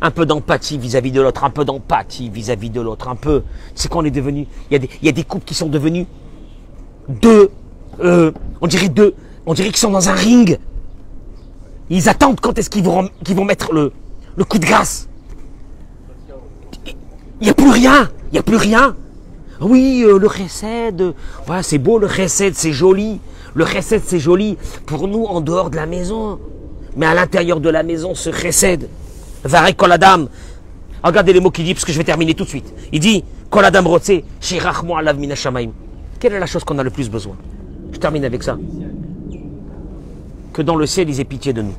un 0.00 0.10
peu 0.10 0.26
d'empathie 0.26 0.78
vis-à-vis 0.78 1.10
de 1.10 1.20
l'autre, 1.20 1.44
un 1.44 1.50
peu 1.50 1.64
d'empathie 1.64 2.28
vis-à-vis 2.28 2.70
de 2.70 2.80
l'autre, 2.80 3.08
un 3.08 3.16
peu. 3.16 3.42
C'est 3.74 3.88
qu'on 3.90 4.04
est 4.04 4.10
devenu. 4.10 4.46
Il 4.70 4.74
y, 4.74 4.76
a 4.76 4.78
des, 4.78 4.90
il 5.00 5.06
y 5.06 5.08
a 5.08 5.12
des 5.12 5.24
couples 5.24 5.44
qui 5.44 5.54
sont 5.54 5.68
devenus 5.68 6.06
deux. 7.08 7.50
euh, 8.00 8.30
on 8.60 8.66
dirait 8.66 8.88
deux. 8.88 9.14
On 9.46 9.54
dirait 9.54 9.68
qu'ils 9.68 9.78
sont 9.78 9.90
dans 9.90 10.08
un 10.08 10.14
ring. 10.14 10.58
Ils 11.90 12.08
attendent 12.08 12.40
quand 12.40 12.58
est-ce 12.58 12.70
qu'ils 12.70 12.84
vont, 12.84 13.08
vont 13.26 13.44
mettre 13.44 13.72
le, 13.72 13.92
le 14.36 14.44
coup 14.44 14.58
de 14.58 14.66
grâce. 14.66 15.08
Il 17.40 17.44
n'y 17.44 17.50
a 17.50 17.54
plus 17.54 17.70
rien. 17.70 18.10
Il 18.30 18.34
n'y 18.34 18.38
a 18.38 18.42
plus 18.42 18.56
rien. 18.56 18.94
Oui, 19.64 20.04
euh, 20.04 20.18
le 20.18 20.26
recède, 20.26 21.14
c'est 21.62 21.78
beau 21.78 21.98
le 21.98 22.06
recède, 22.06 22.54
c'est 22.54 22.72
joli. 22.72 23.18
Le 23.54 23.64
recède, 23.64 24.02
c'est 24.04 24.18
joli 24.18 24.58
pour 24.84 25.08
nous 25.08 25.24
en 25.24 25.40
dehors 25.40 25.70
de 25.70 25.76
la 25.76 25.86
maison. 25.86 26.38
Mais 26.96 27.06
à 27.06 27.14
l'intérieur 27.14 27.60
de 27.60 27.70
la 27.70 27.82
maison, 27.82 28.14
ce 28.14 28.28
recède. 28.28 28.90
Varek 29.42 29.76
koladam. 29.76 30.28
Regardez 31.02 31.32
les 31.32 31.40
mots 31.40 31.50
qu'il 31.50 31.64
dit, 31.64 31.72
parce 31.72 31.86
que 31.86 31.92
je 31.92 31.98
vais 31.98 32.04
terminer 32.04 32.34
tout 32.34 32.44
de 32.44 32.48
suite. 32.48 32.74
Il 32.92 33.00
dit, 33.00 33.24
koladam 33.48 33.86
rotse, 33.86 34.12
shirachmo 34.38 34.96
alav 34.96 35.18
mina 35.18 35.34
shamaim. 35.34 35.70
Quelle 36.20 36.34
est 36.34 36.40
la 36.40 36.46
chose 36.46 36.62
qu'on 36.62 36.78
a 36.78 36.82
le 36.82 36.90
plus 36.90 37.08
besoin? 37.08 37.36
Je 37.90 37.98
termine 37.98 38.24
avec 38.26 38.42
ça. 38.42 38.58
Que 40.52 40.60
dans 40.60 40.76
le 40.76 40.84
ciel, 40.84 41.08
ils 41.08 41.20
aient 41.20 41.24
pitié 41.24 41.54
de 41.54 41.62
nous. 41.62 41.74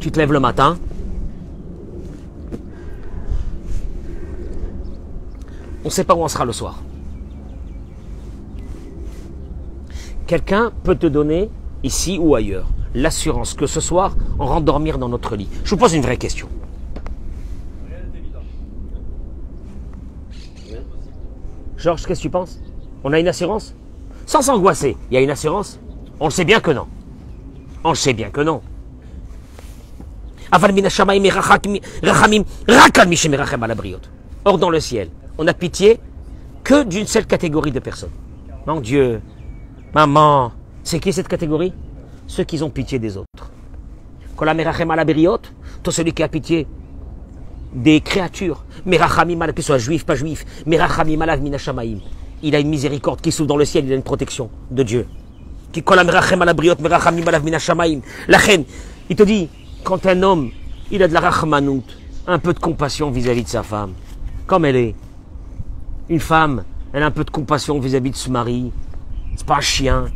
Tu 0.00 0.10
te 0.10 0.18
lèves 0.18 0.32
le 0.32 0.40
matin, 0.40 0.78
on 5.82 5.88
ne 5.88 5.90
sait 5.90 6.04
pas 6.04 6.14
où 6.14 6.22
on 6.22 6.28
sera 6.28 6.44
le 6.44 6.52
soir. 6.52 6.82
Quelqu'un 10.26 10.70
peut 10.84 10.94
te 10.94 11.06
donner, 11.06 11.50
ici 11.82 12.18
ou 12.20 12.34
ailleurs, 12.34 12.68
l'assurance 12.94 13.54
que 13.54 13.66
ce 13.66 13.80
soir, 13.80 14.16
on 14.38 14.46
rentre 14.46 14.64
dormir 14.64 14.98
dans 14.98 15.08
notre 15.08 15.36
lit. 15.36 15.48
Je 15.64 15.70
vous 15.70 15.76
pose 15.76 15.94
une 15.94 16.02
vraie 16.02 16.16
question. 16.18 16.48
Georges, 21.76 22.06
qu'est-ce 22.06 22.20
que 22.20 22.24
tu 22.24 22.30
penses? 22.30 22.60
On 23.04 23.12
a 23.12 23.18
une 23.18 23.28
assurance? 23.28 23.74
Sans 24.26 24.42
s'angoisser, 24.42 24.96
il 25.10 25.14
y 25.14 25.16
a 25.16 25.20
une 25.20 25.30
assurance? 25.30 25.80
On 26.20 26.26
le 26.26 26.30
sait 26.30 26.44
bien 26.44 26.60
que 26.60 26.70
non. 26.70 26.86
On 27.82 27.88
le 27.88 27.94
sait 27.94 28.12
bien 28.12 28.28
que 28.30 28.42
non. 28.42 28.60
Or, 34.44 34.58
dans 34.58 34.70
le 34.70 34.80
ciel, 34.80 35.08
on 35.40 35.46
a 35.46 35.54
pitié 35.54 35.98
que 36.62 36.84
d'une 36.84 37.06
seule 37.06 37.24
catégorie 37.24 37.72
de 37.72 37.80
personnes. 37.80 38.10
Mon 38.66 38.78
Dieu, 38.78 39.22
maman, 39.94 40.52
c'est 40.84 41.00
qui 41.00 41.14
cette 41.14 41.28
catégorie? 41.28 41.72
Ceux 42.26 42.44
qui 42.44 42.62
ont 42.62 42.68
pitié 42.68 42.98
des 42.98 43.16
autres. 43.16 43.50
Toi, 44.36 45.92
celui 45.94 46.12
qui 46.12 46.22
a 46.22 46.28
pitié 46.28 46.66
des 47.72 48.02
créatures, 48.02 48.66
qu'ils 48.84 49.64
soient 49.64 49.78
juifs, 49.78 50.04
pas 50.04 50.14
minashamaim. 50.66 52.00
Il 52.42 52.54
a 52.54 52.58
une 52.58 52.68
miséricorde 52.68 53.22
qui 53.22 53.32
s'ouvre 53.32 53.48
dans 53.48 53.56
le 53.56 53.64
ciel, 53.64 53.86
il 53.86 53.92
a 53.92 53.96
une 53.96 54.02
protection 54.02 54.50
de 54.70 54.82
Dieu. 54.82 55.06
La 58.28 58.38
reine, 58.38 58.64
il 59.08 59.16
te 59.16 59.22
dit, 59.22 59.48
quand 59.84 60.04
un 60.04 60.22
homme, 60.22 60.50
il 60.90 61.02
a 61.02 61.08
de 61.08 61.14
la 61.14 61.20
rachmanout, 61.20 61.84
un 62.26 62.38
peu 62.38 62.52
de 62.52 62.58
compassion 62.58 63.10
vis-à-vis 63.10 63.44
de 63.44 63.48
sa 63.48 63.62
femme, 63.62 63.94
comme 64.46 64.66
elle 64.66 64.76
est. 64.76 64.94
Une 66.10 66.20
femme, 66.20 66.64
elle 66.92 67.04
a 67.04 67.06
un 67.06 67.10
peu 67.12 67.24
de 67.24 67.30
compassion 67.30 67.78
vis-à-vis 67.78 68.10
de 68.10 68.16
son 68.16 68.32
mari. 68.32 68.72
C'est 69.36 69.46
pas 69.46 69.58
un 69.58 69.60
chien, 69.60 70.06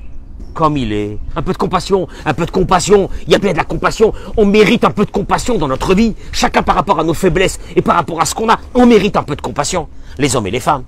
comme 0.52 0.76
il 0.76 0.92
est. 0.92 1.18
Un 1.36 1.42
peu 1.42 1.52
de 1.52 1.56
compassion, 1.56 2.08
un 2.26 2.34
peu 2.34 2.44
de 2.46 2.50
compassion. 2.50 3.08
Il 3.26 3.32
y 3.32 3.36
a 3.36 3.38
bien 3.38 3.52
de 3.52 3.56
la 3.56 3.64
compassion. 3.64 4.12
On 4.36 4.44
mérite 4.44 4.82
un 4.82 4.90
peu 4.90 5.04
de 5.06 5.12
compassion 5.12 5.56
dans 5.56 5.68
notre 5.68 5.94
vie. 5.94 6.16
Chacun 6.32 6.64
par 6.64 6.74
rapport 6.74 6.98
à 6.98 7.04
nos 7.04 7.14
faiblesses 7.14 7.60
et 7.76 7.80
par 7.80 7.94
rapport 7.94 8.20
à 8.20 8.24
ce 8.24 8.34
qu'on 8.34 8.48
a, 8.48 8.58
on 8.74 8.86
mérite 8.86 9.16
un 9.16 9.22
peu 9.22 9.36
de 9.36 9.40
compassion. 9.40 9.88
Les 10.18 10.34
hommes 10.34 10.48
et 10.48 10.50
les 10.50 10.58
femmes. 10.58 10.82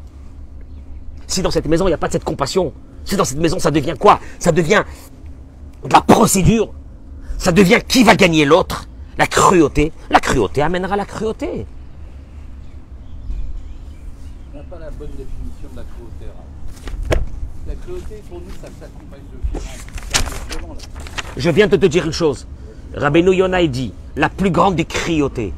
Si 1.29 1.41
dans 1.41 1.53
cette 1.53 1.67
maison, 1.69 1.87
il 1.87 1.91
n'y 1.91 1.95
a 1.95 1.99
pas 1.99 2.09
de 2.09 2.13
cette 2.13 2.25
compassion, 2.25 2.73
si 3.05 3.17
dans 3.17 3.25
cette 3.25 3.39
maison, 3.39 3.61
ça 3.61 3.71
devient 3.71 3.95
quoi? 3.99 4.19
Ça 4.41 4.51
devient 4.51 4.83
de 5.85 5.93
la 5.93 6.01
procédure. 6.01 6.73
Ça 7.39 7.53
devient 7.53 7.79
qui 7.87 8.03
va 8.03 8.17
gagner 8.17 8.45
l'autre? 8.45 8.89
La 9.19 9.29
cruauté. 9.29 9.93
La 10.11 10.19
cruauté 10.19 10.63
amènera 10.63 10.97
la 10.97 11.05
cruauté. 11.05 11.65
On 14.53 14.59
n'a 14.59 14.65
pas 14.65 14.76
bonne 14.91 15.09
définition 15.11 15.68
de 15.72 15.76
la 15.76 15.82
cruauté. 15.82 16.26
La 17.66 17.74
cruauté, 17.74 18.22
pour 18.28 18.41
nous, 18.41 18.51
ça 18.61 18.68
s'accompagne 18.80 19.20
de 19.32 20.59
violence. 20.59 20.82
Je 21.37 21.51
viens 21.51 21.66
de 21.66 21.76
te 21.76 21.87
dire 21.87 22.07
une 22.07 22.12
chose. 22.12 22.47
Rabbeinu 22.95 23.34
Yonah 23.34 23.66
dit 23.66 23.93
la 24.16 24.28
plus 24.28 24.51
grande 24.51 24.76
des 24.76 24.84
cruautés, 24.84 25.53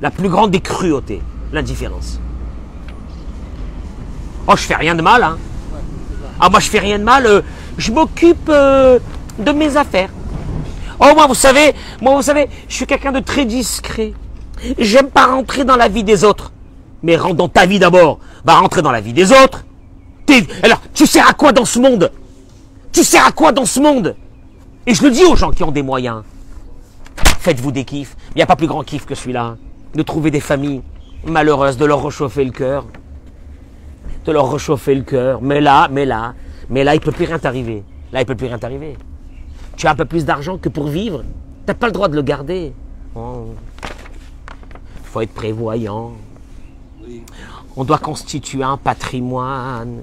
la 0.00 0.10
plus 0.10 0.28
grande 0.28 0.50
des 0.50 0.60
cruautés, 0.60 1.20
l'indifférence. 1.52 2.18
Oh, 4.48 4.54
je 4.56 4.62
fais 4.62 4.74
rien 4.74 4.94
de 4.94 5.02
mal, 5.02 5.22
hein. 5.22 5.38
Ah, 6.40 6.48
moi, 6.48 6.58
je 6.58 6.68
fais 6.68 6.80
rien 6.80 6.98
de 6.98 7.04
mal. 7.04 7.26
euh, 7.26 7.42
je 7.78 7.92
m'occupe 7.92 8.48
euh, 8.48 8.98
de 9.38 9.52
mes 9.52 9.76
affaires. 9.76 10.10
Oh, 10.98 11.12
moi, 11.14 11.26
vous 11.26 11.34
savez, 11.34 11.74
moi, 12.00 12.16
vous 12.16 12.22
savez, 12.22 12.48
je 12.68 12.74
suis 12.74 12.86
quelqu'un 12.86 13.12
de 13.12 13.20
très 13.20 13.44
discret. 13.44 14.12
J'aime 14.78 15.10
pas 15.10 15.26
rentrer 15.26 15.64
dans 15.64 15.76
la 15.76 15.88
vie 15.88 16.04
des 16.04 16.24
autres. 16.24 16.51
Mais 17.02 17.16
rentre 17.16 17.36
dans 17.36 17.48
ta 17.48 17.66
vie 17.66 17.78
d'abord. 17.78 18.18
Va 18.44 18.54
rentrer 18.54 18.82
dans 18.82 18.92
la 18.92 19.00
vie 19.00 19.12
des 19.12 19.32
autres. 19.32 19.64
Alors, 20.62 20.80
tu 20.94 21.06
sers 21.06 21.28
à 21.28 21.34
quoi 21.34 21.52
dans 21.52 21.64
ce 21.64 21.78
monde? 21.78 22.10
Tu 22.90 23.04
sers 23.04 23.26
à 23.26 23.32
quoi 23.32 23.52
dans 23.52 23.66
ce 23.66 23.80
monde? 23.80 24.16
Et 24.86 24.94
je 24.94 25.02
le 25.02 25.10
dis 25.10 25.24
aux 25.24 25.36
gens 25.36 25.50
qui 25.50 25.62
ont 25.62 25.70
des 25.70 25.82
moyens. 25.82 26.22
Faites-vous 27.40 27.72
des 27.72 27.84
kiffs. 27.84 28.16
Il 28.30 28.36
n'y 28.36 28.42
a 28.42 28.46
pas 28.46 28.56
plus 28.56 28.66
grand 28.66 28.82
kiff 28.82 29.04
que 29.04 29.14
celui-là. 29.14 29.56
De 29.94 30.02
trouver 30.02 30.30
des 30.30 30.40
familles 30.40 30.80
malheureuses, 31.26 31.76
de 31.76 31.84
leur 31.84 32.02
réchauffer 32.02 32.44
le 32.44 32.50
cœur. 32.50 32.86
De 34.24 34.32
leur 34.32 34.50
réchauffer 34.50 34.94
le 34.94 35.02
cœur. 35.02 35.42
Mais 35.42 35.60
là, 35.60 35.88
mais 35.90 36.06
là, 36.06 36.34
mais 36.70 36.84
là, 36.84 36.94
il 36.94 36.98
ne 36.98 37.04
peut 37.04 37.12
plus 37.12 37.26
rien 37.26 37.38
t'arriver. 37.38 37.84
Là, 38.12 38.20
il 38.20 38.22
ne 38.22 38.28
peut 38.28 38.36
plus 38.36 38.46
rien 38.46 38.58
t'arriver. 38.58 38.96
Tu 39.76 39.86
as 39.86 39.90
un 39.90 39.94
peu 39.94 40.04
plus 40.04 40.24
d'argent 40.24 40.56
que 40.56 40.68
pour 40.68 40.86
vivre. 40.86 41.22
Tu 41.22 41.68
n'as 41.68 41.74
pas 41.74 41.86
le 41.86 41.92
droit 41.92 42.08
de 42.08 42.14
le 42.14 42.22
garder. 42.22 42.72
Oh. 43.14 43.48
Il 43.84 45.08
faut 45.12 45.20
être 45.20 45.34
prévoyant. 45.34 46.12
On 47.76 47.84
doit 47.84 47.98
constituer 47.98 48.62
un 48.62 48.76
patrimoine. 48.76 50.02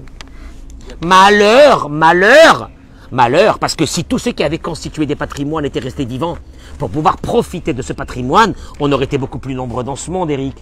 Malheur, 1.00 1.88
malheur, 1.88 2.70
malheur, 3.12 3.58
parce 3.58 3.74
que 3.76 3.86
si 3.86 4.04
tous 4.04 4.18
ceux 4.18 4.32
qui 4.32 4.42
avaient 4.42 4.58
constitué 4.58 5.06
des 5.06 5.14
patrimoines 5.16 5.64
étaient 5.64 5.78
restés 5.80 6.04
vivants, 6.04 6.36
pour 6.78 6.90
pouvoir 6.90 7.16
profiter 7.18 7.72
de 7.72 7.82
ce 7.82 7.92
patrimoine, 7.92 8.54
on 8.80 8.90
aurait 8.90 9.04
été 9.04 9.18
beaucoup 9.18 9.38
plus 9.38 9.54
nombreux 9.54 9.84
dans 9.84 9.96
ce 9.96 10.10
monde, 10.10 10.30
Eric. 10.30 10.56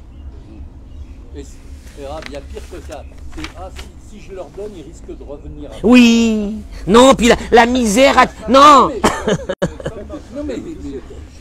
Et, 1.37 1.41
et 1.41 2.07
Raph, 2.07 2.23
il 2.27 2.33
y 2.33 2.37
a 2.37 2.41
pire 2.41 2.63
que 2.71 2.93
ça. 2.93 3.05
C'est, 3.37 3.43
ah, 3.59 3.71
si, 4.11 4.19
si 4.19 4.25
je 4.29 4.35
leur 4.35 4.47
donne, 4.57 4.71
ils 4.77 4.83
risquent 4.83 5.17
de 5.19 5.25
revenir. 5.25 5.69
après. 5.71 5.81
Oui, 5.85 6.57
non, 6.87 7.15
puis 7.15 7.29
la, 7.29 7.37
la 7.53 7.67
misère... 7.67 8.19
a- 8.19 8.51
Non, 8.51 8.91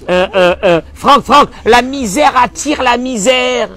euh, 0.10 0.28
euh, 0.36 0.55
euh, 0.64 0.82
Franck, 0.93 1.24
Franck, 1.24 1.49
la 1.66 1.82
misère 1.82 2.32
attire 2.38 2.82
la 2.84 2.97
misère. 2.97 3.70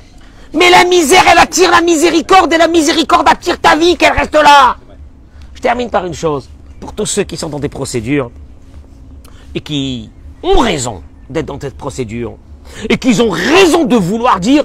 Mais 0.53 0.71
la 0.71 0.85
misère, 0.85 1.23
elle 1.31 1.39
attire 1.39 1.71
la 1.71 1.81
miséricorde, 1.81 2.53
et 2.53 2.59
la 2.59 2.69
miséricorde 2.69 3.29
attire 3.29 3.61
ta 3.61 3.77
vie, 3.77 3.97
qu'elle 3.97 4.13
reste 4.13 4.35
là. 4.35 4.77
Je 5.55 5.61
termine 5.61 5.91
par 5.91 6.07
une 6.07 6.15
chose. 6.15 6.49
Pour 6.81 6.93
tous 6.93 7.07
ceux 7.07 7.25
qui 7.25 7.37
sont 7.37 7.49
dans 7.49 7.61
des 7.61 7.69
procédures, 7.69 8.31
et 9.55 9.61
qui 9.61 10.11
ont 10.43 10.59
raison 10.59 11.03
d'être 11.29 11.47
dans 11.47 11.61
cette 11.61 11.77
procédure, 11.77 12.37
et 12.89 12.99
qui 12.99 13.21
ont 13.21 13.31
raison 13.31 13.85
de 13.85 13.97
vouloir 13.97 14.41
dire, 14.41 14.65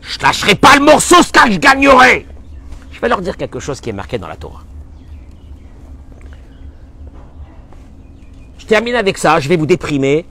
je 0.00 0.18
lâcherai 0.20 0.54
pas 0.54 0.76
le 0.76 0.84
morceau, 0.84 1.22
ce 1.22 1.32
que 1.32 1.52
je 1.52 1.58
gagnerai. 1.58 2.26
Je 2.92 3.00
vais 3.00 3.08
leur 3.08 3.20
dire 3.20 3.36
quelque 3.36 3.60
chose 3.60 3.80
qui 3.80 3.90
est 3.90 3.92
marqué 3.92 4.18
dans 4.18 4.28
la 4.28 4.36
Torah. 4.36 4.62
Je 8.58 8.66
termine 8.66 8.94
avec 8.94 9.18
ça, 9.18 9.40
je 9.40 9.48
vais 9.48 9.56
vous 9.56 9.66
déprimer. 9.66 10.24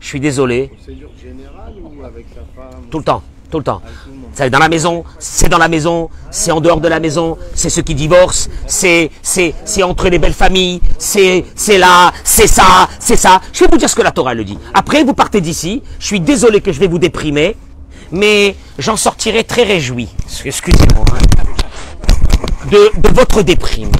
je 0.00 0.06
suis 0.06 0.20
désolé, 0.20 0.68
Procédure 0.68 1.10
générale 1.20 1.74
ou 1.82 2.04
avec 2.04 2.26
sa 2.28 2.40
femme 2.54 2.82
tout 2.90 2.98
le 2.98 3.04
temps, 3.04 3.22
tout 3.52 3.58
le 3.58 3.64
temps. 3.64 3.82
C'est 4.34 4.48
dans 4.48 4.58
la 4.58 4.70
maison, 4.70 5.04
c'est 5.18 5.50
dans 5.50 5.58
la 5.58 5.68
maison, 5.68 6.08
c'est 6.30 6.50
en 6.50 6.60
dehors 6.62 6.80
de 6.80 6.88
la 6.88 6.98
maison, 7.00 7.36
c'est 7.54 7.68
ceux 7.68 7.82
qui 7.82 7.94
divorcent, 7.94 8.48
c'est 8.66 9.10
c'est 9.20 9.54
c'est 9.66 9.82
entre 9.82 10.08
les 10.08 10.18
belles 10.18 10.32
familles, 10.32 10.80
c'est 10.98 11.44
c'est 11.54 11.76
là, 11.76 12.12
c'est 12.24 12.46
ça, 12.46 12.88
c'est 12.98 13.16
ça. 13.16 13.42
Je 13.52 13.60
vais 13.60 13.70
vous 13.70 13.76
dire 13.76 13.90
ce 13.90 13.94
que 13.94 14.00
la 14.02 14.10
Torah 14.10 14.32
le 14.32 14.42
dit. 14.44 14.58
Après 14.72 15.04
vous 15.04 15.12
partez 15.12 15.42
d'ici, 15.42 15.82
je 16.00 16.06
suis 16.06 16.18
désolé 16.20 16.62
que 16.62 16.72
je 16.72 16.80
vais 16.80 16.86
vous 16.86 16.98
déprimer, 16.98 17.56
mais 18.10 18.56
j'en 18.78 18.96
sortirai 18.96 19.44
très 19.44 19.64
réjoui. 19.64 20.08
Excusez-moi. 20.44 21.04
hein, 21.12 21.44
De, 22.70 22.90
de 22.96 23.14
votre 23.14 23.42
déprime. 23.42 23.90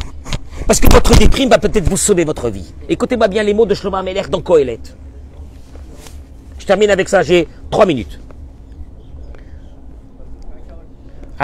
Parce 0.67 0.81
que 0.81 0.91
votre 0.91 1.15
déprime 1.15 1.51
va 1.51 1.59
peut-être 1.59 1.89
vous 1.91 1.99
sauver 1.99 2.25
votre 2.25 2.49
vie. 2.49 2.73
Écoutez-moi 2.89 3.29
bien 3.29 3.43
les 3.43 3.53
mots 3.53 3.67
de 3.67 3.75
Shlomo 3.75 3.97
Ameler 3.99 4.23
dans 4.31 4.41
Kohelet. 4.41 4.81
Je 6.59 6.65
termine 6.65 6.89
avec 6.91 7.09
ça, 7.11 7.23
j'ai 7.23 7.49
trois 7.71 7.85
minutes. 7.85 8.19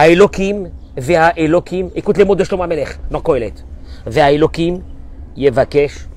Elohim, 0.07 0.70
Vea 0.96 1.32
Elohim, 1.36 1.90
écoute 1.94 2.18
les 2.18 2.24
mots 2.24 2.36
de 2.36 2.44
Shlomo 2.44 2.62
Amelech 2.62 2.99
dans 3.11 3.20
Kohelet. 3.20 3.55
Vea 4.07 4.32
Elohim, 4.32 4.80
Yevakesh, 5.36 6.09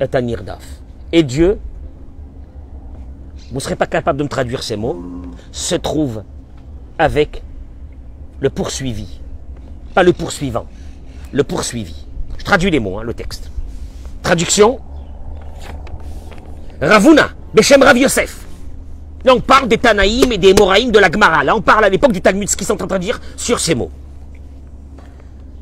et 0.00 0.16
Anirdaf. 0.16 0.64
Et 1.12 1.22
Dieu, 1.22 1.58
vous 3.50 3.56
ne 3.56 3.60
serez 3.60 3.76
pas 3.76 3.86
capable 3.86 4.18
de 4.18 4.24
me 4.24 4.28
traduire 4.28 4.62
ces 4.62 4.76
mots, 4.76 5.00
se 5.52 5.74
trouve 5.74 6.24
avec 6.98 7.42
le 8.40 8.50
poursuivi. 8.50 9.20
Pas 9.94 10.02
le 10.02 10.12
poursuivant, 10.12 10.66
le 11.32 11.44
poursuivi. 11.44 12.06
Je 12.38 12.44
traduis 12.44 12.70
les 12.70 12.80
mots, 12.80 12.98
hein, 12.98 13.02
le 13.02 13.14
texte. 13.14 13.50
Traduction 14.22 14.80
Ravuna, 16.80 17.30
Beshem 17.54 17.82
Rav 17.82 17.96
Yosef. 17.96 18.41
Là, 19.24 19.34
on 19.34 19.40
parle 19.40 19.68
des 19.68 19.78
Tanaïm 19.78 20.32
et 20.32 20.38
des 20.38 20.52
Moraïm 20.54 20.90
de 20.90 20.98
la 20.98 21.10
Gemara. 21.10 21.44
Là, 21.44 21.54
on 21.54 21.62
parle 21.62 21.84
à 21.84 21.88
l'époque 21.88 22.12
du 22.12 22.20
Talmud, 22.20 22.48
ce 22.48 22.56
qu'ils 22.56 22.66
sont 22.66 22.82
en 22.82 22.86
train 22.86 22.98
de 22.98 23.04
dire 23.04 23.20
sur 23.36 23.60
ces 23.60 23.74
mots. 23.74 23.90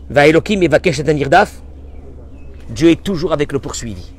Va 0.09 0.27
Elohim 0.27 0.63
et 0.63 0.69
et 0.69 1.09
Anirdaf. 1.09 1.61
Dieu 2.71 2.91
est 2.91 3.03
toujours 3.03 3.33
avec 3.33 3.53
le 3.53 3.59
poursuivi. 3.59 4.13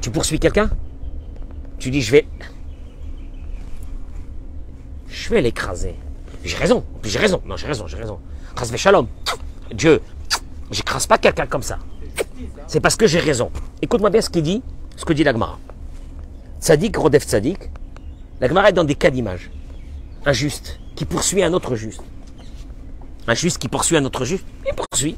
Tu 0.00 0.10
poursuis 0.10 0.38
quelqu'un? 0.38 0.70
Tu 1.78 1.90
dis, 1.90 2.02
je 2.02 2.12
vais. 2.12 2.26
Je 5.08 5.28
vais 5.30 5.42
l'écraser. 5.42 5.96
J'ai 6.44 6.56
raison. 6.56 6.84
J'ai 7.02 7.18
raison. 7.18 7.42
Non, 7.46 7.56
j'ai 7.56 7.66
raison, 7.66 7.86
j'ai 7.86 7.96
raison. 7.96 8.18
Shalom. 8.76 9.06
Dieu, 9.72 10.00
j'écrase 10.70 11.06
pas 11.06 11.18
quelqu'un 11.18 11.46
comme 11.46 11.62
ça. 11.62 11.78
C'est 12.66 12.80
parce 12.80 12.96
que 12.96 13.06
j'ai 13.06 13.18
raison. 13.18 13.50
Écoute-moi 13.80 14.10
bien 14.10 14.20
ce 14.20 14.30
qu'il 14.30 14.42
dit, 14.42 14.62
ce 14.96 15.04
que 15.04 15.12
dit 15.12 15.24
la 15.24 15.32
Gemara. 15.32 15.58
Tzadik, 16.62 16.96
Rodef 16.96 17.24
Tzadik, 17.24 17.58
la 18.40 18.46
Gemara 18.46 18.68
est 18.68 18.72
dans 18.72 18.84
des 18.84 18.94
cas 18.94 19.10
d'image. 19.10 19.50
Un 20.24 20.32
juste 20.32 20.78
qui 20.94 21.04
poursuit 21.04 21.42
un 21.42 21.52
autre 21.52 21.74
juste. 21.74 22.00
Un 23.26 23.34
juste 23.34 23.58
qui 23.58 23.66
poursuit 23.66 23.96
un 23.96 24.04
autre 24.04 24.24
juste, 24.24 24.46
il 24.64 24.72
poursuit. 24.72 25.16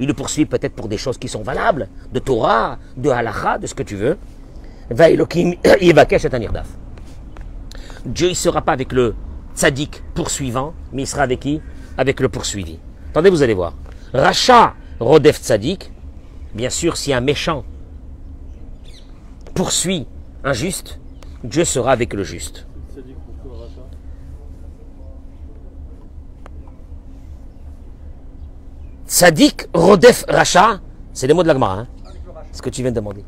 Il 0.00 0.08
le 0.08 0.14
poursuit 0.14 0.46
peut-être 0.46 0.74
pour 0.74 0.88
des 0.88 0.98
choses 0.98 1.16
qui 1.16 1.28
sont 1.28 1.42
valables, 1.42 1.88
de 2.12 2.18
Torah, 2.18 2.80
de 2.96 3.08
halacha, 3.08 3.58
de 3.58 3.68
ce 3.68 3.74
que 3.74 3.84
tu 3.84 3.94
veux. 3.94 4.18
Dieu 8.04 8.28
ne 8.28 8.34
sera 8.34 8.62
pas 8.62 8.72
avec 8.72 8.92
le 8.92 9.14
tzaddik 9.54 10.02
poursuivant, 10.14 10.74
mais 10.92 11.02
il 11.02 11.06
sera 11.06 11.22
avec 11.22 11.38
qui? 11.38 11.60
Avec 11.98 12.18
le 12.18 12.28
poursuivi. 12.28 12.80
Attendez, 13.10 13.30
vous 13.30 13.44
allez 13.44 13.54
voir. 13.54 13.74
Racha, 14.12 14.74
Rodef 14.98 15.38
Tzadik, 15.38 15.92
bien 16.52 16.70
sûr, 16.70 16.96
si 16.96 17.12
un 17.12 17.20
méchant 17.20 17.64
poursuit 19.54 20.08
un 20.42 20.52
juste, 20.52 20.98
Dieu 21.44 21.64
sera 21.64 21.92
avec 21.92 22.14
le 22.14 22.22
juste. 22.22 22.66
Sadik 29.06 29.68
Rodef 29.74 30.24
Racha, 30.28 30.80
c'est 31.12 31.26
les 31.26 31.34
mots 31.34 31.42
de 31.42 31.48
la 31.48 31.54
hein, 31.54 31.88
ce 32.52 32.62
que 32.62 32.70
tu 32.70 32.82
viens 32.82 32.90
de 32.90 32.96
demander. 32.96 33.24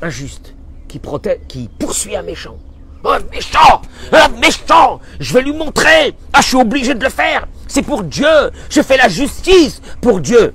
Un 0.00 0.08
juste 0.08 0.54
qui, 0.88 0.98
protège, 0.98 1.40
qui 1.48 1.68
poursuit 1.68 2.16
un 2.16 2.22
méchant. 2.22 2.56
Un 3.04 3.18
méchant 3.30 3.82
Un 4.12 4.28
méchant 4.28 5.00
Je 5.20 5.34
vais 5.34 5.42
lui 5.42 5.52
montrer 5.52 6.14
Ah, 6.32 6.40
je 6.40 6.46
suis 6.46 6.56
obligé 6.56 6.94
de 6.94 7.04
le 7.04 7.10
faire 7.10 7.46
C'est 7.68 7.82
pour 7.82 8.02
Dieu 8.02 8.50
Je 8.70 8.80
fais 8.80 8.96
la 8.96 9.08
justice 9.08 9.82
pour 10.00 10.20
Dieu. 10.20 10.54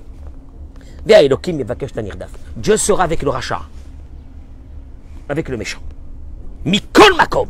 Dieu 2.55 2.77
sera 2.77 3.03
avec 3.03 3.21
le 3.21 3.29
rachat, 3.29 3.61
avec 5.27 5.49
le 5.49 5.57
méchant. 5.57 5.79
Mikol 6.65 7.15
Makom 7.15 7.49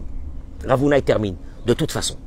Ravuna 0.65 0.97
il 0.97 1.03
termine. 1.03 1.35
De 1.65 1.73
toute 1.73 1.91
façon, 1.91 2.17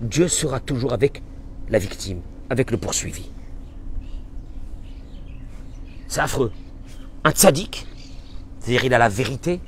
Dieu 0.00 0.28
sera 0.28 0.60
toujours 0.60 0.92
avec 0.92 1.22
la 1.68 1.78
victime, 1.78 2.20
avec 2.50 2.70
le 2.70 2.76
poursuivi. 2.76 3.30
C'est 6.06 6.20
affreux. 6.20 6.52
Un 7.24 7.30
tzaddik, 7.30 7.86
c'est-à-dire 8.60 8.84
il 8.84 8.94
a 8.94 8.98
la 8.98 9.08
vérité, 9.08 9.60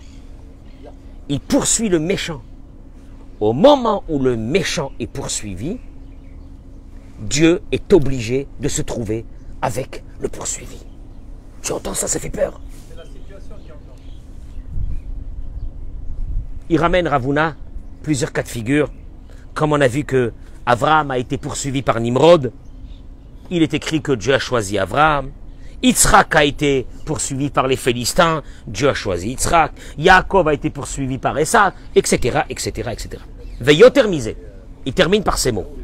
il 1.29 1.41
poursuit 1.41 1.89
le 1.89 1.99
méchant. 1.99 2.43
Au 3.41 3.53
moment 3.53 4.05
où 4.09 4.19
le 4.19 4.37
méchant 4.37 4.93
est 5.01 5.07
poursuivi, 5.07 5.79
Dieu 7.21 7.63
est 7.73 7.93
obligé 7.93 8.47
de 8.61 8.69
se 8.69 8.83
trouver 8.83 9.25
avec 9.63 10.05
le 10.21 10.29
poursuivi. 10.29 10.79
Tu 11.63 11.73
entends 11.73 11.95
ça, 11.95 12.09
ça 12.09 12.19
fait 12.19 12.31
peur. 12.31 12.61
Il 16.71 16.79
ramène 16.79 17.09
Ravuna 17.09 17.57
plusieurs 18.01 18.33
cas 18.33 18.45
de 18.45 18.49
figure. 18.49 18.89
Comme 19.55 19.73
on 19.73 19.81
a 19.81 19.89
vu 19.89 20.05
que 20.05 20.33
Abraham 20.65 21.11
a 21.11 21.19
été 21.19 21.37
poursuivi 21.37 21.83
par 21.83 21.99
Nimrod, 21.99 22.53
il 23.51 23.65
est 23.65 23.75
écrit 23.75 24.01
que 24.01 24.13
Dieu 24.13 24.33
a 24.33 24.39
choisi 24.39 24.79
Abraham. 24.79 25.33
Yitzhak 25.83 26.37
a 26.37 26.45
été 26.45 26.87
poursuivi 27.05 27.51
par 27.51 27.67
les 27.67 27.75
Philistins, 27.75 28.45
Dieu 28.69 28.89
a 28.89 28.95
choisi 28.95 29.31
Yitzhak. 29.31 29.73
Yaakov 29.99 30.47
a 30.47 30.55
été 30.55 30.71
poursuivi 30.71 31.19
par 31.19 31.37
Esav, 31.39 31.73
etc., 31.97 32.43
etc., 32.49 32.91
etc. 32.93 33.09
Veillotermisé. 33.61 34.37
Il 34.87 34.93
termine 34.93 35.25
par 35.25 35.39
ces 35.39 35.51
mots. 35.51 35.75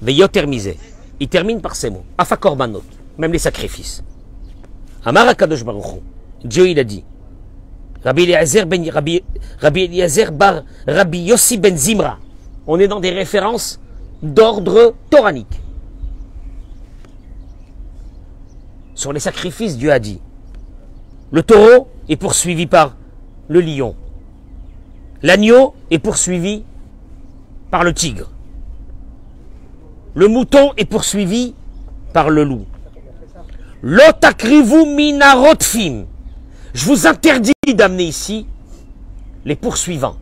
Veillotermisé. 0.00 0.78
Il 1.18 1.28
termine 1.28 1.60
par 1.60 1.74
ces 1.74 1.90
mots. 1.90 2.04
Afakorbanot. 2.16 2.84
Même 3.18 3.32
les 3.32 3.40
sacrifices. 3.40 4.04
Amar 5.04 5.26
Akadosh 5.26 5.64
Baruch. 5.64 6.00
Dieu 6.44 6.68
il 6.68 6.78
a 6.78 6.84
dit. 6.84 7.02
Ben, 8.04 8.90
Rabbi 9.60 9.82
Eliezer 9.82 10.30
bar 10.30 10.62
Rabbi 10.86 11.18
Yossi 11.18 11.58
ben 11.58 11.76
Zimra. 11.76 12.18
On 12.66 12.78
est 12.78 12.88
dans 12.88 13.00
des 13.00 13.10
références 13.10 13.80
d'ordre 14.22 14.94
toranique. 15.10 15.60
Sur 18.94 19.12
les 19.12 19.20
sacrifices, 19.20 19.76
Dieu 19.76 19.92
a 19.92 19.98
dit 19.98 20.20
le 21.30 21.42
taureau 21.42 21.88
est 22.08 22.16
poursuivi 22.16 22.66
par 22.66 22.96
le 23.48 23.60
lion. 23.60 23.94
L'agneau 25.22 25.74
est 25.90 25.98
poursuivi 25.98 26.64
par 27.70 27.84
le 27.84 27.92
tigre. 27.92 28.30
Le 30.14 30.26
mouton 30.26 30.72
est 30.78 30.86
poursuivi 30.86 31.54
par 32.14 32.30
le 32.30 32.44
loup. 32.44 32.64
Lotakrivu 33.82 34.86
minarotfim. 34.86 36.06
Je 36.74 36.84
vous 36.84 37.06
interdis 37.06 37.54
d'amener 37.74 38.04
ici 38.04 38.46
les 39.44 39.56
poursuivants, 39.56 40.16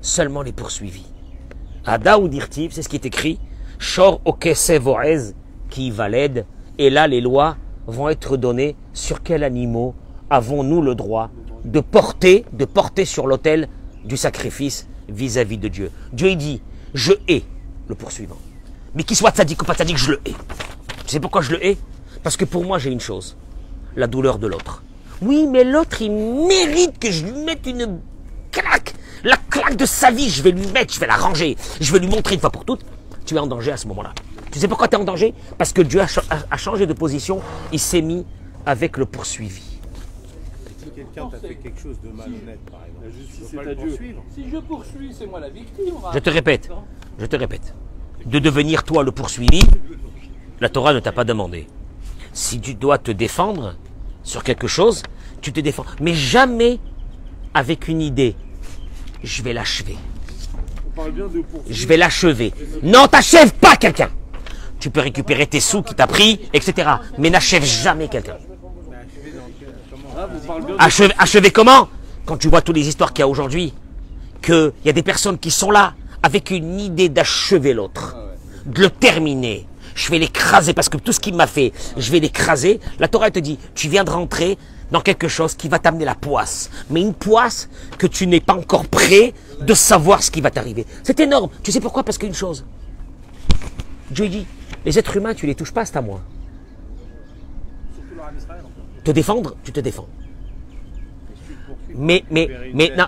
seulement 0.00 0.42
les 0.42 0.52
poursuivis. 0.52 1.06
Ada 1.84 2.18
ou 2.18 2.28
dirtiv, 2.28 2.70
c'est 2.72 2.82
ce 2.82 2.88
qui 2.88 2.96
est 2.96 3.06
écrit. 3.06 3.40
Shor 3.78 4.20
qui 5.68 5.90
valède. 5.90 6.46
Et 6.78 6.90
là, 6.90 7.08
les 7.08 7.20
lois 7.20 7.56
vont 7.86 8.08
être 8.08 8.36
données 8.36 8.76
sur 8.92 9.22
quels 9.22 9.42
animaux 9.42 9.94
avons-nous 10.28 10.80
le 10.80 10.94
droit 10.94 11.30
de 11.64 11.80
porter, 11.80 12.44
de 12.52 12.64
porter 12.64 13.04
sur 13.04 13.26
l'autel 13.26 13.68
du 14.04 14.16
sacrifice 14.16 14.86
vis-à-vis 15.08 15.58
de 15.58 15.68
Dieu. 15.68 15.90
Dieu 16.12 16.30
il 16.30 16.36
dit, 16.36 16.62
je 16.94 17.12
hais 17.26 17.42
le 17.88 17.94
poursuivant. 17.96 18.38
Mais 18.94 19.02
qu'il 19.02 19.16
soit 19.16 19.34
sadique 19.34 19.62
ou 19.62 19.64
pas 19.64 19.74
sadique, 19.74 19.98
je 19.98 20.12
le 20.12 20.20
hais. 20.24 20.34
Tu 21.04 21.08
sais 21.08 21.20
pourquoi 21.20 21.42
je 21.42 21.50
le 21.50 21.64
hais? 21.64 21.76
Parce 22.22 22.36
que 22.36 22.44
pour 22.44 22.64
moi, 22.64 22.78
j'ai 22.78 22.90
une 22.90 23.00
chose, 23.00 23.36
la 23.96 24.06
douleur 24.06 24.38
de 24.38 24.46
l'autre. 24.46 24.84
Oui, 25.22 25.46
mais 25.46 25.64
l'autre, 25.64 26.00
il 26.02 26.10
mérite 26.12 26.98
que 26.98 27.10
je 27.10 27.24
lui 27.26 27.32
mette 27.44 27.66
une 27.66 28.00
claque. 28.50 28.94
La 29.22 29.36
claque 29.50 29.76
de 29.76 29.84
sa 29.84 30.10
vie, 30.10 30.30
je 30.30 30.42
vais 30.42 30.50
lui 30.50 30.66
mettre, 30.68 30.94
je 30.94 31.00
vais 31.00 31.06
la 31.06 31.16
ranger. 31.16 31.56
Je 31.80 31.92
vais 31.92 31.98
lui 31.98 32.08
montrer 32.08 32.34
une 32.34 32.40
fois 32.40 32.50
pour 32.50 32.64
toutes. 32.64 32.80
Tu 33.26 33.34
es 33.34 33.38
en 33.38 33.46
danger 33.46 33.72
à 33.72 33.76
ce 33.76 33.86
moment-là. 33.88 34.12
Tu 34.50 34.58
sais 34.58 34.66
pourquoi 34.66 34.88
tu 34.88 34.96
es 34.96 34.98
en 34.98 35.04
danger? 35.04 35.34
Parce 35.58 35.72
que 35.72 35.82
Dieu 35.82 36.00
a, 36.00 36.06
cha- 36.06 36.22
a- 36.30 36.38
a 36.50 36.56
changé 36.56 36.86
de 36.86 36.92
position. 36.94 37.40
Il 37.72 37.78
s'est 37.78 38.00
mis 38.02 38.24
avec 38.66 38.96
le 38.96 39.04
poursuivi. 39.04 39.60
Si 40.82 40.90
quelqu'un 40.96 41.28
t'a 41.28 41.36
fait 41.38 41.54
quelque 41.56 41.80
chose 41.80 41.96
de 42.02 42.08
malhonnête, 42.08 42.58
par 42.70 42.80
exemple, 42.86 43.04
La 43.04 43.10
justice 43.10 43.54
est 43.54 43.58
à 43.58 43.62
le 43.62 43.74
Dieu. 43.74 43.86
poursuivre. 43.88 44.22
Si 44.34 44.44
je 44.50 44.56
poursuis, 44.56 45.14
c'est 45.16 45.26
moi 45.26 45.38
la 45.40 45.50
victime. 45.50 45.94
Je 46.14 46.18
te 46.18 46.30
répète, 46.30 46.68
je 47.18 47.26
te 47.26 47.36
répète. 47.36 47.74
De 48.26 48.38
devenir 48.38 48.84
toi 48.84 49.02
le 49.02 49.12
poursuivi, 49.12 49.60
la 50.60 50.68
Torah 50.70 50.92
ne 50.94 51.00
t'a 51.00 51.12
pas 51.12 51.24
demandé. 51.24 51.66
Si 52.32 52.60
tu 52.60 52.74
dois 52.74 52.98
te 52.98 53.10
défendre 53.10 53.76
sur 54.22 54.44
quelque 54.44 54.66
chose, 54.66 55.02
tu 55.40 55.52
te 55.52 55.60
défends. 55.60 55.84
Mais 56.00 56.14
jamais 56.14 56.78
avec 57.54 57.88
une 57.88 58.00
idée, 58.00 58.36
je 59.22 59.42
vais 59.42 59.52
l'achever. 59.52 59.96
Je 61.68 61.86
vais 61.86 61.96
l'achever. 61.96 62.52
Non, 62.82 63.06
t'achèves 63.06 63.52
pas 63.54 63.76
quelqu'un. 63.76 64.10
Tu 64.78 64.90
peux 64.90 65.00
récupérer 65.00 65.46
tes 65.46 65.60
sous 65.60 65.82
qui 65.82 65.94
t'a 65.94 66.06
pris, 66.06 66.40
etc. 66.52 66.88
Mais 67.18 67.30
n'achève 67.30 67.64
jamais 67.64 68.08
quelqu'un. 68.08 68.38
Achever, 70.78 71.12
achever 71.18 71.50
comment? 71.50 71.88
Quand 72.24 72.36
tu 72.36 72.48
vois 72.48 72.62
toutes 72.62 72.76
les 72.76 72.88
histoires 72.88 73.12
qu'il 73.12 73.20
y 73.20 73.22
a 73.22 73.28
aujourd'hui, 73.28 73.74
qu'il 74.42 74.72
y 74.84 74.88
a 74.88 74.92
des 74.92 75.02
personnes 75.02 75.38
qui 75.38 75.50
sont 75.50 75.70
là 75.70 75.94
avec 76.22 76.50
une 76.50 76.80
idée 76.80 77.08
d'achever 77.08 77.72
l'autre, 77.72 78.16
de 78.66 78.82
le 78.82 78.90
terminer. 78.90 79.66
Je 79.94 80.10
vais 80.10 80.18
l'écraser 80.18 80.74
parce 80.74 80.88
que 80.88 80.96
tout 80.96 81.12
ce 81.12 81.20
qu'il 81.20 81.34
m'a 81.34 81.46
fait, 81.46 81.72
je 81.96 82.10
vais 82.12 82.20
l'écraser. 82.20 82.80
La 82.98 83.08
Torah 83.08 83.30
te 83.30 83.38
dit, 83.38 83.58
tu 83.74 83.88
viens 83.88 84.04
de 84.04 84.10
rentrer 84.10 84.58
dans 84.90 85.00
quelque 85.00 85.28
chose 85.28 85.54
qui 85.54 85.68
va 85.68 85.78
t'amener 85.78 86.04
la 86.04 86.14
poisse. 86.14 86.70
Mais 86.90 87.00
une 87.00 87.14
poisse 87.14 87.68
que 87.98 88.06
tu 88.06 88.26
n'es 88.26 88.40
pas 88.40 88.54
encore 88.54 88.86
prêt 88.86 89.34
de 89.60 89.74
savoir 89.74 90.22
ce 90.22 90.30
qui 90.30 90.40
va 90.40 90.50
t'arriver. 90.50 90.86
C'est 91.02 91.20
énorme. 91.20 91.50
Tu 91.62 91.72
sais 91.72 91.80
pourquoi? 91.80 92.02
Parce 92.02 92.18
qu'une 92.18 92.34
chose. 92.34 92.64
Dieu 94.10 94.28
dit, 94.28 94.46
les 94.84 94.98
êtres 94.98 95.16
humains, 95.16 95.34
tu 95.34 95.46
les 95.46 95.54
touches 95.54 95.72
pas, 95.72 95.84
c'est 95.84 95.96
à 95.96 96.02
moi. 96.02 96.20
Te 99.04 99.10
défendre, 99.10 99.56
tu 99.64 99.72
te 99.72 99.80
défends. 99.80 100.08
Mais, 101.94 102.24
mais, 102.30 102.48
mais, 102.74 102.92
non, 102.96 103.06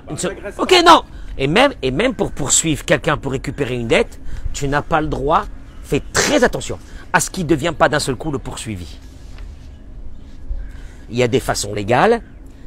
ok, 0.58 0.74
non. 0.84 1.02
Même, 1.38 1.72
et 1.82 1.90
même 1.90 2.14
pour 2.14 2.32
poursuivre 2.32 2.84
quelqu'un 2.84 3.16
pour 3.16 3.32
récupérer 3.32 3.74
une 3.74 3.88
dette, 3.88 4.20
tu 4.52 4.68
n'as 4.68 4.82
pas 4.82 5.00
le 5.00 5.08
droit. 5.08 5.44
Fais 5.92 6.00
très 6.14 6.42
attention 6.42 6.78
à 7.12 7.20
ce 7.20 7.28
qui 7.28 7.44
ne 7.44 7.48
devient 7.50 7.74
pas 7.78 7.90
d'un 7.90 7.98
seul 7.98 8.16
coup 8.16 8.30
le 8.32 8.38
poursuivi. 8.38 8.96
Il 11.10 11.18
y 11.18 11.22
a 11.22 11.28
des 11.28 11.38
façons 11.38 11.74
légales, 11.74 12.22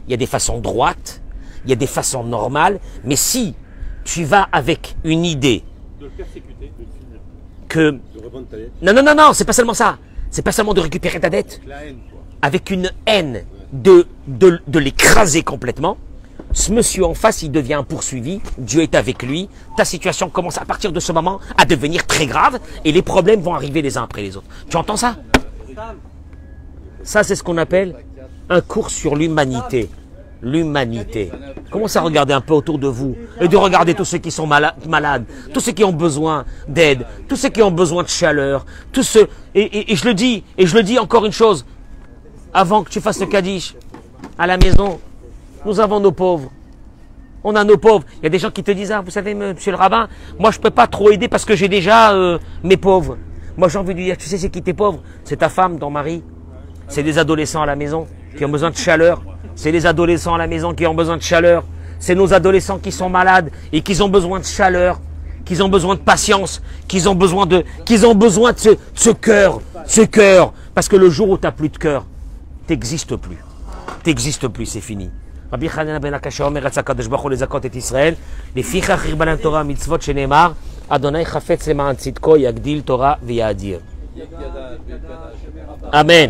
il 0.08 0.12
y 0.12 0.14
a 0.14 0.18
des 0.18 0.28
façons 0.28 0.60
droites, 0.60 1.24
il 1.64 1.72
y 1.72 1.74
a 1.74 1.76
des 1.76 1.88
façons 1.88 2.24
normales, 2.24 2.80
mais 3.04 3.16
si 3.16 3.56
tu 4.04 4.26
vas 4.26 4.48
avec 4.52 4.96
une 5.04 5.26
idée 5.26 5.64
de 6.00 6.06
le 6.06 6.12
persécuter, 6.12 6.72
de 6.78 6.84
le 6.84 6.92
finir. 7.00 7.20
que 7.68 7.92
De 7.94 8.44
ta 8.48 8.58
lettre. 8.58 8.74
non 8.84 8.94
non 8.94 9.02
non 9.02 9.16
non, 9.16 9.34
c'est 9.34 9.44
pas 9.44 9.54
seulement 9.54 9.74
ça, 9.74 9.98
c'est 10.30 10.44
pas 10.44 10.52
seulement 10.52 10.76
de 10.76 10.82
récupérer 10.82 11.20
ta 11.20 11.32
dette, 11.32 11.62
La 11.66 11.84
haine, 11.84 11.98
quoi. 12.12 12.20
avec 12.44 12.70
une 12.70 12.92
haine 13.08 13.44
de, 13.74 14.06
de, 14.28 14.62
de 14.68 14.78
l'écraser 14.78 15.42
complètement, 15.42 15.98
ce 16.56 16.72
monsieur 16.72 17.06
en 17.06 17.14
face, 17.14 17.44
il 17.44 17.52
devient 17.52 17.74
un 17.76 17.84
poursuivi, 17.84 18.42
Dieu 18.58 18.82
est 18.82 18.96
avec 18.96 19.22
lui, 19.22 19.50
ta 19.76 19.84
situation 19.86 20.30
commence 20.30 20.58
à 20.58 20.64
partir 20.66 20.92
de 20.94 21.00
ce 21.02 21.12
moment 21.12 21.40
à 21.58 21.66
devenir 21.66 22.08
très 22.08 22.26
grave 22.26 22.60
et 22.86 22.92
les 22.94 23.02
problèmes 23.02 23.42
vont 23.42 23.54
arriver 23.54 23.82
les 23.82 23.98
uns 23.98 24.04
après 24.04 24.22
les 24.22 24.38
autres. 24.38 24.48
Tu 24.70 24.78
entends 24.78 24.96
ça? 24.96 25.18
Ça, 27.04 27.24
c'est 27.24 27.36
ce 27.36 27.44
qu'on 27.44 27.58
appelle 27.58 27.96
un 28.50 28.62
cours 28.62 28.90
sur 28.90 29.16
l'humanité. 29.16 29.90
L'humanité. 30.42 31.32
Commencez 31.72 31.98
à 31.98 32.02
regarder 32.02 32.34
un 32.34 32.42
peu 32.42 32.54
autour 32.54 32.78
de 32.80 32.88
vous 32.88 33.16
et 33.42 33.48
de 33.48 33.58
regarder 33.58 33.94
tous 33.94 34.06
ceux 34.06 34.20
qui 34.20 34.32
sont 34.32 34.48
mala- 34.48 34.76
malades, 34.88 35.26
tous 35.54 35.60
ceux 35.60 35.72
qui 35.74 35.84
ont 35.84 35.92
besoin 35.94 36.46
d'aide, 36.68 37.06
tous 37.28 37.36
ceux 37.36 37.50
qui 37.50 37.62
ont 37.64 37.72
besoin 37.72 38.04
de 38.04 38.08
chaleur, 38.10 38.66
tous 38.92 39.04
ceux. 39.04 39.28
Et, 39.56 39.94
je 39.96 40.06
le 40.06 40.14
dis, 40.14 40.44
et 40.58 40.68
je 40.68 40.76
le 40.76 40.84
dis 40.84 41.00
encore 41.00 41.26
une 41.26 41.32
chose, 41.32 41.66
avant 42.54 42.84
que 42.84 42.90
tu 42.90 43.02
fasses 43.02 43.20
le 43.20 43.26
Kaddish, 43.26 43.76
à 44.38 44.48
la 44.48 44.58
maison, 44.58 45.00
nous 45.66 45.80
avons 45.80 46.00
nos 46.00 46.12
pauvres. 46.12 46.52
On 47.44 47.56
a 47.56 47.64
nos 47.64 47.78
pauvres. 47.78 48.06
Il 48.18 48.24
y 48.24 48.28
a 48.28 48.30
des 48.30 48.40
gens 48.40 48.52
qui 48.52 48.64
te 48.64 48.72
disent, 48.72 48.92
ah, 48.92 49.02
vous 49.02 49.12
savez, 49.12 49.34
monsieur 49.34 49.72
le 49.72 49.78
rabbin, 49.78 50.08
moi 50.40 50.52
je 50.52 50.60
peux 50.60 50.70
pas 50.70 50.88
trop 50.88 51.12
aider 51.12 51.28
parce 51.28 51.46
que 51.46 51.56
j'ai 51.56 51.68
déjà 51.68 52.14
euh, 52.14 52.40
mes 52.64 52.78
pauvres. 52.78 53.18
Moi 53.58 53.68
j'ai 53.70 53.78
envie 53.78 53.94
de 53.94 54.00
lui 54.00 54.06
dire, 54.06 54.18
tu 54.18 54.28
sais 54.28 54.38
c'est 54.38 54.50
qui 54.50 54.62
tes 54.62 54.74
pauvres? 54.74 55.02
C'est 55.24 55.38
ta 55.38 55.50
femme, 55.50 55.78
ton 55.80 55.90
mari. 55.90 56.24
C'est 56.88 57.04
des 57.04 57.18
adolescents 57.18 57.62
à 57.62 57.66
la 57.66 57.76
maison 57.76 58.08
qui 58.38 58.46
ont 58.46 58.50
besoin 58.50 58.70
de 58.70 58.78
chaleur. 58.78 59.22
C'est 59.56 59.72
les 59.72 59.86
adolescents 59.86 60.36
à 60.36 60.38
la 60.38 60.48
maison 60.48 60.74
qui 60.74 60.86
ont 60.86 60.94
besoin 60.94 61.18
de 61.18 61.22
chaleur. 61.22 61.64
C'est 62.00 62.16
nos 62.16 62.34
adolescents 62.34 62.78
qui 62.78 62.92
sont 62.92 63.10
malades 63.10 63.50
et 63.72 63.82
qui 63.82 64.00
ont 64.02 64.10
besoin 64.10 64.40
de 64.40 64.46
chaleur, 64.46 65.00
qui 65.46 65.60
ont 65.62 65.70
besoin 65.70 65.96
de 65.96 66.02
patience, 66.02 66.62
qu'ils 66.88 67.08
ont 67.08 67.16
besoin 67.16 67.46
de 67.46 67.64
ce, 67.84 69.10
cœur, 69.12 69.62
ce 69.86 70.02
cœur. 70.02 70.54
Parce 70.74 70.90
que 70.90 70.96
le 70.96 71.10
jour 71.10 71.30
où 71.30 71.38
tu 71.38 71.46
n'as 71.46 71.52
plus 71.52 71.70
de 71.70 71.78
cœur, 71.78 72.06
t'existes 72.68 73.16
plus. 73.16 73.38
T'existes 74.04 74.48
plus, 74.48 74.66
c'est 74.66 74.82
fini. 74.82 75.10
רבי 75.54 75.70
חנינא 75.70 76.00
בן 76.00 76.14
הקשה 76.14 76.44
אומר 76.44 76.62
רצה 76.62 76.82
הקדוש 76.82 77.08
ברוך 77.08 77.22
הוא 77.22 77.32
לזכות 77.32 77.66
את 77.66 77.76
ישראל 77.76 78.14
לפיכך 78.56 79.06
להם 79.20 79.38
תורה 79.38 79.62
ומצוות 79.62 80.02
שנאמר 80.02 80.52
אדוני 80.90 81.26
חפץ 81.26 81.68
למען 81.68 81.96
צדקו 81.96 82.38
יגדיל 82.38 82.82
תורה 82.82 83.14
ויאדיר. 83.24 83.80
אמן. 85.94 86.30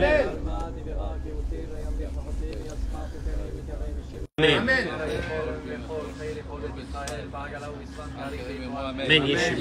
אמן 4.38 4.86
ישו. 9.26 9.54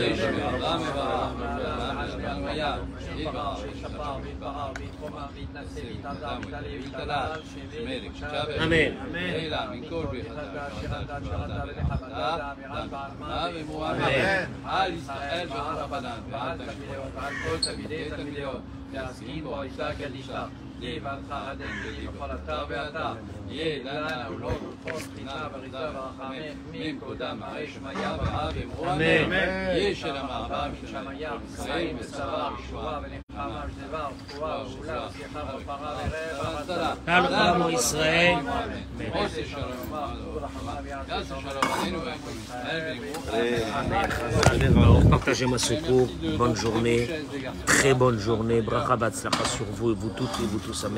אמן. 8.63 8.91
להסכים 18.93 19.43
בו 19.43 19.61
אישה 19.61 19.89
קדישה, 19.95 20.45
לבנך 20.83 21.31
עדן 21.31 21.65
בכל 22.15 22.25
אתר 22.25 22.65
ואתר, 22.69 23.13
יהיה 23.49 23.83
לנו 23.83 24.39
לא 24.39 24.51
כל 24.83 24.91
בחינה 24.91 25.47
בריזה 25.51 25.77
ורחמים, 25.77 26.53
מקודם 26.71 27.39
הרי 27.43 27.67
שמיה 27.67 28.17
ואב 28.19 28.53
אמרו 28.63 28.85
אמן. 28.85 29.75
ישל 29.77 30.17
המעבר 30.17 30.65
מן 30.67 30.87
שמיה, 30.87 31.31
ישראל 31.53 31.87
וצבא, 31.99 32.49
ישועה 32.65 32.99
ונחמה 32.99 33.63
ושדבר, 33.67 34.07
תקועה 34.27 34.63
ושולה 34.65 35.07
ושמחה 35.07 35.55
ופרה 35.57 35.97
ורבע 36.11 36.61
וצלה. 36.63 36.93
כלל 37.05 37.35
עמו 37.35 37.69
ישראל. 37.69 38.35
עושה 39.13 39.45
שלום 39.45 39.93
יעשה 41.07 41.35
שלום 41.41 41.73
עלינו 41.73 42.01
ועל 42.01 42.17
כל 42.25 42.31
ישראל 42.43 42.97
Partagez 45.09 45.47
ma 45.47 45.57
secours. 45.57 46.09
Bonne 46.37 46.55
journée. 46.55 47.07
Très 47.65 47.93
bonne 47.93 48.19
journée. 48.19 48.61
Bracha 48.61 48.95
Batzlacha 48.95 49.45
sur 49.45 49.65
vous 49.65 49.91
et 49.91 49.95
vous 49.95 50.09
toutes 50.09 50.39
et 50.41 50.47
vous 50.51 50.59
tous. 50.59 50.72
Amen. 50.82 50.92